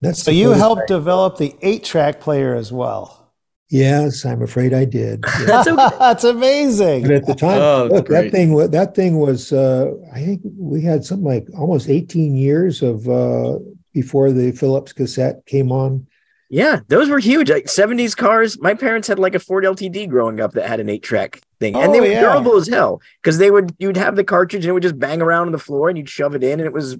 That's 0.00 0.22
So 0.22 0.30
you 0.30 0.46
prototype. 0.48 0.60
helped 0.60 0.86
develop 0.88 1.36
the 1.38 1.54
eight 1.62 1.84
track 1.84 2.20
player 2.20 2.54
as 2.54 2.72
well. 2.72 3.32
Yes, 3.72 4.24
I'm 4.24 4.42
afraid 4.42 4.72
I 4.74 4.84
did. 4.84 5.24
Yeah. 5.40 5.46
That's 5.46 5.68
okay. 5.68 5.96
That's 5.98 6.24
amazing. 6.24 7.02
But 7.02 7.10
at 7.12 7.26
the 7.26 7.34
time, 7.34 7.60
Oh, 7.62 7.82
that's 7.88 7.92
look, 7.94 8.08
that 8.08 8.32
thing 8.32 8.52
wa- 8.52 8.66
that 8.66 8.94
thing 8.96 9.18
was 9.18 9.52
uh, 9.52 9.92
I 10.12 10.24
think 10.24 10.40
we 10.58 10.82
had 10.82 11.04
something 11.04 11.26
like 11.26 11.46
almost 11.56 11.88
18 11.88 12.34
years 12.36 12.82
of 12.82 13.08
uh, 13.08 13.58
before 13.92 14.32
the 14.32 14.50
Philips 14.52 14.92
cassette 14.92 15.46
came 15.46 15.70
on. 15.70 16.06
Yeah, 16.52 16.80
those 16.88 17.08
were 17.08 17.20
huge. 17.20 17.48
Like 17.48 17.66
70s 17.66 18.16
cars. 18.16 18.60
My 18.60 18.74
parents 18.74 19.06
had 19.06 19.20
like 19.20 19.36
a 19.36 19.38
Ford 19.38 19.62
LTD 19.64 20.08
growing 20.08 20.40
up 20.40 20.52
that 20.54 20.66
had 20.68 20.80
an 20.80 20.88
eight 20.88 21.02
track 21.04 21.40
thing. 21.60 21.76
And 21.76 21.94
they 21.94 21.98
Oh, 21.98 22.02
were 22.02 22.08
yeah. 22.08 22.20
durable 22.20 22.56
as 22.56 22.66
hell 22.66 23.00
because 23.22 23.38
they 23.38 23.52
would, 23.52 23.72
you'd 23.78 23.96
have 23.96 24.16
the 24.16 24.24
cartridge 24.24 24.64
and 24.64 24.70
it 24.70 24.72
would 24.72 24.82
just 24.82 24.98
bang 24.98 25.22
around 25.22 25.46
on 25.46 25.52
the 25.52 25.58
floor 25.60 25.88
and 25.88 25.96
you'd 25.96 26.08
shove 26.08 26.34
it 26.34 26.42
in 26.42 26.58
and 26.58 26.66
it 26.66 26.72
was 26.72 26.98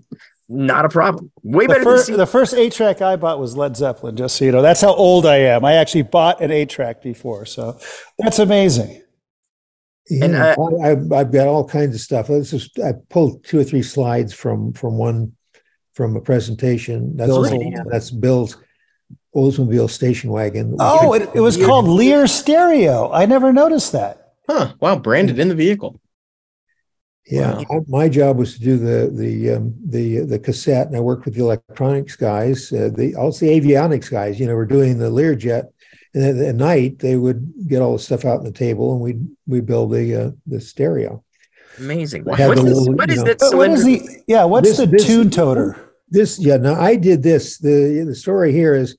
not 0.48 0.84
a 0.84 0.88
problem. 0.88 1.32
Way 1.42 1.66
The 1.66 1.72
better 1.74 1.82
first, 1.84 2.06
than 2.06 2.16
the 2.16 2.26
first 2.26 2.54
eight 2.54 2.72
track 2.72 3.02
I 3.02 3.16
bought 3.16 3.40
was 3.40 3.56
Led 3.56 3.76
Zeppelin, 3.76 4.16
just 4.16 4.36
so 4.36 4.44
you 4.44 4.52
know. 4.52 4.62
That's 4.62 4.80
how 4.82 4.94
old 4.94 5.26
I 5.26 5.38
am. 5.38 5.64
I 5.64 5.74
actually 5.74 6.02
bought 6.02 6.40
an 6.40 6.52
eight 6.52 6.68
track 6.70 7.02
before. 7.02 7.44
So 7.44 7.76
that's 8.18 8.38
amazing. 8.38 9.02
Yeah, 10.08 10.54
uh, 10.58 10.62
I, 10.82 10.90
I've, 10.90 11.12
I've 11.12 11.32
got 11.32 11.46
all 11.46 11.64
kinds 11.66 11.94
of 11.94 12.00
stuff. 12.00 12.26
This 12.28 12.52
is, 12.52 12.68
I 12.84 12.92
pulled 13.10 13.44
two 13.44 13.58
or 13.60 13.64
three 13.64 13.82
slides 13.82 14.32
from 14.32 14.72
from 14.72 14.98
one 14.98 15.36
from 15.94 16.16
a 16.16 16.20
presentation. 16.20 17.16
That's 17.16 17.28
Bill's 17.28 17.50
Bill's, 17.50 17.62
old- 17.64 17.90
that's 17.92 18.10
Bill's 18.10 18.56
Oldsmobile 19.34 19.88
station 19.90 20.30
wagon. 20.30 20.76
Oh, 20.80 21.12
it, 21.14 21.28
it 21.34 21.40
was 21.40 21.56
called 21.56 21.86
Lear 21.86 22.26
Stereo. 22.26 23.10
I 23.12 23.26
never 23.26 23.52
noticed 23.52 23.92
that. 23.92 24.32
Huh. 24.48 24.74
Wow. 24.80 24.96
Branded 24.98 25.38
in 25.38 25.48
the 25.48 25.54
vehicle. 25.54 26.00
yeah. 27.26 27.58
I, 27.70 27.78
my 27.86 28.08
job 28.08 28.38
was 28.38 28.54
to 28.54 28.60
do 28.60 28.76
the 28.76 29.10
the 29.14 29.50
um, 29.56 29.74
the 29.86 30.20
the 30.20 30.38
cassette, 30.38 30.88
and 30.88 30.96
I 30.96 31.00
worked 31.00 31.24
with 31.26 31.34
the 31.34 31.42
electronics 31.42 32.16
guys, 32.16 32.72
uh, 32.72 32.90
the 32.92 33.14
also 33.14 33.46
the 33.46 33.60
avionics 33.60 34.10
guys. 34.10 34.40
You 34.40 34.46
know, 34.46 34.56
we're 34.56 34.64
doing 34.64 34.98
the 34.98 35.10
Learjet, 35.10 35.66
and 36.14 36.22
then 36.24 36.44
at 36.48 36.54
night 36.56 36.98
they 36.98 37.14
would 37.16 37.52
get 37.68 37.80
all 37.82 37.92
the 37.92 37.98
stuff 38.02 38.24
out 38.24 38.38
on 38.38 38.44
the 38.44 38.50
table, 38.52 38.92
and 38.94 39.00
we 39.00 39.18
we 39.46 39.60
build 39.60 39.92
the 39.92 40.16
uh, 40.16 40.30
the 40.46 40.60
stereo. 40.60 41.22
amazing. 41.78 42.24
Wow. 42.24 42.32
What 42.32 42.38
Had 42.40 42.50
this, 42.50 42.64
little, 42.64 42.94
what 42.94 43.08
know- 43.08 43.24
that 43.24 43.38
But 43.38 43.56
what 43.56 43.70
is 43.70 43.84
the 43.84 44.02
yeah? 44.26 44.42
What's 44.44 44.68
This- 44.68 44.78
the 44.78 44.86
this- 44.86 45.06
tune 45.06 45.30
toter? 45.30 45.86
this 46.12 46.40
yeah 46.40 46.56
no 46.56 46.74
i 46.74 46.96
did 46.96 47.22
this 47.22 47.58
the 47.58 48.02
the 48.04 48.16
story 48.16 48.50
here 48.50 48.74
is 48.74 48.96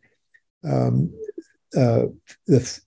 um 0.63 1.11
uh 1.75 2.03
the 2.47 2.57
f- 2.59 2.81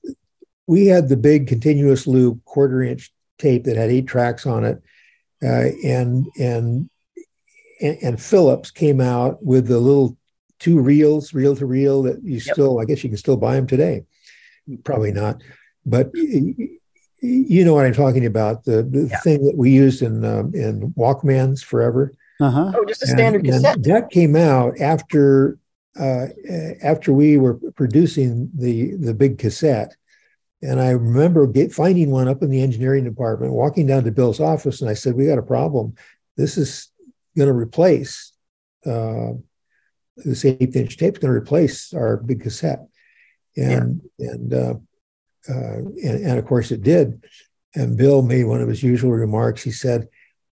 we 0.66 0.86
had 0.86 1.08
the 1.08 1.16
big 1.16 1.46
continuous 1.46 2.06
loop 2.06 2.42
quarter 2.44 2.82
inch 2.82 3.12
tape 3.38 3.64
that 3.64 3.76
had 3.76 3.90
eight 3.90 4.06
tracks 4.06 4.46
on 4.46 4.64
it 4.64 4.82
uh, 5.42 5.68
and 5.84 6.26
and 6.38 6.88
and, 7.80 7.98
and 8.02 8.22
Philips 8.22 8.70
came 8.70 9.00
out 9.00 9.44
with 9.44 9.66
the 9.66 9.78
little 9.78 10.16
two 10.60 10.80
reels 10.80 11.34
reel 11.34 11.56
to 11.56 11.66
reel 11.66 12.02
that 12.04 12.22
you 12.22 12.34
Yep. 12.34 12.42
still 12.54 12.80
i 12.80 12.84
guess 12.84 13.02
you 13.02 13.10
can 13.10 13.16
still 13.18 13.36
buy 13.36 13.56
them 13.56 13.66
today 13.66 14.04
probably 14.84 15.10
not 15.12 15.42
but 15.84 16.10
y- 16.14 16.54
y- 16.56 16.68
you 17.20 17.64
know 17.64 17.74
what 17.74 17.84
i'm 17.86 17.92
talking 17.92 18.24
about 18.26 18.64
the, 18.64 18.82
the 18.84 19.08
Yeah. 19.10 19.18
thing 19.20 19.44
that 19.44 19.56
we 19.56 19.70
used 19.70 20.00
in 20.02 20.24
um, 20.24 20.54
in 20.54 20.92
walkmans 20.96 21.62
forever 21.64 22.12
Uh 22.40 22.50
huh. 22.50 22.72
Oh, 22.76 22.84
just 22.84 23.02
a 23.02 23.06
standard 23.06 23.44
and 23.46 23.52
cassette. 23.54 23.82
that 23.84 24.10
came 24.10 24.36
out 24.36 24.80
after 24.80 25.58
uh, 25.98 26.26
after 26.82 27.12
we 27.12 27.36
were 27.36 27.54
producing 27.76 28.50
the 28.54 28.96
the 28.96 29.14
big 29.14 29.38
cassette. 29.38 29.96
And 30.62 30.80
I 30.80 30.90
remember 30.90 31.46
get, 31.46 31.74
finding 31.74 32.10
one 32.10 32.26
up 32.26 32.42
in 32.42 32.48
the 32.48 32.62
engineering 32.62 33.04
department, 33.04 33.52
walking 33.52 33.86
down 33.86 34.04
to 34.04 34.10
Bill's 34.10 34.40
office, 34.40 34.80
and 34.80 34.90
I 34.90 34.94
said, 34.94 35.14
"We 35.14 35.26
got 35.26 35.38
a 35.38 35.42
problem. 35.42 35.94
This 36.36 36.56
is 36.56 36.88
going 37.36 37.48
to 37.48 37.54
replace 37.54 38.32
uh, 38.86 39.32
this 40.16 40.44
eighth-inch 40.44 40.96
tape. 40.96 41.14
Is 41.14 41.18
going 41.18 41.32
to 41.32 41.38
replace 41.38 41.92
our 41.92 42.16
big 42.16 42.42
cassette." 42.42 42.86
And 43.56 44.00
and, 44.18 44.54
uh, 44.54 44.74
uh, 45.48 45.76
and 45.76 46.26
and 46.26 46.38
of 46.38 46.46
course 46.46 46.70
it 46.72 46.82
did. 46.82 47.22
And 47.76 47.96
Bill 47.96 48.22
made 48.22 48.44
one 48.44 48.60
of 48.60 48.68
his 48.68 48.82
usual 48.82 49.10
remarks. 49.10 49.62
He 49.62 49.72
said, 49.72 50.08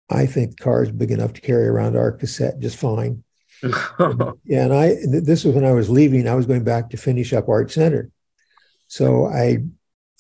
I 0.10 0.25
think 0.25 0.52
the 0.52 0.63
car 0.63 0.84
is 0.84 0.91
big 0.91 1.12
enough 1.12 1.34
to 1.34 1.41
carry 1.41 1.67
around 1.67 1.95
our 1.95 2.12
cassette 2.12 2.60
just 2.60 2.78
fine. 2.78 3.23
Yeah, 3.63 4.32
and 4.63 4.74
I, 4.74 4.89
th- 4.95 5.24
this 5.24 5.43
was 5.43 5.56
when 5.56 5.65
I 5.65 5.72
was 5.74 5.89
leaving. 5.89 6.28
I 6.28 6.36
was 6.36 6.45
going 6.45 6.63
back 6.63 6.89
to 6.91 6.98
finish 6.98 7.34
up 7.34 7.50
Art 7.50 7.72
Center. 7.72 8.10
So 8.88 9.26
I, 9.26 9.60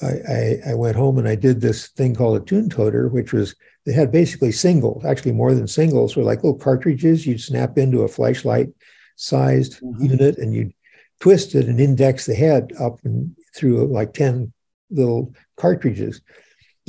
I, 0.01 0.07
I, 0.07 0.59
I 0.69 0.73
went 0.75 0.95
home 0.95 1.17
and 1.17 1.27
I 1.27 1.35
did 1.35 1.61
this 1.61 1.87
thing 1.89 2.15
called 2.15 2.41
a 2.41 2.45
tune 2.45 2.69
toter, 2.69 3.07
which 3.09 3.33
was 3.33 3.55
they 3.85 3.93
had 3.93 4.11
basically 4.11 4.51
singles, 4.51 5.03
actually 5.05 5.31
more 5.31 5.53
than 5.53 5.67
singles, 5.67 6.15
were 6.15 6.23
like 6.23 6.43
little 6.43 6.59
cartridges 6.59 7.25
you'd 7.25 7.41
snap 7.41 7.77
into 7.77 8.01
a 8.03 8.07
flashlight 8.07 8.69
sized 9.15 9.81
Mhm. 9.81 10.09
unit 10.11 10.37
and 10.37 10.53
you'd 10.53 10.73
twist 11.19 11.55
it 11.55 11.67
and 11.67 11.79
index 11.79 12.25
the 12.25 12.35
head 12.35 12.71
up 12.79 12.99
and 13.03 13.35
through 13.55 13.87
like 13.87 14.13
10 14.13 14.53
little 14.91 15.33
cartridges. 15.57 16.21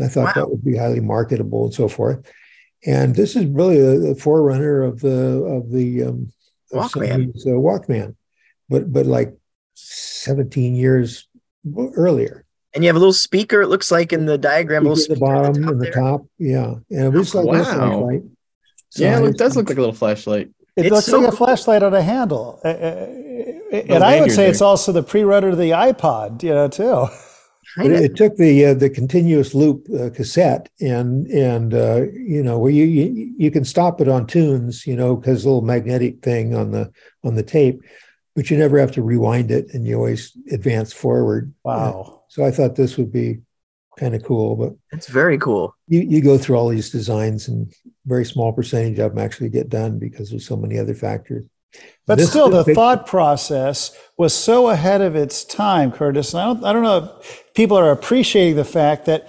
I 0.01 0.09
thought 0.09 0.27
Wow. 0.37 0.43
that 0.43 0.51
would 0.51 0.65
be 0.65 0.77
highly 0.77 1.01
marketable 1.01 1.65
and 1.67 1.75
so 1.75 1.89
forth. 1.89 2.21
And 2.87 3.15
this 3.15 3.37
is 3.37 3.47
really 3.47 3.79
a, 3.79 4.13
a 4.13 4.15
forerunner 4.15 4.83
of 4.83 5.01
the 5.01 5.43
of 5.45 5.71
the 5.71 6.05
um, 6.05 6.33
Walkman. 6.73 7.33
Sony's, 7.35 7.47
uh, 7.47 7.51
Walkman, 7.51 8.15
but 8.69 8.93
but 8.93 9.07
like 9.07 9.37
17 9.75 10.75
years 10.75 11.29
earlier. 11.97 12.45
and 12.75 12.85
you 12.85 12.89
have 12.89 12.97
a 12.97 12.99
little 12.99 13.13
speaker, 13.13 13.61
it 13.63 13.69
looks 13.69 13.91
like 13.91 14.13
in 14.13 14.27
the 14.27 14.39
diagram, 14.39 14.85
little 14.85 15.03
At 15.03 15.09
the 15.09 15.17
bottom 15.17 15.63
top 15.63 15.73
and 15.73 15.81
the 15.81 15.85
there. 15.85 15.93
top, 15.93 16.27
yeah, 16.39 16.75
and 16.91 17.15
it 17.15 17.19
was 17.19 17.35
like 17.35 17.45
a 17.45 17.49
Wow. 17.49 17.63
flashlight. 17.65 18.23
yeah, 18.97 19.25
it 19.25 19.37
does 19.39 19.57
look 19.57 19.69
like 19.69 19.79
a 19.79 19.81
little 19.81 19.95
flashlight. 19.95 20.51
It 20.77 20.87
It's 20.87 20.91
looks 20.95 21.07
so 21.07 21.19
like 21.21 21.33
a 21.33 21.37
flashlight 21.37 21.83
on 21.83 21.95
a 21.95 22.03
handle. 22.03 22.61
Uh, 22.65 22.69
uh, 22.69 23.07
and 23.73 24.05
I 24.05 24.21
would 24.21 24.29
lanyard 24.29 24.31
say 24.33 24.49
it's 24.49 24.61
also 24.63 24.93
the 24.93 25.03
pre-runner 25.03 25.51
to 25.51 25.57
the 25.57 25.71
iPod, 25.71 26.43
you 26.43 26.51
know, 26.51 26.69
too. 26.69 27.07
But 27.77 27.83
Kinda. 27.85 28.03
it 28.03 28.17
took 28.17 28.37
the 28.37 28.67
uh, 28.67 28.75
the 28.75 28.91
continuous 28.91 29.55
loop 29.55 29.87
uh, 29.99 30.11
cassette 30.11 30.69
and 30.81 31.27
and 31.29 31.73
uh, 31.75 32.03
you 32.13 32.43
know 32.43 32.59
where 32.59 32.73
you, 32.73 32.85
you 32.85 33.33
you 33.37 33.51
can 33.51 33.65
stop 33.65 34.01
it 34.01 34.09
on 34.09 34.27
tunes 34.27 34.87
you 34.87 34.97
know 34.97 35.17
because 35.17 35.45
little 35.45 35.63
magnetic 35.63 36.23
thing 36.23 36.55
on 36.55 36.73
the 36.73 36.91
on 37.23 37.37
the 37.37 37.43
tape, 37.43 37.81
but 38.35 38.51
you 38.51 38.57
never 38.59 38.79
have 38.79 38.93
to 38.93 39.03
rewind 39.03 39.51
it 39.51 39.73
and 39.73 39.87
you 39.87 39.95
always 39.97 40.37
advance 40.51 40.93
forward. 40.93 41.53
Wow. 41.65 42.23
So 42.29 42.45
I 42.45 42.51
thought 42.51 42.75
this 42.77 42.97
would 42.97 43.13
be 43.13 43.41
kind 43.99 44.15
of 44.15 44.25
cool, 44.25 44.57
but 44.57 44.73
It's 44.93 45.09
very 45.09 45.39
cool. 45.39 45.75
you 45.87 46.01
you 46.01 46.21
go 46.23 46.39
through 46.39 46.57
all 46.57 46.69
these 46.71 46.91
designs 46.91 47.49
and 47.49 47.73
very 48.07 48.25
small 48.25 48.53
percentage 48.53 48.99
of 48.99 49.15
them 49.15 49.25
actually 49.25 49.51
get 49.51 49.69
done 49.69 49.99
because 49.99 50.31
there's 50.31 50.47
so 50.47 50.57
many 50.57 50.79
other 50.79 50.95
factors. 50.95 51.45
But 52.07 52.19
This- 52.19 52.31
still, 52.31 52.49
the 52.49 52.65
this- 52.65 52.75
thought 52.75 53.07
process 53.07 53.93
was 54.19 54.35
so 54.35 54.69
ahead 54.69 55.01
of 55.01 55.15
its 55.17 55.45
time, 55.45 55.93
Curtis. 55.93 56.35
And 56.35 56.41
I 56.43 56.47
don't, 56.47 56.65
I 56.65 56.73
don't 56.73 56.83
know 56.83 57.11
if 57.21 57.45
people 57.55 57.77
are 57.79 57.91
appreciating 57.91 58.57
the 58.57 58.65
fact 58.65 59.07
that 59.07 59.29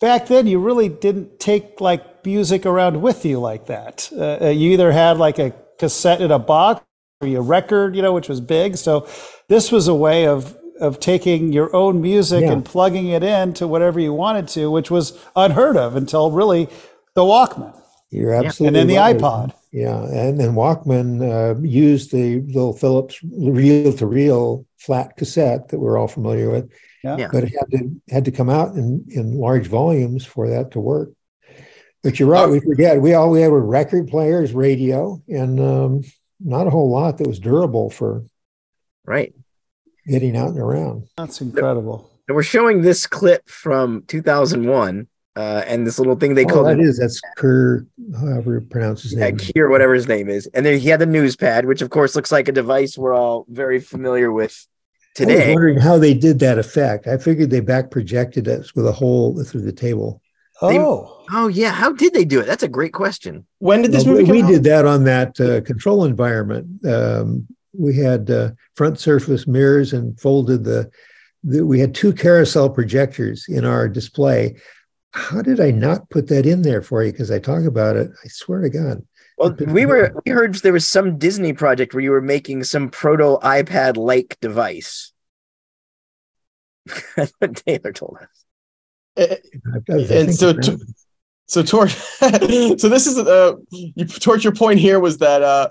back 0.00 0.26
then 0.26 0.46
you 0.46 0.58
really 0.58 0.88
didn't 0.88 1.38
take 1.38 1.80
like 1.80 2.24
music 2.24 2.64
around 2.66 3.02
with 3.02 3.24
you 3.24 3.38
like 3.38 3.66
that. 3.66 4.10
Uh, 4.16 4.46
you 4.48 4.70
either 4.72 4.92
had 4.92 5.18
like 5.18 5.38
a 5.38 5.52
cassette 5.78 6.20
in 6.20 6.30
a 6.30 6.38
box 6.38 6.82
or 7.20 7.28
a 7.28 7.40
record, 7.40 7.94
you 7.94 8.02
know, 8.02 8.12
which 8.12 8.28
was 8.28 8.40
big. 8.40 8.76
So 8.76 9.06
this 9.48 9.70
was 9.70 9.88
a 9.88 9.94
way 9.94 10.26
of 10.26 10.56
of 10.80 10.98
taking 10.98 11.52
your 11.52 11.74
own 11.76 12.00
music 12.00 12.42
Yeah. 12.42 12.50
and 12.52 12.64
plugging 12.64 13.06
it 13.08 13.22
in 13.22 13.52
to 13.54 13.68
whatever 13.68 14.00
you 14.00 14.12
wanted 14.12 14.48
to, 14.48 14.68
which 14.68 14.90
was 14.90 15.16
unheard 15.36 15.76
of 15.76 15.94
until 15.94 16.32
really 16.32 16.68
the 17.14 17.22
Walkman 17.22 17.72
You're 18.10 18.32
absolutely 18.34 18.66
and 18.66 18.76
then 18.76 18.86
the 18.88 18.96
right. 18.96 19.16
iPod. 19.16 19.52
Yeah, 19.72 20.04
and 20.04 20.38
then 20.38 20.50
Walkman 20.52 21.22
uh, 21.22 21.58
used 21.62 22.12
the 22.12 22.40
little 22.40 22.74
Philips 22.74 23.18
reel-to-reel 23.22 24.66
flat 24.78 25.16
cassette 25.16 25.68
that 25.68 25.78
we're 25.78 25.96
all 25.96 26.08
familiar 26.08 26.50
with, 26.50 26.70
Yeah. 27.02 27.16
Yeah. 27.16 27.28
but 27.32 27.44
it 27.44 27.52
had 27.58 27.70
to 27.78 28.02
had 28.10 28.24
to 28.26 28.30
come 28.32 28.50
out 28.50 28.74
in 28.76 29.06
in 29.08 29.32
large 29.38 29.66
volumes 29.68 30.24
for 30.26 30.48
that 30.50 30.72
to 30.72 30.80
work. 30.80 31.10
But 32.02 32.18
you're 32.18 32.28
right, 32.28 32.48
we 32.50 32.60
forget 32.60 33.00
we 33.00 33.14
all 33.14 33.30
we 33.30 33.40
had 33.40 33.50
were 33.50 33.64
record 33.64 34.08
players, 34.08 34.52
radio, 34.52 35.22
and 35.28 35.58
um, 35.60 36.02
not 36.38 36.66
a 36.66 36.70
whole 36.70 36.90
lot 36.90 37.18
that 37.18 37.26
was 37.28 37.38
durable 37.38 37.88
for 37.90 38.24
Right. 39.06 39.32
getting 40.06 40.36
out 40.36 40.50
and 40.50 40.58
around. 40.58 41.06
That's 41.16 41.40
incredible. 41.40 42.10
And 42.28 42.36
we're 42.36 42.42
showing 42.42 42.82
this 42.82 43.06
clip 43.06 43.48
from 43.48 44.02
2001 44.06 45.06
uh, 45.36 45.62
and 45.66 45.86
this 45.86 45.98
little 45.98 46.16
thing 46.16 46.34
they 46.34 46.44
oh, 46.44 46.48
call 46.48 46.64
that 46.64 46.76
the 46.76 46.82
is 46.82 46.98
that's 46.98 47.20
Keir, 47.38 47.86
however 48.20 48.54
you 48.60 48.66
pronounce 48.66 49.02
his 49.02 49.14
yeah, 49.14 49.26
name. 49.26 49.38
key 49.38 49.58
or 49.60 49.68
whatever 49.70 49.94
his 49.94 50.06
name 50.08 50.28
is. 50.28 50.46
And 50.54 50.64
then 50.66 50.78
he 50.78 50.88
had 50.88 51.00
the 51.00 51.06
news 51.06 51.36
pad, 51.36 51.64
which 51.66 51.82
of 51.82 51.90
course 51.90 52.14
looks 52.14 52.30
like 52.32 52.48
a 52.48 52.52
device 52.52 52.98
we're 52.98 53.14
all 53.14 53.46
very 53.48 53.80
familiar 53.80 54.30
with 54.30 54.66
today. 55.14 55.32
I 55.32 55.36
was 55.36 55.42
today. 55.42 55.52
wondering 55.54 55.78
how 55.78 55.98
they 55.98 56.14
did 56.14 56.38
that 56.40 56.58
effect. 56.58 57.06
I 57.06 57.16
figured 57.16 57.50
they 57.50 57.60
back 57.60 57.90
projected 57.90 58.46
us 58.48 58.74
with 58.74 58.86
a 58.86 58.92
hole 58.92 59.42
through 59.44 59.62
the 59.62 59.72
table. 59.72 60.20
They- 60.60 60.78
Oh, 60.78 61.18
Oh 61.34 61.48
yeah, 61.48 61.72
how 61.72 61.92
did 61.92 62.12
they 62.12 62.24
do 62.26 62.40
it? 62.40 62.46
That's 62.46 62.62
a 62.62 62.68
great 62.68 62.92
question. 62.92 63.46
When 63.58 63.80
did 63.82 63.90
this 63.92 64.04
Well, 64.04 64.14
movie 64.14 64.24
we, 64.24 64.26
come 64.28 64.36
we 64.36 64.42
out? 64.42 64.50
did 64.62 64.64
that 64.64 64.84
on 64.84 65.04
that 65.04 65.40
uh, 65.40 65.60
control 65.62 66.04
environment. 66.04 66.84
Um, 66.86 67.46
we 67.76 67.96
had 67.96 68.30
uh, 68.30 68.50
front 68.76 69.00
surface 69.00 69.46
mirrors 69.46 69.94
and 69.94 70.20
folded 70.20 70.64
the, 70.64 70.90
the. 71.42 71.64
We 71.64 71.80
had 71.80 71.94
two 71.94 72.12
carousel 72.12 72.68
projectors 72.68 73.46
in 73.48 73.64
our 73.64 73.88
display. 73.88 74.56
How 75.12 75.42
did 75.42 75.60
I 75.60 75.70
not 75.70 76.08
put 76.10 76.28
that 76.28 76.46
in 76.46 76.62
there 76.62 76.82
for 76.82 77.02
you? 77.04 77.12
Because 77.12 77.30
I 77.30 77.38
talk 77.38 77.64
about 77.64 77.96
it. 77.96 78.10
I 78.24 78.28
swear 78.28 78.60
to 78.62 78.70
God. 78.70 79.04
Well, 79.38 79.54
we 79.66 79.86
were 79.86 80.12
we 80.24 80.32
heard 80.32 80.54
there 80.56 80.72
was 80.72 80.86
some 80.86 81.18
Disney 81.18 81.52
project 81.52 81.94
where 81.94 82.02
you 82.02 82.10
were 82.10 82.20
making 82.22 82.64
some 82.64 82.88
proto 82.90 83.38
iPad 83.42 83.96
like 83.96 84.38
device. 84.40 85.12
That's 87.16 87.32
what 87.38 87.56
Taylor 87.56 87.92
told 87.92 88.18
us. 88.20 88.44
I- 89.18 89.38
I 89.90 89.96
And 89.98 90.34
so 90.34 90.50
it's 90.50 90.68
to- 90.68 90.78
So 91.46 91.62
Torch, 91.62 91.92
so 92.20 92.88
this 92.88 93.06
is 93.06 93.18
uh, 93.18 93.54
you, 93.70 94.04
Torch. 94.06 94.44
Your 94.44 94.54
point 94.54 94.80
here 94.80 94.98
was 95.00 95.18
that 95.18 95.42
uh, 95.42 95.68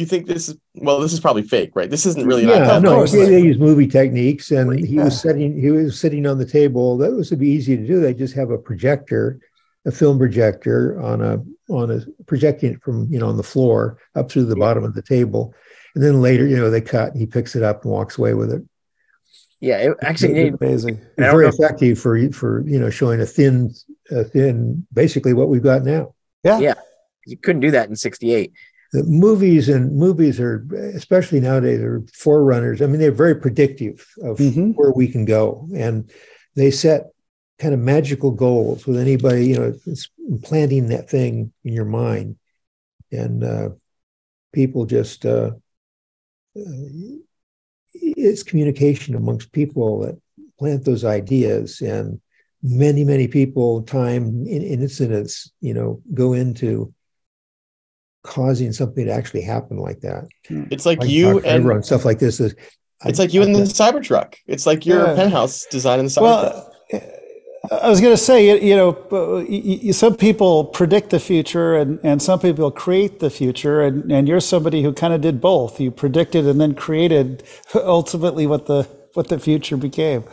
you 0.00 0.06
think 0.06 0.26
this 0.26 0.48
is 0.48 0.56
well, 0.74 1.00
this 1.00 1.12
is 1.12 1.20
probably 1.20 1.42
fake, 1.42 1.70
right? 1.74 1.88
This 1.90 2.06
isn't 2.06 2.26
really 2.26 2.42
an 2.44 2.48
yeah, 2.50 2.78
no, 2.78 2.94
course. 2.96 3.12
they, 3.12 3.24
they 3.26 3.40
use 3.40 3.58
movie 3.58 3.86
techniques, 3.86 4.50
and 4.50 4.70
Right. 4.70 4.84
he 4.84 4.96
Yeah. 4.96 5.04
was 5.04 5.20
sitting. 5.20 5.58
He 5.60 5.70
was 5.70 5.98
sitting 6.00 6.26
on 6.26 6.38
the 6.38 6.46
table. 6.46 6.96
That 6.98 7.12
was 7.12 7.28
to 7.30 7.36
be 7.36 7.48
easy 7.48 7.76
to 7.76 7.86
do. 7.86 8.00
They 8.00 8.14
just 8.14 8.34
have 8.34 8.50
a 8.50 8.58
projector, 8.58 9.38
a 9.86 9.90
film 9.92 10.18
projector 10.18 11.00
on 11.00 11.20
a 11.22 11.42
on 11.72 11.90
a 11.90 12.00
projecting 12.26 12.72
it 12.74 12.82
from 12.82 13.06
you 13.12 13.18
know 13.18 13.28
on 13.28 13.36
the 13.36 13.42
floor 13.42 13.98
up 14.14 14.30
through 14.30 14.44
the 14.46 14.56
bottom 14.56 14.82
of 14.84 14.94
the 14.94 15.02
table, 15.02 15.54
and 15.94 16.02
then 16.04 16.20
later 16.22 16.46
you 16.46 16.56
know 16.56 16.70
they 16.70 16.80
cut. 16.80 17.14
He 17.16 17.26
picks 17.26 17.54
it 17.54 17.62
up 17.62 17.84
and 17.84 17.92
walks 17.92 18.18
away 18.18 18.34
with 18.34 18.52
it. 18.52 18.62
Yeah, 19.60 19.76
it, 19.76 19.96
actually, 20.02 20.38
it- 20.38 20.54
amazing. 20.60 20.94
It's 20.96 21.06
don't 21.18 21.30
very 21.32 21.46
effective 21.48 21.98
for 21.98 22.30
for 22.32 22.66
you 22.66 22.78
know 22.80 22.90
showing 22.90 23.20
a 23.20 23.26
thin, 23.26 23.74
a 24.10 24.24
thin, 24.24 24.86
basically 24.92 25.34
what 25.34 25.48
we've 25.48 25.62
got 25.62 25.84
now. 25.84 26.14
Yeah. 26.42 26.58
Yeah. 26.60 26.74
you 27.26 27.36
couldn't 27.36 27.60
do 27.60 27.70
that 27.72 27.88
in 27.88 27.94
'68. 27.96 28.52
The 28.92 29.02
movies 29.04 29.68
and 29.68 29.96
movies 29.96 30.40
are 30.40 30.66
especially 30.94 31.40
nowadays 31.40 31.80
are 31.80 32.02
forerunners 32.12 32.82
i 32.82 32.86
mean 32.86 33.00
they're 33.00 33.12
very 33.12 33.34
predictive 33.34 34.06
of 34.22 34.38
Mhm. 34.38 34.74
where 34.76 34.92
we 34.92 35.06
can 35.08 35.24
go 35.24 35.68
and 35.74 36.10
they 36.56 36.70
set 36.70 37.10
kind 37.58 37.74
of 37.74 37.80
magical 37.80 38.30
goals 38.32 38.86
with 38.86 38.98
anybody 38.98 39.46
you 39.48 39.56
know 39.58 39.72
it's 39.86 40.08
implanting 40.28 40.88
that 40.88 41.08
thing 41.08 41.52
in 41.64 41.72
your 41.72 41.84
mind 41.84 42.36
and 43.12 43.44
uh, 43.44 43.68
people 44.52 44.86
just 44.86 45.24
uh, 45.26 45.50
uh, 46.56 46.62
it's 47.94 48.42
communication 48.42 49.14
amongst 49.14 49.52
people 49.52 50.00
that 50.00 50.16
plant 50.58 50.84
those 50.84 51.04
ideas 51.04 51.80
and 51.80 52.20
many 52.62 53.04
many 53.04 53.26
people 53.28 53.82
time 53.82 54.24
in, 54.46 54.62
in 54.62 54.80
incidents 54.82 55.50
you 55.60 55.74
know 55.74 56.00
go 56.14 56.32
into 56.32 56.92
causing 58.22 58.72
something 58.72 59.06
to 59.06 59.12
actually 59.12 59.42
happen 59.42 59.78
like 59.78 60.00
that 60.00 60.24
It's 60.70 60.84
like 60.86 61.00
Like 61.00 61.08
you 61.10 61.34
Doc 61.34 61.42
and 61.46 61.70
and 61.70 61.84
stuff 61.84 62.04
like 62.04 62.18
this 62.18 62.40
is 62.40 62.54
it's 63.06 63.18
like 63.18 63.32
you 63.32 63.40
and 63.42 63.54
the 63.54 63.60
Cybertruck. 63.60 64.34
It's 64.46 64.66
like 64.66 64.84
your 64.84 65.06
Yeah. 65.06 65.14
penthouse 65.14 65.64
design 65.66 66.00
in 66.00 66.04
the 66.04 66.10
Cybertruck. 66.10 66.20
Well, 66.92 67.10
I 67.82 67.88
was 67.88 68.00
going 68.00 68.12
to 68.12 68.22
say, 68.22 68.46
you, 68.48 68.68
you 68.70 68.76
know, 68.76 68.90
uh, 69.12 69.44
y- 69.48 69.80
y- 69.84 69.90
some 69.92 70.16
people 70.16 70.64
predict 70.64 71.10
the 71.10 71.20
future 71.20 71.76
and, 71.76 71.98
and 72.02 72.20
some 72.20 72.40
people 72.40 72.70
create 72.70 73.20
the 73.20 73.30
future. 73.30 73.80
And, 73.82 74.10
and 74.12 74.26
you're 74.28 74.40
somebody 74.40 74.82
who 74.82 74.92
kind 74.92 75.12
of 75.14 75.20
did 75.20 75.40
both. 75.40 75.78
You 75.80 75.90
predicted 75.90 76.46
and 76.46 76.60
then 76.60 76.74
created 76.74 77.42
ultimately 77.74 78.46
what 78.46 78.66
the, 78.66 78.82
what 79.14 79.28
the 79.28 79.38
future 79.38 79.76
became. 79.76 80.24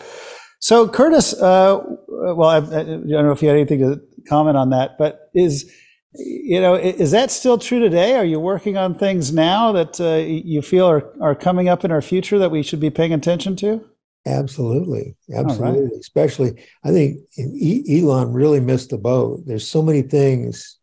So, 0.60 0.88
Curtis, 0.90 1.34
uh, 1.36 1.80
well, 2.10 2.50
I, 2.50 2.58
I 2.58 2.84
don't 2.84 3.08
know 3.08 3.32
if 3.32 3.42
you 3.42 3.48
had 3.50 3.58
anything 3.58 3.80
to 3.80 4.02
comment 4.28 4.58
on 4.58 4.72
that, 4.72 4.98
but 4.98 5.30
is, 5.36 5.72
you 6.18 6.60
know, 6.62 6.76
is 6.76 7.12
that 7.12 7.32
still 7.32 7.58
true 7.58 7.80
today? 7.80 8.16
Are 8.16 8.26
you 8.26 8.40
working 8.40 8.78
on 8.78 8.96
things 8.96 9.32
now 9.34 9.72
that 9.74 10.00
uh, 10.02 10.16
you 10.26 10.62
feel 10.62 10.88
are, 10.88 11.14
are 11.22 11.36
coming 11.36 11.70
up 11.70 11.84
in 11.86 11.92
our 11.92 12.02
future 12.02 12.40
that 12.40 12.52
we 12.52 12.64
should 12.64 12.80
be 12.80 12.90
paying 12.90 13.14
attention 13.14 13.56
to? 13.58 13.86
absolutely 14.26 15.16
absolutely 15.34 15.98
especially 15.98 16.62
i 16.84 16.92
think 16.92 17.18
e- 17.38 18.02
elon 18.02 18.34
really 18.34 18.60
missed 18.60 18.90
the 18.90 18.98
boat 18.98 19.40
there's 19.46 19.66
so 19.66 19.82
many 19.82 20.02
things 20.02 20.80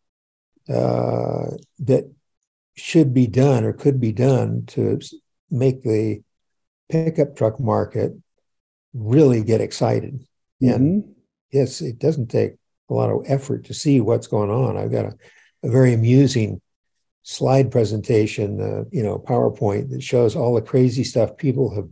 uh, 0.71 1.51
that 1.79 2.11
should 2.75 3.13
be 3.13 3.27
done 3.27 3.63
or 3.65 3.73
could 3.75 4.01
be 4.01 4.13
done 4.13 4.65
to 4.67 4.99
make 5.51 5.83
the 5.83 6.23
pickup 6.89 7.37
truck 7.37 7.61
market 7.61 8.13
really 8.95 9.43
get 9.45 9.61
excited 9.61 10.25
and 10.63 11.05
Mhm. 11.05 11.09
yes, 11.51 11.83
it 11.83 11.99
doesn't 11.99 12.29
take 12.31 12.55
a 12.91 12.95
lot 12.95 13.11
of 13.11 13.25
effort 13.27 13.65
to 13.67 13.75
see 13.75 14.01
what's 14.01 14.27
going 14.27 14.51
on. 14.51 14.77
I've 14.77 14.93
got 14.93 15.07
a, 15.07 15.17
a 15.63 15.71
very 15.71 15.95
amusing 15.95 16.61
slide 17.23 17.71
presentation, 17.71 18.61
uh, 18.61 18.85
you 18.91 19.03
know, 19.03 19.19
PowerPoint 19.19 19.91
that 19.91 20.03
shows 20.03 20.37
all 20.37 20.55
the 20.55 20.63
crazy 20.63 21.05
stuff 21.05 21.37
people 21.37 21.75
have 21.75 21.89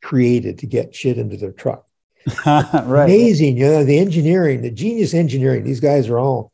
created 0.00 0.58
to 0.58 0.66
get 0.66 0.94
shit 0.94 1.18
into 1.18 1.36
their 1.36 1.52
truck. 1.52 1.86
right. 2.46 3.04
Amazing, 3.04 3.58
you 3.58 3.64
know, 3.64 3.84
the 3.84 3.98
engineering, 3.98 4.62
the 4.62 4.70
genius 4.70 5.14
engineering. 5.14 5.64
These 5.64 5.80
guys 5.80 6.08
are 6.08 6.18
all 6.18 6.52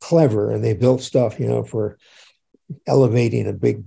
clever 0.00 0.50
and 0.50 0.64
they 0.64 0.74
built 0.74 1.02
stuff, 1.02 1.38
you 1.38 1.46
know, 1.46 1.64
for 1.64 1.98
elevating 2.86 3.46
a 3.46 3.52
big 3.52 3.84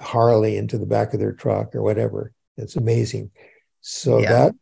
Harley 0.00 0.56
into 0.56 0.78
the 0.78 0.86
back 0.86 1.14
of 1.14 1.20
their 1.20 1.32
truck 1.32 1.74
or 1.74 1.82
whatever. 1.82 2.32
It's 2.56 2.76
amazing. 2.76 3.30
So 3.80 4.20
Yeah. 4.20 4.28
that 4.28 4.54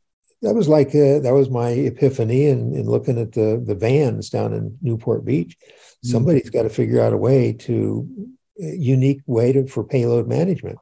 that 0.42 0.54
was 0.54 0.68
like 0.68 0.88
uh, 0.88 1.20
that 1.20 1.32
was 1.32 1.50
my 1.50 1.70
epiphany 1.70 2.46
in, 2.46 2.74
in 2.74 2.86
looking 2.86 3.18
at 3.18 3.32
the 3.32 3.62
the 3.64 3.74
vans 3.74 4.30
down 4.30 4.52
in 4.52 4.78
Newport 4.82 5.24
Beach. 5.24 5.56
Mm. 6.04 6.10
Somebody's 6.10 6.50
got 6.50 6.62
to 6.62 6.68
figure 6.68 7.00
out 7.00 7.12
a 7.12 7.16
way 7.16 7.52
to 7.52 8.08
a 8.60 8.76
unique 8.76 9.22
way 9.26 9.52
to 9.52 9.66
for 9.66 9.84
payload 9.84 10.28
management. 10.28 10.78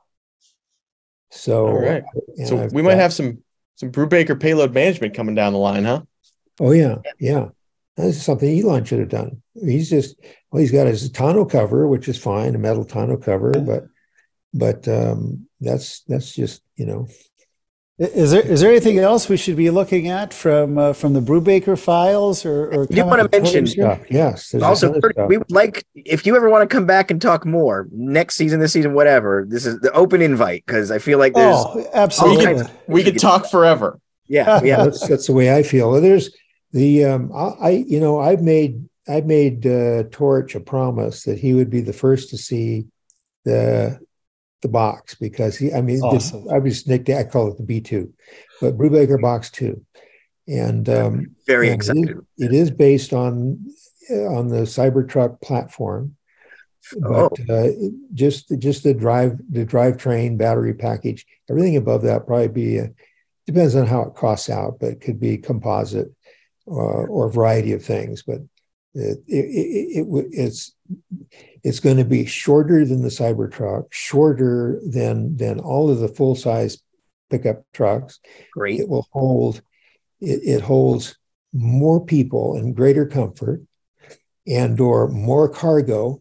So, 1.31 1.67
All 1.67 1.81
right. 1.81 2.05
so 2.45 2.63
I've 2.63 2.73
we 2.73 2.83
might 2.83 2.99
have 2.99 3.13
some 3.13 3.43
some 3.77 3.91
Brubaker 3.91 4.39
payload 4.39 4.73
management 4.73 5.15
coming 5.15 5.35
down 5.35 5.53
the 5.53 5.59
line, 5.59 5.85
huh? 5.85 6.03
Oh 6.61 6.73
yeah, 6.73 6.99
yeah. 7.19 7.49
That's 7.97 8.21
something 8.21 8.59
Elon 8.59 8.85
should 8.85 8.99
have 8.99 9.09
done. 9.09 9.43
He's 9.55 9.91
just 9.91 10.17
well, 10.51 10.61
he's 10.61 10.73
got 10.73 10.87
his 10.87 11.11
tonneau 11.11 11.45
cover, 11.45 11.87
which 11.87 12.09
is 12.09 12.19
fine, 12.19 12.55
a 12.55 12.59
metal 12.59 12.85
tonneau 12.85 13.17
cover, 13.17 13.53
but 13.53 13.85
but 14.53 14.87
um, 14.89 15.49
that's 15.61 16.01
that's 16.03 16.35
just 16.35 16.63
you 16.77 16.87
know 16.87 17.09
Is 17.97 18.32
there 18.32 18.42
is 18.42 18.61
there 18.61 18.70
anything 18.70 18.99
else 18.99 19.28
we 19.28 19.36
should 19.36 19.55
be 19.55 19.70
looking 19.70 20.09
at 20.09 20.34
from 20.34 20.76
uh, 20.78 20.92
from 20.95 21.12
the 21.12 21.20
Brubaker 21.20 21.78
files 21.78 22.45
or? 22.45 22.66
or 22.74 22.86
You 22.90 23.05
wanna 23.07 23.28
mention- 23.30 23.68
stuff. 23.68 24.01
Yes. 24.11 24.53
Also, 24.57 24.99
Kurt, 25.01 25.12
stuff. 25.14 25.28
we 25.28 25.38
would 25.38 25.51
like 25.53 25.84
if 25.95 26.26
you 26.26 26.34
ever 26.34 26.51
want 26.51 26.68
to 26.68 26.74
come 26.74 26.86
back 26.86 27.12
and 27.12 27.22
talk 27.22 27.47
more 27.47 27.86
next 27.92 28.34
season, 28.34 28.59
this 28.59 28.72
season, 28.72 28.95
whatever. 28.95 29.47
This 29.49 29.64
is 29.64 29.78
the 29.78 29.92
open 29.92 30.22
invite 30.22 30.64
because 30.66 30.90
I 30.90 30.99
feel 30.99 31.18
like 31.20 31.34
there's 31.34 31.55
Oh, 31.57 31.86
absolutely. 31.95 32.64
We 32.88 33.05
could 33.05 33.20
talk 33.20 33.47
forever. 33.49 34.01
yeah 34.26 34.61
yeah 34.64 34.82
that's 34.84 35.07
that's 35.07 35.26
the 35.28 35.32
way 35.32 35.55
I 35.57 35.62
feel. 35.62 35.92
Well, 35.92 36.01
There's 36.01 36.30
the 36.72 37.05
um, 37.05 37.30
I, 37.32 37.47
I 37.61 37.70
you 37.86 38.01
know 38.01 38.18
I've 38.18 38.42
made 38.42 38.88
I've 39.07 39.26
made 39.26 39.64
uh, 39.68 40.03
Torch 40.11 40.57
a 40.57 40.61
promise 40.61 41.22
that 41.24 41.38
he 41.38 41.55
would 41.55 41.70
be 41.70 41.80
the 41.80 41.92
first 41.92 42.30
to 42.30 42.38
see 42.38 42.86
the 43.45 44.01
the 44.65 44.69
box 44.69 45.15
because 45.15 45.57
he 45.57 45.73
I 45.73 45.81
mean 45.83 46.01
Awesome. 46.01 46.49
I 46.51 46.59
was 46.59 46.89
nicked 46.89 47.09
I 47.11 47.23
call 47.23 47.53
it 47.53 47.59
the 47.59 47.62
B 47.62 47.81
two, 47.81 48.12
but 48.61 48.77
Brubaker 48.77 49.21
box 49.21 49.51
two, 49.51 49.85
and 50.49 50.89
um, 50.89 51.37
very 51.47 51.69
and 51.69 51.77
excited. 51.77 52.09
It 52.09 52.17
is, 52.17 52.47
it 52.47 52.53
is 52.53 52.71
based 52.73 53.12
on 53.12 53.67
uh, 54.11 54.27
on 54.37 54.49
the 54.49 54.62
Cybertruck 54.62 55.41
platform, 55.41 56.17
Oh. 56.97 57.31
but 57.31 57.51
uh, 57.51 57.69
just 58.12 58.53
just 58.59 58.83
the 58.83 58.95
drive 58.95 59.39
the 59.51 59.65
drivetrain 59.65 60.37
battery 60.37 60.75
package, 60.75 61.27
everything 61.49 61.77
above 61.77 62.03
that 62.03 62.27
probably 62.27 62.49
be 62.49 62.81
uh, 62.81 62.89
depends 63.47 63.75
on 63.77 63.87
how 63.87 64.03
it 64.03 64.15
costs 64.15 64.51
out, 64.51 64.79
but 64.81 64.93
it 64.93 65.01
could 65.01 65.21
be 65.21 65.39
composite 65.39 66.09
uh, 66.67 67.05
or 67.15 67.27
a 67.27 67.33
variety 67.33 67.73
of 67.73 67.85
things. 67.85 68.23
But 68.23 68.41
it, 68.95 69.19
it, 69.27 69.45
it, 69.61 70.07
it 70.07 70.27
it's 70.33 70.73
it's 71.65 71.81
going 71.81 71.97
to 71.97 72.05
be 72.05 72.27
shorter 72.27 72.85
than 72.85 73.03
the 73.03 73.09
Cybertruck, 73.09 73.87
shorter 73.91 74.79
than 74.87 75.37
than 75.37 75.59
all 75.61 75.91
of 75.91 75.99
the 75.99 76.09
full 76.09 76.37
size 76.37 76.79
pickup 77.31 77.65
trucks. 77.73 78.21
Great. 78.53 78.81
It 78.81 78.89
will 78.89 79.09
hold 79.11 79.62
it, 80.21 80.41
it 80.45 80.61
holds 80.61 81.17
more 81.53 82.05
people 82.05 82.57
in 82.57 82.75
greater 82.75 83.07
comfort 83.07 83.62
and 84.47 84.79
or 84.81 85.09
more 85.09 85.49
cargo 85.49 86.21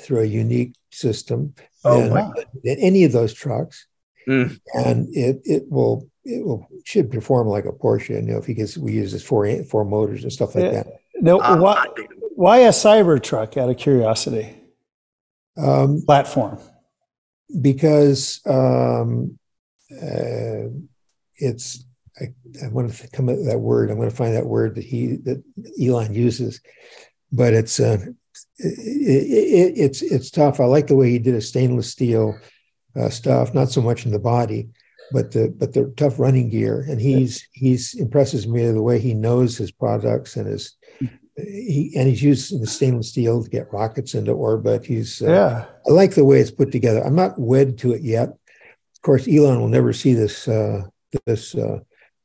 through 0.00 0.20
a 0.20 0.24
unique 0.24 0.74
system 0.90 1.54
Oh, 1.84 2.00
than, 2.00 2.10
wow. 2.12 2.34
than 2.64 2.78
any 2.78 3.04
of 3.04 3.12
those 3.12 3.32
trucks. 3.32 3.86
Mm. 4.26 4.58
And 4.74 5.08
it 5.16 5.42
it 5.44 5.70
will 5.70 6.08
it 6.24 6.44
will 6.44 6.66
should 6.84 7.10
perform 7.10 7.46
like 7.48 7.66
a 7.66 7.72
Porsche. 7.72 8.10
You 8.10 8.22
know, 8.22 8.38
if 8.38 8.48
you 8.48 8.54
gets 8.54 8.76
we 8.76 8.92
use 8.92 9.12
this 9.12 9.22
four 9.22 9.62
four 9.64 9.84
motors 9.84 10.22
and 10.24 10.32
stuff 10.32 10.54
like 10.54 10.64
Yeah. 10.64 10.70
that. 10.72 10.86
No, 11.20 11.40
Ah, 11.40 11.56
why, 11.56 11.86
why 12.36 12.58
a 12.58 12.70
Cybertruck? 12.70 13.56
Out 13.56 13.70
of 13.70 13.76
curiosity, 13.76 14.57
Um, 15.58 16.02
platform. 16.06 16.58
because 17.60 18.40
um, 18.46 19.38
uh, 19.90 20.68
it's 21.36 21.84
I, 22.20 22.26
I 22.64 22.68
want 22.68 22.92
to 22.92 23.08
come 23.08 23.26
with 23.26 23.46
that 23.46 23.58
word. 23.58 23.90
I'm 23.90 23.96
going 23.96 24.10
to 24.10 24.16
find 24.16 24.34
that 24.34 24.46
word 24.46 24.74
that 24.76 24.84
he 24.84 25.16
that 25.24 25.42
Elon 25.80 26.14
uses, 26.14 26.60
but 27.32 27.54
it's 27.54 27.80
uh, 27.80 27.98
it, 28.58 28.78
it, 28.78 29.78
it's 29.78 30.02
it's 30.02 30.30
tough. 30.30 30.60
I 30.60 30.64
like 30.64 30.86
the 30.86 30.96
way 30.96 31.10
he 31.10 31.18
did 31.18 31.34
a 31.34 31.40
stainless 31.40 31.90
steel 31.90 32.38
uh, 32.96 33.08
stuff, 33.08 33.54
not 33.54 33.70
so 33.70 33.80
much 33.80 34.04
in 34.04 34.12
the 34.12 34.18
body, 34.18 34.68
but 35.12 35.32
the 35.32 35.48
but 35.56 35.72
the 35.72 35.92
tough 35.96 36.18
running 36.18 36.50
gear. 36.50 36.84
And 36.88 37.00
he's 37.00 37.46
he's 37.52 37.94
impresses 37.94 38.46
me 38.46 38.66
the 38.70 38.82
way 38.82 38.98
he 38.98 39.14
knows 39.14 39.56
his 39.56 39.70
products 39.70 40.36
and 40.36 40.46
his 40.46 40.76
he 41.46 41.92
and 41.96 42.08
he's 42.08 42.22
using 42.22 42.60
the 42.60 42.66
stainless 42.66 43.10
steel 43.10 43.42
to 43.42 43.50
get 43.50 43.72
rockets 43.72 44.14
into 44.14 44.32
orbit. 44.32 44.84
He's 44.84 45.22
uh, 45.22 45.26
Yeah. 45.30 45.64
I 45.86 45.90
like 45.92 46.14
the 46.14 46.24
way 46.24 46.40
it's 46.40 46.50
put 46.50 46.72
together. 46.72 47.02
I'm 47.04 47.14
not 47.14 47.38
wed 47.38 47.78
to 47.78 47.92
it 47.92 48.02
yet. 48.02 48.28
Of 48.28 49.02
course, 49.02 49.28
Elon 49.28 49.60
will 49.60 49.68
never 49.68 49.92
see 49.92 50.14
this 50.14 50.48
uh, 50.48 50.82
this 51.26 51.54
uh, 51.54 51.78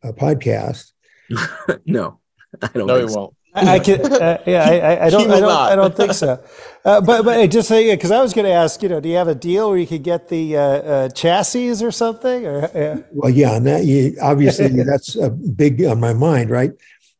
uh, 0.03 0.11
podcast. 0.13 0.91
no, 1.85 2.19
I 2.61 2.67
don't 2.73 2.87
No, 2.87 2.95
think 2.97 3.09
he 3.09 3.13
so. 3.13 3.19
won't. 3.19 3.35
I, 3.55 3.75
I 3.75 3.79
can, 3.79 4.01
uh, 4.11 4.41
yeah, 4.47 4.63
I, 4.63 4.79
I, 4.79 5.05
I 5.05 5.09
don't, 5.11 5.29
I 5.31 5.39
don't, 5.39 5.41
not. 5.43 5.71
I 5.71 5.75
don't 5.75 5.95
think 5.95 6.13
so. 6.13 6.43
Uh, 6.85 6.99
but, 6.99 7.23
but 7.23 7.47
just 7.47 7.69
say, 7.69 7.95
because 7.95 8.11
I 8.11 8.21
was 8.21 8.33
going 8.33 8.43
to 8.43 8.51
ask, 8.51 8.83
you 8.83 8.89
know, 8.89 8.99
do 8.99 9.07
you 9.07 9.15
have 9.15 9.29
a 9.29 9.35
deal 9.35 9.69
where 9.69 9.77
you 9.77 9.87
could 9.87 10.03
get 10.03 10.27
the 10.27 10.57
uh, 10.57 10.61
uh, 10.61 11.09
chassis 11.09 11.81
or 11.81 11.91
something? 11.91 12.45
Or 12.45 12.65
uh, 12.65 12.97
Well, 13.11 13.29
yeah, 13.29 13.55
and 13.55 13.65
that 13.67 13.85
you, 13.85 14.17
obviously 14.21 14.67
that's 14.83 15.15
a 15.15 15.29
big 15.29 15.81
on 15.85 16.01
my 16.01 16.11
mind, 16.11 16.49
right? 16.49 16.71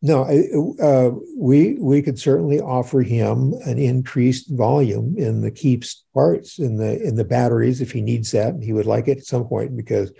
No, 0.05 0.25
I- 0.25 0.83
uh, 0.83 1.11
we 1.37 1.75
we 1.75 2.01
could 2.01 2.19
certainly 2.19 2.59
offer 2.59 3.01
him 3.01 3.53
an 3.65 3.79
increased 3.79 4.49
volume 4.49 5.15
in 5.17 5.39
the 5.39 5.49
keeps 5.49 6.03
parts 6.13 6.59
in 6.59 6.75
the 6.75 7.01
in 7.01 7.15
the 7.15 7.23
batteries 7.23 7.79
if 7.79 7.93
he 7.93 8.01
needs 8.01 8.31
that. 8.31 8.61
He 8.61 8.73
would 8.73 8.85
like 8.85 9.07
it 9.07 9.19
at 9.19 9.25
some 9.25 9.45
point 9.47 9.77
because 9.77 10.11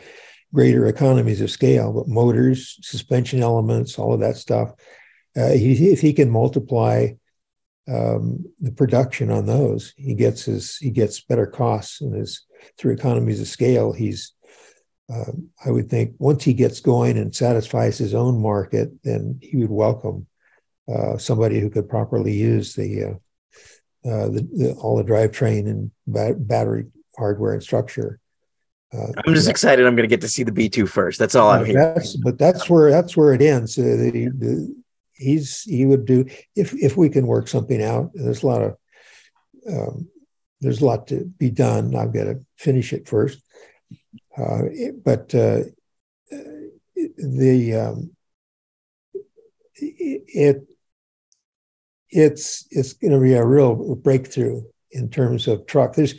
greater 0.53 0.87
economies 0.87 1.41
of 1.41 1.51
scale. 1.51 1.91
But 1.91 2.07
motors, 2.07 2.79
suspension 2.81 3.41
elements, 3.41 3.99
all 3.99 4.13
of 4.13 4.21
that 4.21 4.37
stuff. 4.37 4.71
Uh, 5.35 5.49
he, 5.51 5.89
if 5.91 5.99
he 5.99 6.13
can 6.13 6.29
multiply 6.29 7.09
um, 7.89 8.45
the 8.61 8.71
production 8.71 9.29
on 9.31 9.47
those, 9.47 9.93
he 9.97 10.13
gets 10.13 10.45
his 10.45 10.77
he 10.77 10.91
gets 10.91 11.19
better 11.19 11.45
costs 11.45 11.99
and 11.99 12.15
his 12.15 12.45
through 12.77 12.93
economies 12.93 13.41
of 13.41 13.49
scale. 13.49 13.91
He's 13.91 14.31
um, 15.09 15.49
I 15.63 15.69
would 15.69 15.89
think 15.89 16.15
once 16.17 16.43
he 16.43 16.53
gets 16.53 16.79
going 16.79 17.17
and 17.17 17.35
satisfies 17.35 17.97
his 17.97 18.13
own 18.13 18.41
market, 18.41 18.91
then 19.03 19.39
he 19.41 19.57
would 19.57 19.69
welcome 19.69 20.27
uh, 20.93 21.17
somebody 21.17 21.59
who 21.59 21.69
could 21.69 21.89
properly 21.89 22.33
use 22.33 22.73
the, 22.73 23.03
uh, 23.03 24.09
uh, 24.09 24.29
the, 24.29 24.47
the 24.53 24.73
all 24.73 24.97
the 24.97 25.03
drivetrain 25.03 25.69
and 25.69 25.91
ba- 26.07 26.35
battery 26.37 26.85
hardware 27.17 27.53
and 27.53 27.63
structure. 27.63 28.19
Uh, 28.93 29.07
I'm 29.25 29.33
just 29.33 29.49
excited. 29.49 29.85
I'm 29.85 29.95
going 29.95 30.07
to 30.07 30.13
get 30.13 30.21
to 30.21 30.29
see 30.29 30.43
the 30.43 30.51
B2 30.51 30.87
first. 30.87 31.19
That's 31.19 31.35
all 31.35 31.49
I'm 31.49 31.61
uh, 31.61 31.65
here. 31.65 32.03
but 32.23 32.37
that's 32.37 32.69
where 32.69 32.91
that's 32.91 33.17
where 33.17 33.33
it 33.33 33.41
ends. 33.41 33.77
Uh, 33.77 33.81
the, 33.81 34.29
the, 34.37 34.75
he's 35.13 35.61
he 35.61 35.85
would 35.85 36.05
do 36.05 36.25
if 36.55 36.73
if 36.73 36.95
we 36.95 37.09
can 37.09 37.27
work 37.27 37.47
something 37.47 37.81
out. 37.81 38.11
There's 38.13 38.43
a 38.43 38.47
lot 38.47 38.61
of 38.61 38.77
um, 39.67 40.09
there's 40.61 40.81
a 40.81 40.85
lot 40.85 41.07
to 41.07 41.25
be 41.37 41.49
done. 41.49 41.95
I've 41.95 42.13
got 42.13 42.25
to 42.25 42.41
finish 42.57 42.93
it 42.93 43.07
first. 43.07 43.41
Uh, 44.37 44.65
it- 44.71 45.03
but 45.03 45.33
uh, 45.35 45.61
the 47.17 47.73
um, 47.75 48.11
it 49.75 50.67
it's 52.09 52.67
it's 52.71 52.93
going 52.93 53.13
to 53.13 53.19
be 53.19 53.33
a 53.33 53.45
real 53.45 53.95
breakthrough 53.95 54.61
in 54.91 55.09
terms 55.09 55.47
of 55.47 55.65
truck. 55.65 55.95
There's 55.95 56.15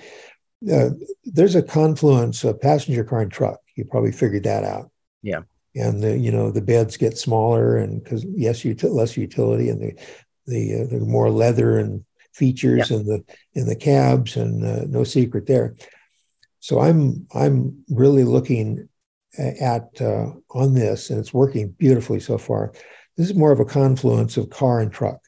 uh, 0.72 0.90
there's 1.24 1.54
a 1.54 1.62
confluence 1.62 2.42
of 2.44 2.60
passenger 2.60 3.04
car 3.04 3.20
and 3.20 3.30
truck. 3.32 3.60
You 3.76 3.84
probably 3.84 4.12
figured 4.12 4.44
that 4.44 4.64
out. 4.64 4.90
Yeah. 5.22 5.40
And 5.76 6.02
the 6.02 6.16
you 6.16 6.30
know 6.30 6.50
the 6.50 6.60
beds 6.62 6.96
get 6.96 7.18
smaller 7.18 7.76
and 7.76 8.02
because 8.02 8.24
yes, 8.24 8.64
uti- 8.64 8.88
less 8.88 9.16
utility 9.16 9.68
and 9.70 9.80
the 9.80 9.94
the 10.46 10.82
uh, 10.82 10.86
the 10.86 11.00
more 11.00 11.30
leather 11.30 11.78
and 11.78 12.04
features 12.32 12.90
in 12.90 13.06
the 13.06 13.24
in 13.54 13.66
the 13.66 13.76
cabs 13.76 14.36
and 14.36 14.64
uh, 14.64 14.84
no 14.88 15.04
secret 15.04 15.46
there. 15.46 15.74
So 16.64 16.80
I'm 16.80 17.26
I'm 17.34 17.84
really 17.90 18.24
looking 18.24 18.88
at 19.38 20.00
uh, 20.00 20.30
on 20.48 20.72
this 20.72 21.10
and 21.10 21.20
it's 21.20 21.34
working 21.34 21.72
beautifully 21.72 22.20
so 22.20 22.38
far. 22.38 22.72
This 23.18 23.28
is 23.28 23.36
more 23.36 23.52
of 23.52 23.60
a 23.60 23.66
confluence 23.66 24.38
of 24.38 24.48
car 24.48 24.80
and 24.80 24.90
truck, 24.90 25.20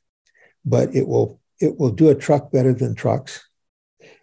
but 0.64 0.95
it 0.95 1.07
will 1.07 1.39
it 1.61 1.78
will 1.78 1.91
do 1.91 2.09
a 2.09 2.14
truck 2.14 2.51
better 2.53 2.72
than 2.72 2.95
trucks, 2.95 3.47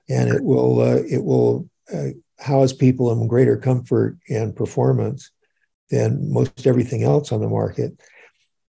and 0.09 0.28
it 0.28 0.43
will 0.43 0.82
uh, 0.82 1.03
it 1.07 1.24
will 1.24 1.70
uh, 1.93 2.14
house 2.39 2.74
people 2.74 3.11
in 3.11 3.28
greater 3.28 3.57
comfort 3.57 4.18
and 4.28 4.55
performance 4.55 5.30
than 5.91 6.34
most 6.34 6.66
everything 6.66 7.03
else 7.03 7.32
on 7.32 7.41
the 7.41 7.47
market. 7.47 7.91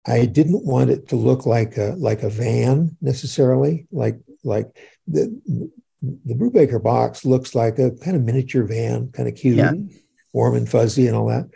I 0.07 0.25
didn't 0.25 0.65
want 0.65 0.89
it 0.89 1.09
to 1.09 1.15
look 1.15 1.45
like 1.45 1.77
a 1.77 1.93
like 1.99 2.23
a 2.23 2.29
van 2.31 2.97
necessarily, 3.01 3.85
like 3.91 4.19
like 4.43 4.75
the 5.05 5.39
the 6.01 6.33
Brubaker 6.33 6.81
box 6.81 7.25
looks 7.25 7.53
like 7.53 7.77
a 7.79 7.91
kind 7.91 8.15
of 8.17 8.23
miniature 8.23 8.63
van, 8.63 9.11
kind 9.11 9.29
of 9.29 9.35
cute, 9.35 9.57
Yeah. 9.57 9.73
warm 10.33 10.55
and 10.55 10.67
fuzzy, 10.67 11.07
and 11.07 11.15
all 11.15 11.27
that. 11.27 11.47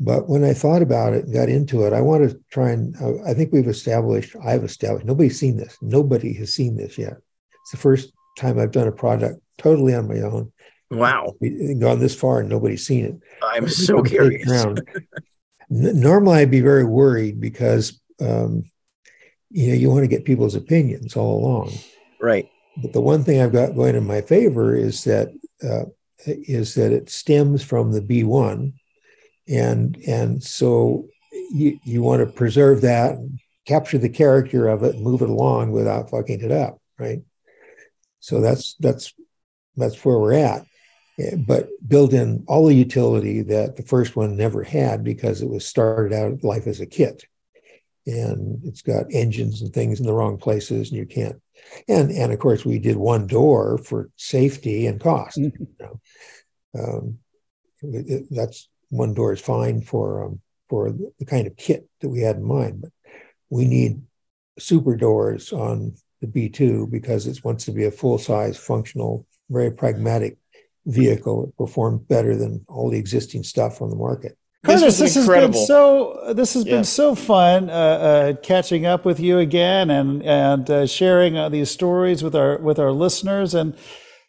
But 0.00 0.28
when 0.28 0.44
I 0.44 0.52
thought 0.54 0.82
about 0.82 1.12
it 1.12 1.24
and 1.24 1.34
got 1.34 1.48
into 1.48 1.84
it, 1.84 1.92
I 1.92 2.00
want 2.00 2.28
to 2.28 2.40
try 2.50 2.70
and 2.70 2.94
uh, 3.00 3.22
I 3.24 3.34
think 3.34 3.52
we've 3.52 3.66
established, 3.68 4.36
I've 4.44 4.64
established, 4.64 5.06
nobody's 5.06 5.38
seen 5.38 5.56
this. 5.56 5.76
Nobody 5.82 6.32
has 6.34 6.54
seen 6.54 6.76
this 6.76 6.96
yet. 6.98 7.14
It's 7.62 7.70
the 7.72 7.76
first 7.78 8.12
time 8.38 8.58
I've 8.58 8.70
done 8.70 8.86
a 8.88 8.92
product 8.92 9.40
totally 9.58 9.94
on 9.94 10.06
my 10.08 10.20
own. 10.20 10.52
Wow. 10.90 11.34
We've 11.40 11.78
gone 11.80 11.98
this 11.98 12.14
far 12.14 12.40
and 12.40 12.48
nobody's 12.48 12.86
seen 12.86 13.04
it. 13.06 13.16
I'm 13.42 13.64
But 13.64 13.72
so 13.72 14.02
curious. 14.02 14.48
Normally, 15.70 16.38
I'd 16.38 16.50
be 16.50 16.60
very 16.62 16.84
worried 16.84 17.40
because 17.40 18.00
um, 18.20 18.70
you 19.50 19.68
know 19.68 19.74
you 19.74 19.90
want 19.90 20.02
to 20.04 20.08
get 20.08 20.24
people's 20.24 20.54
opinions 20.54 21.14
all 21.16 21.38
along. 21.44 21.72
Right. 22.20 22.48
But 22.80 22.92
the 22.92 23.00
one 23.00 23.24
thing 23.24 23.40
I've 23.40 23.52
got 23.52 23.74
going 23.74 23.96
in 23.96 24.06
my 24.06 24.20
favor 24.20 24.74
is 24.74 25.04
that 25.04 25.28
uh, 25.62 25.86
is 26.26 26.74
that 26.74 26.92
it 26.92 27.10
stems 27.10 27.62
from 27.62 27.92
the 27.92 28.00
B1, 28.00 28.72
and 29.48 29.96
and 30.06 30.42
so 30.42 31.08
you 31.50 31.78
you 31.84 32.02
want 32.02 32.20
to 32.20 32.32
preserve 32.32 32.82
that, 32.82 33.16
capture 33.66 33.98
the 33.98 34.08
character 34.08 34.68
of 34.68 34.82
it, 34.82 34.98
move 34.98 35.22
it 35.22 35.28
along 35.28 35.72
without 35.72 36.10
fucking 36.10 36.40
it 36.40 36.52
up, 36.52 36.80
right? 36.98 37.20
So 38.20 38.40
that's 38.40 38.74
that's 38.80 39.12
that's 39.76 40.04
where 40.04 40.18
we're 40.18 40.34
at. 40.34 40.64
But 41.46 41.68
build 41.86 42.14
in 42.14 42.44
all 42.46 42.66
the 42.66 42.74
utility 42.74 43.42
that 43.42 43.76
the 43.76 43.82
first 43.82 44.14
one 44.14 44.36
never 44.36 44.62
had 44.62 45.02
because 45.02 45.42
it 45.42 45.48
was 45.48 45.66
started 45.66 46.12
out 46.12 46.44
life 46.44 46.68
as 46.68 46.80
a 46.80 46.86
kit, 46.86 47.24
and 48.08 48.60
it's 48.64 48.82
got 48.82 49.06
engines 49.12 49.62
and 49.62 49.72
things 49.72 50.00
in 50.00 50.06
the 50.06 50.12
wrong 50.12 50.38
places, 50.38 50.88
and 50.88 50.98
you 50.98 51.06
can't 51.06 51.36
and 51.88 52.10
and 52.10 52.32
of 52.32 52.38
course 52.38 52.64
we 52.64 52.78
did 52.78 52.96
one 52.96 53.26
door 53.26 53.78
for 53.78 54.10
safety 54.16 54.86
and 54.86 55.00
cost 55.00 55.36
you 55.36 55.52
know. 55.80 56.00
Um, 56.78 57.18
it- 57.82 58.08
it- 58.10 58.26
that's 58.30 58.68
one 58.90 59.14
door 59.14 59.32
is 59.32 59.40
fine 59.40 59.82
for 59.82 60.24
um, 60.24 60.40
for 60.68 60.92
the 61.18 61.24
kind 61.24 61.46
of 61.46 61.56
kit 61.56 61.88
that 62.00 62.08
we 62.08 62.20
had 62.20 62.36
in 62.36 62.42
mind 62.42 62.82
but 62.82 62.92
we 63.50 63.64
need 63.66 64.00
super 64.58 64.96
doors 64.96 65.52
on 65.52 65.94
the 66.20 66.26
b2 66.26 66.90
because 66.90 67.26
it 67.26 67.42
wants 67.44 67.64
to 67.66 67.72
be 67.72 67.84
a 67.84 67.90
full-size 67.90 68.56
functional 68.56 69.26
very 69.50 69.70
pragmatic 69.70 70.36
vehicle 70.86 71.44
it 71.44 71.56
performed 71.56 72.06
better 72.08 72.34
than 72.36 72.64
all 72.68 72.90
the 72.90 72.98
existing 72.98 73.42
stuff 73.42 73.80
on 73.82 73.90
the 73.90 73.96
market 73.96 74.36
Curtis, 74.64 74.82
was 74.84 74.98
this, 74.98 75.14
has 75.14 75.28
been 75.28 75.52
so. 75.54 76.32
This 76.34 76.54
has 76.54 76.64
Yeah. 76.64 76.76
been 76.76 76.84
so 76.84 77.14
fun 77.14 77.70
uh, 77.70 77.72
uh, 77.72 78.32
catching 78.42 78.86
up 78.86 79.04
with 79.04 79.20
you 79.20 79.38
again 79.38 79.90
and 79.90 80.22
and 80.24 80.68
uh, 80.70 80.86
sharing 80.86 81.36
uh, 81.38 81.48
these 81.48 81.70
stories 81.70 82.22
with 82.22 82.34
our 82.34 82.58
with 82.58 82.78
our 82.78 82.92
listeners. 82.92 83.54
And 83.54 83.74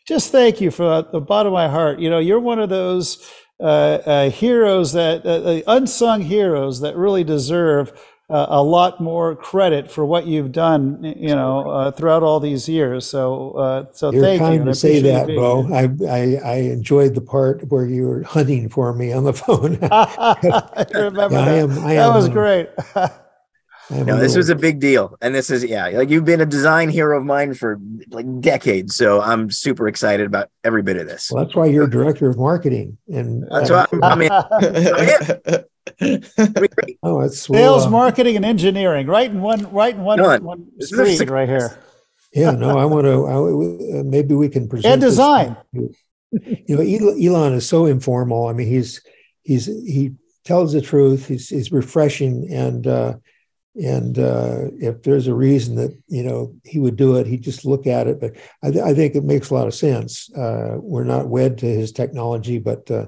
just 0.07 0.31
thank 0.31 0.61
you 0.61 0.71
from 0.71 1.05
the 1.11 1.19
bottom 1.21 1.53
of 1.53 1.57
my 1.57 1.67
heart. 1.67 1.99
You 1.99 2.09
know, 2.09 2.19
you're 2.19 2.39
one 2.39 2.59
of 2.59 2.69
those 2.69 3.17
uh, 3.59 3.63
uh, 4.05 4.29
heroes 4.29 4.93
that 4.93 5.25
uh, 5.25 5.29
uh, 5.29 5.61
unsung 5.67 6.21
heroes 6.21 6.79
that 6.81 6.95
really 6.95 7.23
deserve 7.23 7.91
uh, 7.91 7.95
a 8.29 8.61
lot 8.63 9.01
more 9.01 9.35
credit 9.35 9.89
for 9.91 10.05
what 10.05 10.27
you've 10.27 10.51
done. 10.51 11.03
You 11.17 11.35
know, 11.35 11.69
uh, 11.69 11.91
throughout 11.91 12.21
all 12.23 12.39
these 12.39 12.69
years. 12.69 13.05
So 13.05 13.87
so, 13.93 14.09
so 14.11 14.11
You're 14.11 14.23
thank 14.23 14.39
you. 14.41 14.45
kind 14.47 14.59
and 14.61 14.69
I 14.69 14.73
to 14.73 14.75
say 14.79 15.01
that, 15.01 15.27
being 15.27 15.39
Beau. 15.39 15.67
I, 15.73 15.89
I 16.07 16.35
I 16.43 16.55
enjoyed 16.57 17.15
the 17.15 17.21
part 17.21 17.63
where 17.69 17.85
you 17.85 18.03
were 18.07 18.23
hunting 18.23 18.69
for 18.69 18.93
me 18.93 19.11
on 19.13 19.23
the 19.23 19.33
phone. 19.33 19.79
I 19.91 20.85
remember 20.93 21.35
Yeah, 21.35 21.41
I 21.41 21.45
that. 21.45 21.57
am- 21.59 21.79
I 21.79 21.95
that 21.95 22.09
am, 22.09 22.13
was 22.15 22.25
uh, 22.27 22.31
great. 22.31 22.69
I'm 23.91 24.05
No, 24.05 24.17
this 24.17 24.35
was 24.35 24.49
a 24.49 24.55
big 24.55 24.79
deal. 24.79 25.17
And 25.19 25.33
this 25.33 25.49
is, 25.49 25.63
yeah, 25.63 25.87
like 25.87 26.11
you've 26.11 26.23
been 26.25 26.41
a 26.41 26.45
design 26.45 26.89
hero 26.89 27.17
of 27.17 27.25
mine 27.25 27.55
for 27.55 27.79
like 28.11 28.27
decades. 28.39 28.95
So 28.95 29.19
I'm 29.19 29.49
super 29.49 29.87
excited 29.87 30.27
about 30.27 30.49
every 30.63 30.83
bit 30.83 30.97
of 30.97 31.07
this. 31.07 31.31
well, 31.31 31.43
that's 31.43 31.55
why 31.55 31.65
you're 31.65 31.87
director 31.87 32.29
of 32.29 32.37
marketing. 32.37 32.99
And 33.11 33.47
That's 33.49 33.71
uh, 33.71 33.87
why 33.89 33.99
I'm, 34.03 34.29
I 34.29 35.49
mean, 35.49 35.63
oh, 37.03 37.21
it's 37.21 37.41
Sales, 37.41 37.83
well, 37.83 37.89
marketing, 37.89 38.35
and 38.35 38.45
engineering, 38.45 39.07
right 39.07 39.29
in 39.29 39.41
one, 39.41 39.71
right 39.71 39.93
in 39.93 40.01
one, 40.01 40.17
Done. 40.19 40.43
one 40.43 40.67
This 40.77 40.91
a 40.91 41.15
street, 41.15 41.29
right 41.29 41.47
here, 41.49 41.77
yeah. 42.33 42.51
No, 42.51 42.77
I 42.77 42.85
want 42.85 43.05
to. 43.05 43.25
I, 43.25 43.99
uh, 43.99 44.03
maybe 44.03 44.35
we 44.35 44.49
can 44.49 44.67
present 44.69 44.93
and 44.93 45.01
this- 45.01 45.11
design. 45.11 45.57
you 46.31 46.75
know 46.75 46.81
elon 46.81 47.53
is 47.53 47.67
so 47.67 47.87
informal 47.87 48.47
i 48.47 48.53
mean 48.53 48.67
he's 48.67 49.01
he's 49.41 49.65
he 49.65 50.13
tells 50.45 50.73
the 50.73 50.79
truth 50.81 51.27
he's, 51.27 51.49
he's 51.49 51.71
refreshing 51.71 52.47
and 52.51 52.85
uh 52.85 53.15
and 53.81 54.19
uh 54.19 54.65
if 54.79 55.01
there's 55.01 55.25
a 55.25 55.33
reason 55.33 55.75
that 55.75 55.91
you 56.07 56.21
know 56.21 56.53
he 56.63 56.77
would 56.77 56.95
do 56.95 57.15
it 57.15 57.25
he'd 57.25 57.41
just 57.41 57.65
look 57.65 57.87
at 57.87 58.05
it 58.05 58.19
but 58.19 58.35
i, 58.61 58.69
th- 58.69 58.83
I 58.83 58.93
think 58.93 59.15
it 59.15 59.23
makes 59.23 59.49
a 59.49 59.55
lot 59.55 59.65
of 59.65 59.73
sense 59.73 60.29
uh 60.35 60.75
we're 60.77 61.03
not 61.03 61.27
wed 61.29 61.57
to 61.59 61.65
his 61.65 61.91
technology 61.91 62.59
but 62.59 62.89
uh 62.91 63.07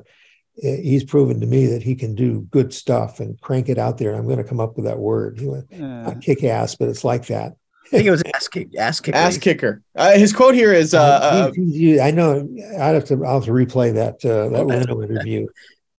he's 0.62 1.04
proven 1.04 1.40
to 1.40 1.48
me 1.48 1.66
that 1.66 1.82
he 1.82 1.96
can 1.96 2.14
do 2.16 2.42
good 2.52 2.72
stuff 2.74 3.20
and 3.20 3.40
crank 3.42 3.68
it 3.70 3.78
out 3.78 3.98
there 3.98 4.14
i'm 4.16 4.26
going 4.26 4.38
to 4.38 4.44
come 4.44 4.60
up 4.60 4.76
with 4.76 4.86
that 4.86 5.00
word 5.00 5.40
He 5.40 5.48
went, 5.48 5.66
Yeah. 5.72 6.04
not 6.04 6.22
kick 6.22 6.44
ass 6.44 6.76
but 6.76 6.88
it's 6.90 7.04
like 7.04 7.26
that 7.28 7.54
I 7.88 7.90
think 7.98 8.08
it 8.08 8.12
was 8.12 8.24
ass 8.34 8.48
kick, 8.48 8.70
ass 8.78 9.00
kick. 9.02 9.16
Ass 9.16 9.38
kicker. 9.38 9.82
Uh, 9.98 10.12
his 10.14 10.32
quote 10.32 10.56
here 10.56 10.72
is 10.72 10.94
uh, 10.94 11.02
uh, 11.02 11.52
He- 11.54 11.78
he- 11.78 12.00
I 12.00 12.12
know. 12.12 12.48
I'd 12.80 12.94
have 12.96 13.04
to. 13.06 13.26
I'll 13.26 13.34
have 13.42 13.44
to 13.46 13.52
replay 13.52 13.94
that 13.96 14.24
uh, 14.24 14.48
that 14.48 14.62
Okay. 14.62 14.78
Leno 14.80 15.02
interview. 15.04 15.48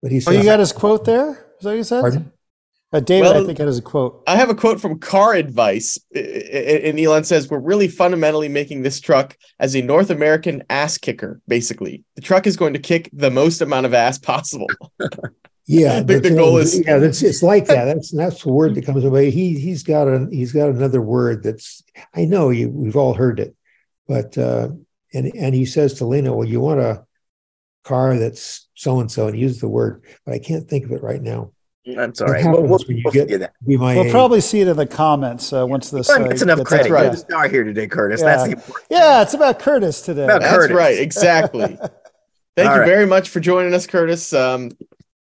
But 0.02 0.10
he 0.10 0.18
said, 0.20 0.32
Oh, 0.34 0.38
you 0.38 0.42
got 0.44 0.58
his 0.58 0.72
quote 0.72 1.04
there? 1.04 1.32
Is 1.58 1.64
that 1.64 1.68
what 1.68 1.76
you 1.76 1.84
said? 1.84 2.00
Pardon? 2.00 2.31
Uh, 2.92 3.00
David, 3.00 3.28
I 3.28 3.32
Well- 3.32 3.46
think, 3.46 3.58
had 3.58 3.68
a 3.68 3.80
quote. 3.80 4.22
I 4.26 4.36
have 4.36 4.50
a 4.50 4.54
quote 4.54 4.80
from 4.80 4.98
Car 4.98 5.34
Advice, 5.34 5.98
I- 6.14 6.18
I- 6.18 6.22
and 6.84 7.00
Elon 7.00 7.24
says, 7.24 7.48
"We're 7.48 7.58
really 7.58 7.88
fundamentally 7.88 8.48
making 8.48 8.82
this 8.82 9.00
truck 9.00 9.36
as 9.58 9.74
a 9.74 9.80
North 9.80 10.10
American 10.10 10.62
ass 10.68 10.98
kicker. 10.98 11.40
Basically, 11.48 12.04
the 12.16 12.20
truck 12.20 12.46
is 12.46 12.56
going 12.56 12.74
to 12.74 12.78
kick 12.78 13.08
the 13.12 13.30
most 13.30 13.62
amount 13.62 13.86
of 13.86 13.94
ass 13.94 14.18
possible." 14.18 14.66
"Yeah, 15.66 16.00
The- 16.02 16.20
the 16.20 16.30
goal 16.30 16.58
is- 16.58 16.78
yeah, 16.86 16.98
that's 16.98 17.22
it's 17.22 17.42
like 17.42 17.66
that. 17.68 17.86
That's 17.86 18.10
that's 18.10 18.42
the 18.42 18.52
word 18.52 18.74
that 18.74 18.84
comes 18.84 19.04
away. 19.04 19.30
He 19.30 19.58
he's 19.58 19.82
got 19.82 20.06
a 20.08 20.28
he's 20.30 20.52
got 20.52 20.68
another 20.68 21.00
word 21.00 21.42
that's 21.42 21.82
I 22.14 22.26
know 22.26 22.50
you 22.50 22.68
we've 22.68 22.96
all 22.96 23.14
heard 23.14 23.40
it, 23.40 23.54
but 24.06 24.36
uh, 24.36 24.68
and 25.14 25.32
and 25.34 25.54
he 25.54 25.64
says 25.64 25.94
to 25.94 26.04
Leno, 26.04 26.34
"Well, 26.34 26.48
you 26.48 26.60
want 26.60 26.80
a 26.80 27.04
car 27.84 28.18
that's 28.18 28.68
so 28.74 29.00
and 29.00 29.10
so," 29.10 29.28
and 29.28 29.34
he 29.36 29.40
uses 29.42 29.60
the 29.60 29.68
word, 29.68 30.02
but 30.26 30.34
I 30.34 30.38
can't 30.38 30.68
think 30.68 30.84
of 30.84 30.92
it 30.92 31.02
right 31.02 31.22
now. 31.22 31.52
That's 31.84 32.20
all 32.20 32.28
What 32.28 32.44
We'll, 32.44 32.62
we'll, 32.62 32.78
when 32.86 32.96
you 32.96 33.02
we'll 33.04 33.12
get- 33.12 33.22
figure 33.22 33.38
that. 33.38 33.52
Be 33.66 33.76
We'll 33.76 33.88
age. 33.90 34.10
probably 34.12 34.40
see 34.40 34.60
it 34.60 34.68
in 34.68 34.76
the 34.76 34.86
comments 34.86 35.52
uh, 35.52 35.66
once 35.66 35.90
this. 35.90 36.06
Fun, 36.06 36.24
uh, 36.24 36.28
That's 36.28 36.42
enough 36.42 36.62
credit. 36.64 36.86
out 36.86 36.92
right. 36.92 37.02
You're 37.04 37.10
the 37.12 37.16
star 37.18 37.48
here 37.48 37.64
today, 37.64 37.86
Curtis. 37.88 38.20
Yeah. 38.20 38.26
That's 38.26 38.44
the 38.44 38.50
important. 38.52 38.86
Yeah, 38.90 39.22
it's 39.22 39.34
about 39.34 39.58
Curtis 39.58 40.00
today. 40.02 40.24
About 40.24 40.42
That's 40.42 40.54
Curtis. 40.56 40.76
right, 40.76 40.98
exactly. 40.98 41.60
Thank 42.56 42.68
All 42.68 42.74
you 42.74 42.80
right. 42.82 42.86
very 42.86 43.06
much 43.06 43.30
for 43.30 43.40
joining 43.40 43.72
us, 43.74 43.86
Curtis. 43.86 44.32
Um, 44.32 44.70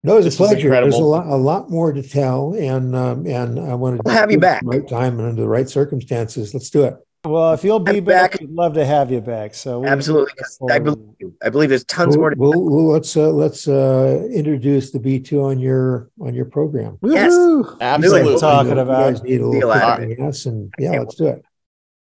No, 0.03 0.19
it's 0.19 0.35
a 0.35 0.37
pleasure. 0.37 0.69
There's 0.71 0.97
a 0.97 0.99
lot, 1.05 1.27
a 1.27 1.37
lot 1.37 1.71
more 1.71 1.93
to 1.93 2.03
tell, 2.03 2.55
and 2.55 2.95
um, 2.97 3.27
and 3.27 3.59
I 3.61 3.75
want 3.75 3.97
to 3.97 4.03
We'll 4.05 4.15
have 4.15 4.31
you 4.31 4.39
back. 4.41 4.63
right 4.65 4.87
time 4.87 5.19
and 5.21 5.29
under 5.29 5.43
the 5.43 5.49
right 5.49 5.69
circumstances. 5.71 6.53
Let's 6.53 6.69
do 6.71 6.85
it. 6.85 6.97
Well, 7.25 7.53
if 7.53 7.63
you'll 7.63 7.79
be 7.79 8.01
back, 8.01 8.33
back. 8.33 8.41
we'd 8.41 8.51
love 8.51 8.75
to 8.75 8.85
have 8.85 9.13
you 9.13 9.21
back. 9.21 9.55
So 9.55 9.79
we- 9.81 9.87
Absolutely. 9.87 10.33
I 10.71 10.81
believe 10.81 11.15
you. 11.21 11.35
I 11.41 11.51
believe 11.51 11.69
there's 11.69 11.85
tons 11.85 12.17
We'll, 12.17 12.21
more. 12.21 12.31
To, 12.31 12.37
we'll- 12.37 12.53
we'll- 12.65 12.89
let's 12.93 13.17
uh, 13.17 13.31
let's 13.31 13.69
uh, 13.69 14.27
introduce 14.33 14.91
the 14.91 14.99
B 14.99 15.21
two 15.21 15.41
on 15.45 15.61
your 15.61 16.11
on 16.21 16.35
your 16.35 16.47
program. 16.47 16.99
Yes. 17.05 17.33
Woohoo! 17.33 17.79
absolutely. 17.81 18.41
Talking 18.41 18.73
You 18.75 18.79
about- 18.81 19.13
guys 19.15 19.23
need 19.23 19.41
a 19.41 19.47
little 19.47 19.61
Deal 19.61 19.71
out 19.71 20.03
of 20.03 20.09
kicking 20.09 20.25
and 20.47 20.75
yeah, 20.81 20.99
let's 20.99 21.15
do 21.15 21.29
it. 21.29 21.45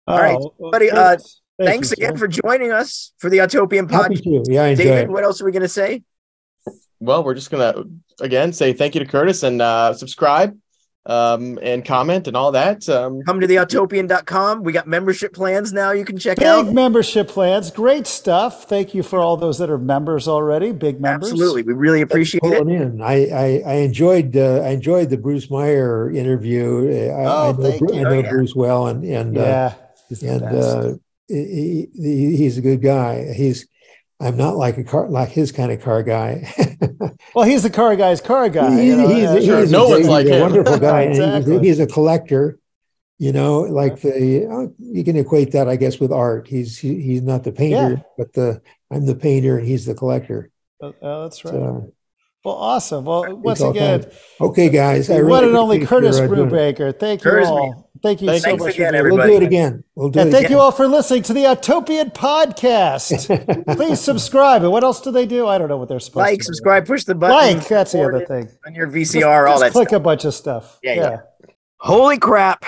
All 0.07 0.19
right, 0.19 0.37
Oh, 0.39 0.55
well, 0.59 0.71
buddy, 0.71 0.89
uh, 0.91 0.95
Curtis, 1.17 1.41
thank 1.59 1.69
thanks 1.71 1.91
you, 1.91 1.95
again 2.05 2.17
sir. 2.17 2.19
for 2.19 2.29
joining 2.29 2.71
us 2.71 3.13
for 3.19 3.29
the 3.31 3.39
Autopian 3.39 3.91
Happy 3.91 4.17
podcast. 4.17 4.45
Yeah, 4.49 4.65
I 4.65 4.75
David, 4.75 5.05
it. 5.05 5.11
what 5.11 5.25
else 5.25 5.41
are 5.41 5.45
we 5.47 5.51
going 5.51 5.63
to 5.63 5.69
say? 5.69 6.03
Well, 7.01 7.25
we're 7.25 7.35
just 7.35 7.51
gonna 7.51 7.85
again 8.21 8.53
say 8.53 8.73
thank 8.73 8.95
you 8.95 9.01
to 9.01 9.07
Curtis 9.07 9.43
and 9.43 9.61
uh, 9.63 9.95
subscribe 9.95 10.57
um, 11.07 11.59
and 11.63 11.85
comment 11.85 12.27
and 12.27 12.37
all 12.37 12.53
that. 12.53 12.89
Um, 12.89 13.23
Come 13.23 13.41
to 13.41 13.47
the 13.47 13.57
autopian.com. 13.57 14.63
We 14.63 14.73
got 14.73 14.87
membership 14.87 15.33
plans 15.33 15.73
now 15.73 15.93
you 15.93 16.05
can 16.05 16.19
check 16.19 16.39
Big 16.39 16.47
out. 16.47 16.67
Big 16.67 16.75
membership 16.75 17.29
plans, 17.29 17.71
great 17.71 18.07
stuff. 18.07 18.65
Thank 18.69 18.95
you 18.95 19.03
for 19.03 19.21
all 19.21 19.37
those 19.37 19.59
that 19.59 19.71
are 19.71 19.79
members 19.79 20.27
already. 20.29 20.73
Big 20.73 21.01
members. 21.01 21.31
Absolutely. 21.31 21.63
We 21.63 21.73
really 21.75 22.01
appreciate 22.01 22.43
it. 22.43 22.59
Pulling 22.59 22.75
in. 22.75 23.01
I, 23.01 23.27
I 23.27 23.63
I 23.67 23.73
enjoyed 23.77 24.37
uh, 24.37 24.61
I 24.65 24.69
enjoyed 24.71 25.11
the 25.11 25.17
Bruce 25.17 25.51
Meyer 25.51 26.11
interview. 26.11 26.91
I, 26.91 27.23
I 27.23 27.25
Oh, 27.49 27.53
know, 27.53 27.63
thank 27.63 27.79
Bru- 27.81 27.95
you. 27.95 28.01
I 28.01 28.03
know 28.03 28.11
Oh, 28.11 28.21
yeah. 28.21 28.31
Bruce 28.31 28.55
well, 28.55 28.87
and 28.89 29.05
and 29.05 29.39
uh, 29.39 29.41
Yeah. 29.41 29.75
he's 30.09 30.23
and 30.23 30.43
uh, 30.43 30.93
he, 31.29 31.89
he, 31.95 32.37
he's 32.37 32.59
a 32.59 32.61
good 32.63 32.83
guy. 32.83 33.33
He's 33.33 33.67
I'm 34.21 34.37
not 34.37 34.57
like 34.57 34.79
a 34.79 34.85
car 34.85 35.09
like 35.09 35.29
his 35.29 35.53
kind 35.53 35.71
of 35.71 35.81
car 35.83 36.03
guy. 36.03 36.51
well, 37.35 37.45
he's 37.45 37.63
the 37.63 37.71
car 37.71 37.97
guy's 37.97 38.21
car 38.21 38.49
guy. 38.49 38.81
He- 38.81 38.87
you 38.89 38.97
know, 38.97 39.09
he's, 39.09 39.19
yeah, 39.23 39.41
sure. 39.41 39.61
he's 39.61 39.71
No 39.73 39.87
a, 39.87 39.89
one's 39.91 39.99
he's 40.01 40.09
like 40.09 40.27
a 40.27 40.31
him. 40.37 40.41
wonderful 40.41 40.79
guy. 40.91 41.03
and 41.03 41.15
he's- 41.15 41.37
Exactly. 41.37 41.67
he's, 41.69 41.81
a 41.81 41.87
collector. 41.87 42.59
You 43.19 43.33
know, 43.33 43.61
like 43.61 44.01
the 44.03 44.47
uh, 44.47 44.67
you 44.79 45.03
can 45.03 45.17
equate 45.17 45.53
that, 45.53 45.69
I 45.69 45.77
guess, 45.77 45.99
with 45.99 46.13
art. 46.13 46.47
He's 46.49 46.77
he, 46.79 47.01
he's 47.01 47.23
not 47.23 47.45
the 47.45 47.53
painter, 47.53 47.95
Yeah. 47.97 48.03
but 48.19 48.33
the 48.35 48.61
I'm 48.91 49.07
the 49.07 49.15
painter 49.15 49.57
and 49.59 49.67
he's 49.67 49.87
the 49.87 49.95
collector. 49.95 50.51
Oh, 50.83 50.95
oh, 51.01 51.23
that's 51.23 51.43
right. 51.43 51.53
So, 51.55 51.93
well, 52.45 52.55
awesome. 52.57 53.07
Well, 53.07 53.35
once 53.37 53.63
again, 53.63 54.05
okay, 54.39 54.69
guys, 54.69 55.09
I 55.09 55.15
the 55.17 55.25
really 55.25 55.31
one 55.31 55.45
and 55.45 55.57
only 55.57 55.87
Curtis 55.87 56.19
your, 56.19 56.27
uh. 56.27 56.29
Brubaker. 56.29 56.99
Thank 56.99 57.25
you 57.25 57.31
Curtis, 57.31 57.49
all. 57.49 57.86
Thank 58.07 58.23
you 58.23 58.29
Thank- 58.29 58.43
so 58.43 58.49
Thanks 58.51 58.63
much. 58.65 58.75
again, 58.75 58.87
for 58.87 58.93
being 58.93 58.99
everybody. 59.01 59.31
We'll 59.31 59.39
do 59.41 59.45
it 59.45 59.47
again. 59.49 59.85
We'll 59.97 60.09
do 60.11 60.21
And 60.21 60.29
it 60.29 60.33
thank 60.33 60.45
again. 60.47 60.57
you 60.57 60.61
all 60.63 60.71
for 60.71 60.87
listening 60.87 61.25
to 61.25 61.33
the 61.33 61.41
Autopian 61.45 62.13
podcast. 62.15 63.67
Please 63.77 64.01
subscribe. 64.01 64.63
And 64.63 64.71
what 64.71 64.85
else 64.85 65.01
do 65.01 65.11
they 65.11 65.27
do? 65.27 65.49
I 65.49 65.59
don't 65.59 65.69
know 65.69 65.77
what 65.77 65.89
they're 65.89 65.99
supposed 65.99 66.25
to 66.27 66.31
Like, 66.33 66.43
subscribe, 66.45 66.87
push 66.87 67.03
the 67.03 67.17
button. 67.17 67.59
Like, 67.59 67.67
that's 67.69 67.91
the 67.93 68.05
other 68.05 68.25
thing. 68.25 68.49
On 68.65 68.75
your 68.77 68.87
VCR, 68.89 69.49
all 69.49 69.55
Just 69.55 69.63
that 69.65 69.73
click 69.73 69.89
stuff. 69.89 70.01
a 70.01 70.03
bunch 70.05 70.25
of 70.25 70.35
stuff. 70.35 70.79
Yeah, 70.85 70.95
yeah. 70.95 71.17
Holy 71.79 72.19
crap. 72.19 72.65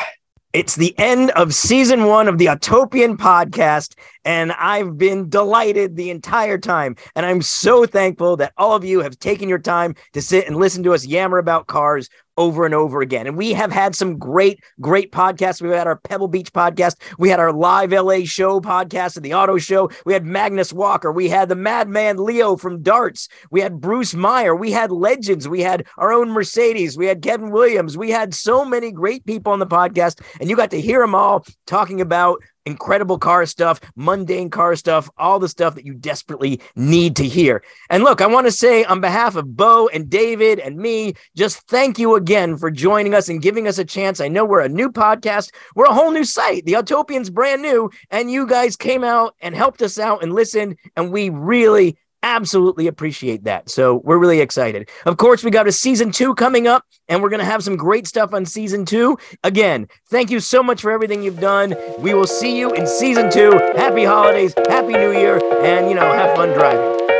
It's 0.55 0.76
the 0.76 0.99
end 0.99 1.30
of 1.32 1.55
season 1.55 2.07
one 2.07 2.26
of 2.26 2.39
the 2.39 2.47
Autopian 2.47 3.16
podcast, 3.18 3.95
and 4.24 4.51
I've 4.53 4.97
been 4.97 5.28
delighted 5.28 5.95
the 5.95 6.11
entire 6.11 6.57
time. 6.57 6.97
And 7.14 7.26
I'm 7.26 7.43
so 7.43 7.84
thankful 7.84 8.39
that 8.39 8.55
all 8.57 8.74
of 8.74 8.82
you 8.82 9.01
have 9.03 9.18
taken 9.18 9.49
your 9.49 9.59
time 9.59 9.95
to 10.14 10.22
sit 10.22 10.47
and 10.47 10.57
listen 10.57 10.82
to 10.84 10.95
us 10.95 11.07
yammer 11.07 11.36
about 11.39 11.66
cars 11.66 12.09
over 12.39 12.64
and 12.64 12.74
over 12.74 13.01
again. 13.01 13.26
And 13.26 13.36
we 13.36 13.53
have 13.53 13.72
had 13.72 13.95
some 13.95 14.16
great, 14.16 14.62
great 14.80 15.11
podcasts. 15.11 15.61
We've 15.61 15.72
had 15.72 15.89
our 15.89 15.97
Pebble 15.97 16.28
Beach 16.28 16.53
podcast. 16.53 16.95
We 17.18 17.28
had 17.28 17.41
our 17.41 17.53
live 17.53 17.91
LA 17.91 18.20
show 18.24 18.61
podcast 18.61 19.16
and 19.16 19.24
the 19.24 19.34
auto 19.34 19.59
show. 19.59 19.91
We 20.07 20.12
had 20.12 20.24
Magnus 20.24 20.72
Walker. 20.72 21.11
We 21.11 21.28
had 21.28 21.49
the 21.49 21.57
madman 21.57 22.16
Leo 22.16 22.57
from 22.57 22.80
Darts. 22.80 23.28
We 23.51 23.61
had 23.61 23.80
Bruce 23.80 24.14
Meyer. 24.14 24.55
We 24.55 24.70
had 24.70 24.93
legends. 24.93 25.49
We 25.49 25.61
had 25.61 25.84
our 25.99 26.12
own 26.12 26.30
Mercedes. 26.30 26.97
We 26.97 27.07
had 27.07 27.22
Kevin 27.22 27.51
Williams. 27.51 27.99
We 27.99 28.11
had 28.11 28.32
so 28.32 28.64
many 28.64 28.93
great 28.93 29.26
people 29.26 29.53
on 29.53 29.59
the 29.59 29.66
podcast, 29.66 30.20
and 30.41 30.49
you 30.49 30.55
got 30.55 30.70
to 30.70 30.80
hear 30.80 31.01
them 31.01 31.16
all 31.16 31.45
talking 31.66 32.01
about 32.01 32.41
incredible 32.69 33.19
car 33.19 33.47
stuff, 33.47 33.81
mundane 33.97 34.51
car 34.51 34.77
stuff, 34.77 35.11
all 35.16 35.39
the 35.39 35.49
stuff 35.49 35.75
that 35.75 35.87
you 35.87 35.95
desperately 35.95 36.61
need 36.77 37.16
to 37.16 37.27
hear. 37.27 37.64
And 37.91 38.05
look, 38.05 38.21
I 38.21 38.27
want 38.27 38.47
to 38.47 38.53
say 38.53 38.85
on 38.85 39.01
behalf 39.01 39.35
of 39.35 39.57
Beau 39.57 39.89
and 39.89 40.09
David 40.09 40.61
and 40.61 40.77
me, 40.77 41.14
just 41.35 41.66
thank 41.66 41.99
you 41.99 42.14
again 42.14 42.57
for 42.57 42.71
joining 42.71 43.14
us 43.14 43.29
and 43.29 43.43
giving 43.43 43.66
us 43.66 43.79
a 43.79 43.85
chance. 43.85 44.21
I 44.21 44.29
know 44.29 44.45
we're 44.45 44.61
a 44.61 44.69
new 44.69 44.91
podcast, 44.91 45.51
we're 45.75 45.87
a 45.87 45.95
whole 45.95 46.12
new 46.12 46.25
site. 46.25 46.66
The 46.66 46.75
Autopian's 46.75 47.31
brand 47.31 47.62
new, 47.62 47.91
and 48.11 48.31
you 48.31 48.47
guys 48.47 48.77
came 48.77 49.03
out 49.03 49.35
and 49.41 49.55
helped 49.55 49.83
us 49.83 49.99
out 49.99 50.23
and 50.23 50.35
listened, 50.35 50.77
and 50.95 51.11
we 51.11 51.31
really 51.31 51.97
absolutely 52.23 52.87
appreciate 52.87 53.45
that. 53.45 53.69
So 53.69 53.97
we're 54.05 54.19
really 54.19 54.41
excited. 54.41 54.89
Of 55.07 55.16
course, 55.16 55.45
we 55.45 55.51
got 55.51 55.66
a 55.66 55.73
season 55.73 56.11
two 56.11 56.35
coming 56.35 56.66
up, 56.66 56.85
and 57.09 57.23
we're 57.23 57.31
going 57.31 57.41
to 57.41 57.47
have 57.47 57.62
some 57.62 57.77
great 57.77 58.07
stuff 58.07 58.35
on 58.35 58.45
season 58.45 58.85
two. 58.85 59.19
Again, 59.45 59.87
thank 60.11 60.31
you 60.31 60.41
so 60.41 60.62
much 60.62 60.83
for 60.83 60.91
everything 60.91 61.23
you've 61.23 61.41
done. 61.41 61.77
We 61.99 62.14
will 62.14 62.27
see 62.27 62.59
you 62.59 62.73
in 62.73 62.87
season 62.87 63.31
two. 63.31 63.53
Happy 63.77 64.05
holidays, 64.05 64.55
happy 64.69 64.93
new 64.93 65.12
year, 65.12 65.41
and 65.62 65.89
you 65.89 65.95
know, 65.95 66.12
have 66.12 66.37
fun 66.37 66.51
driving. 66.51 67.18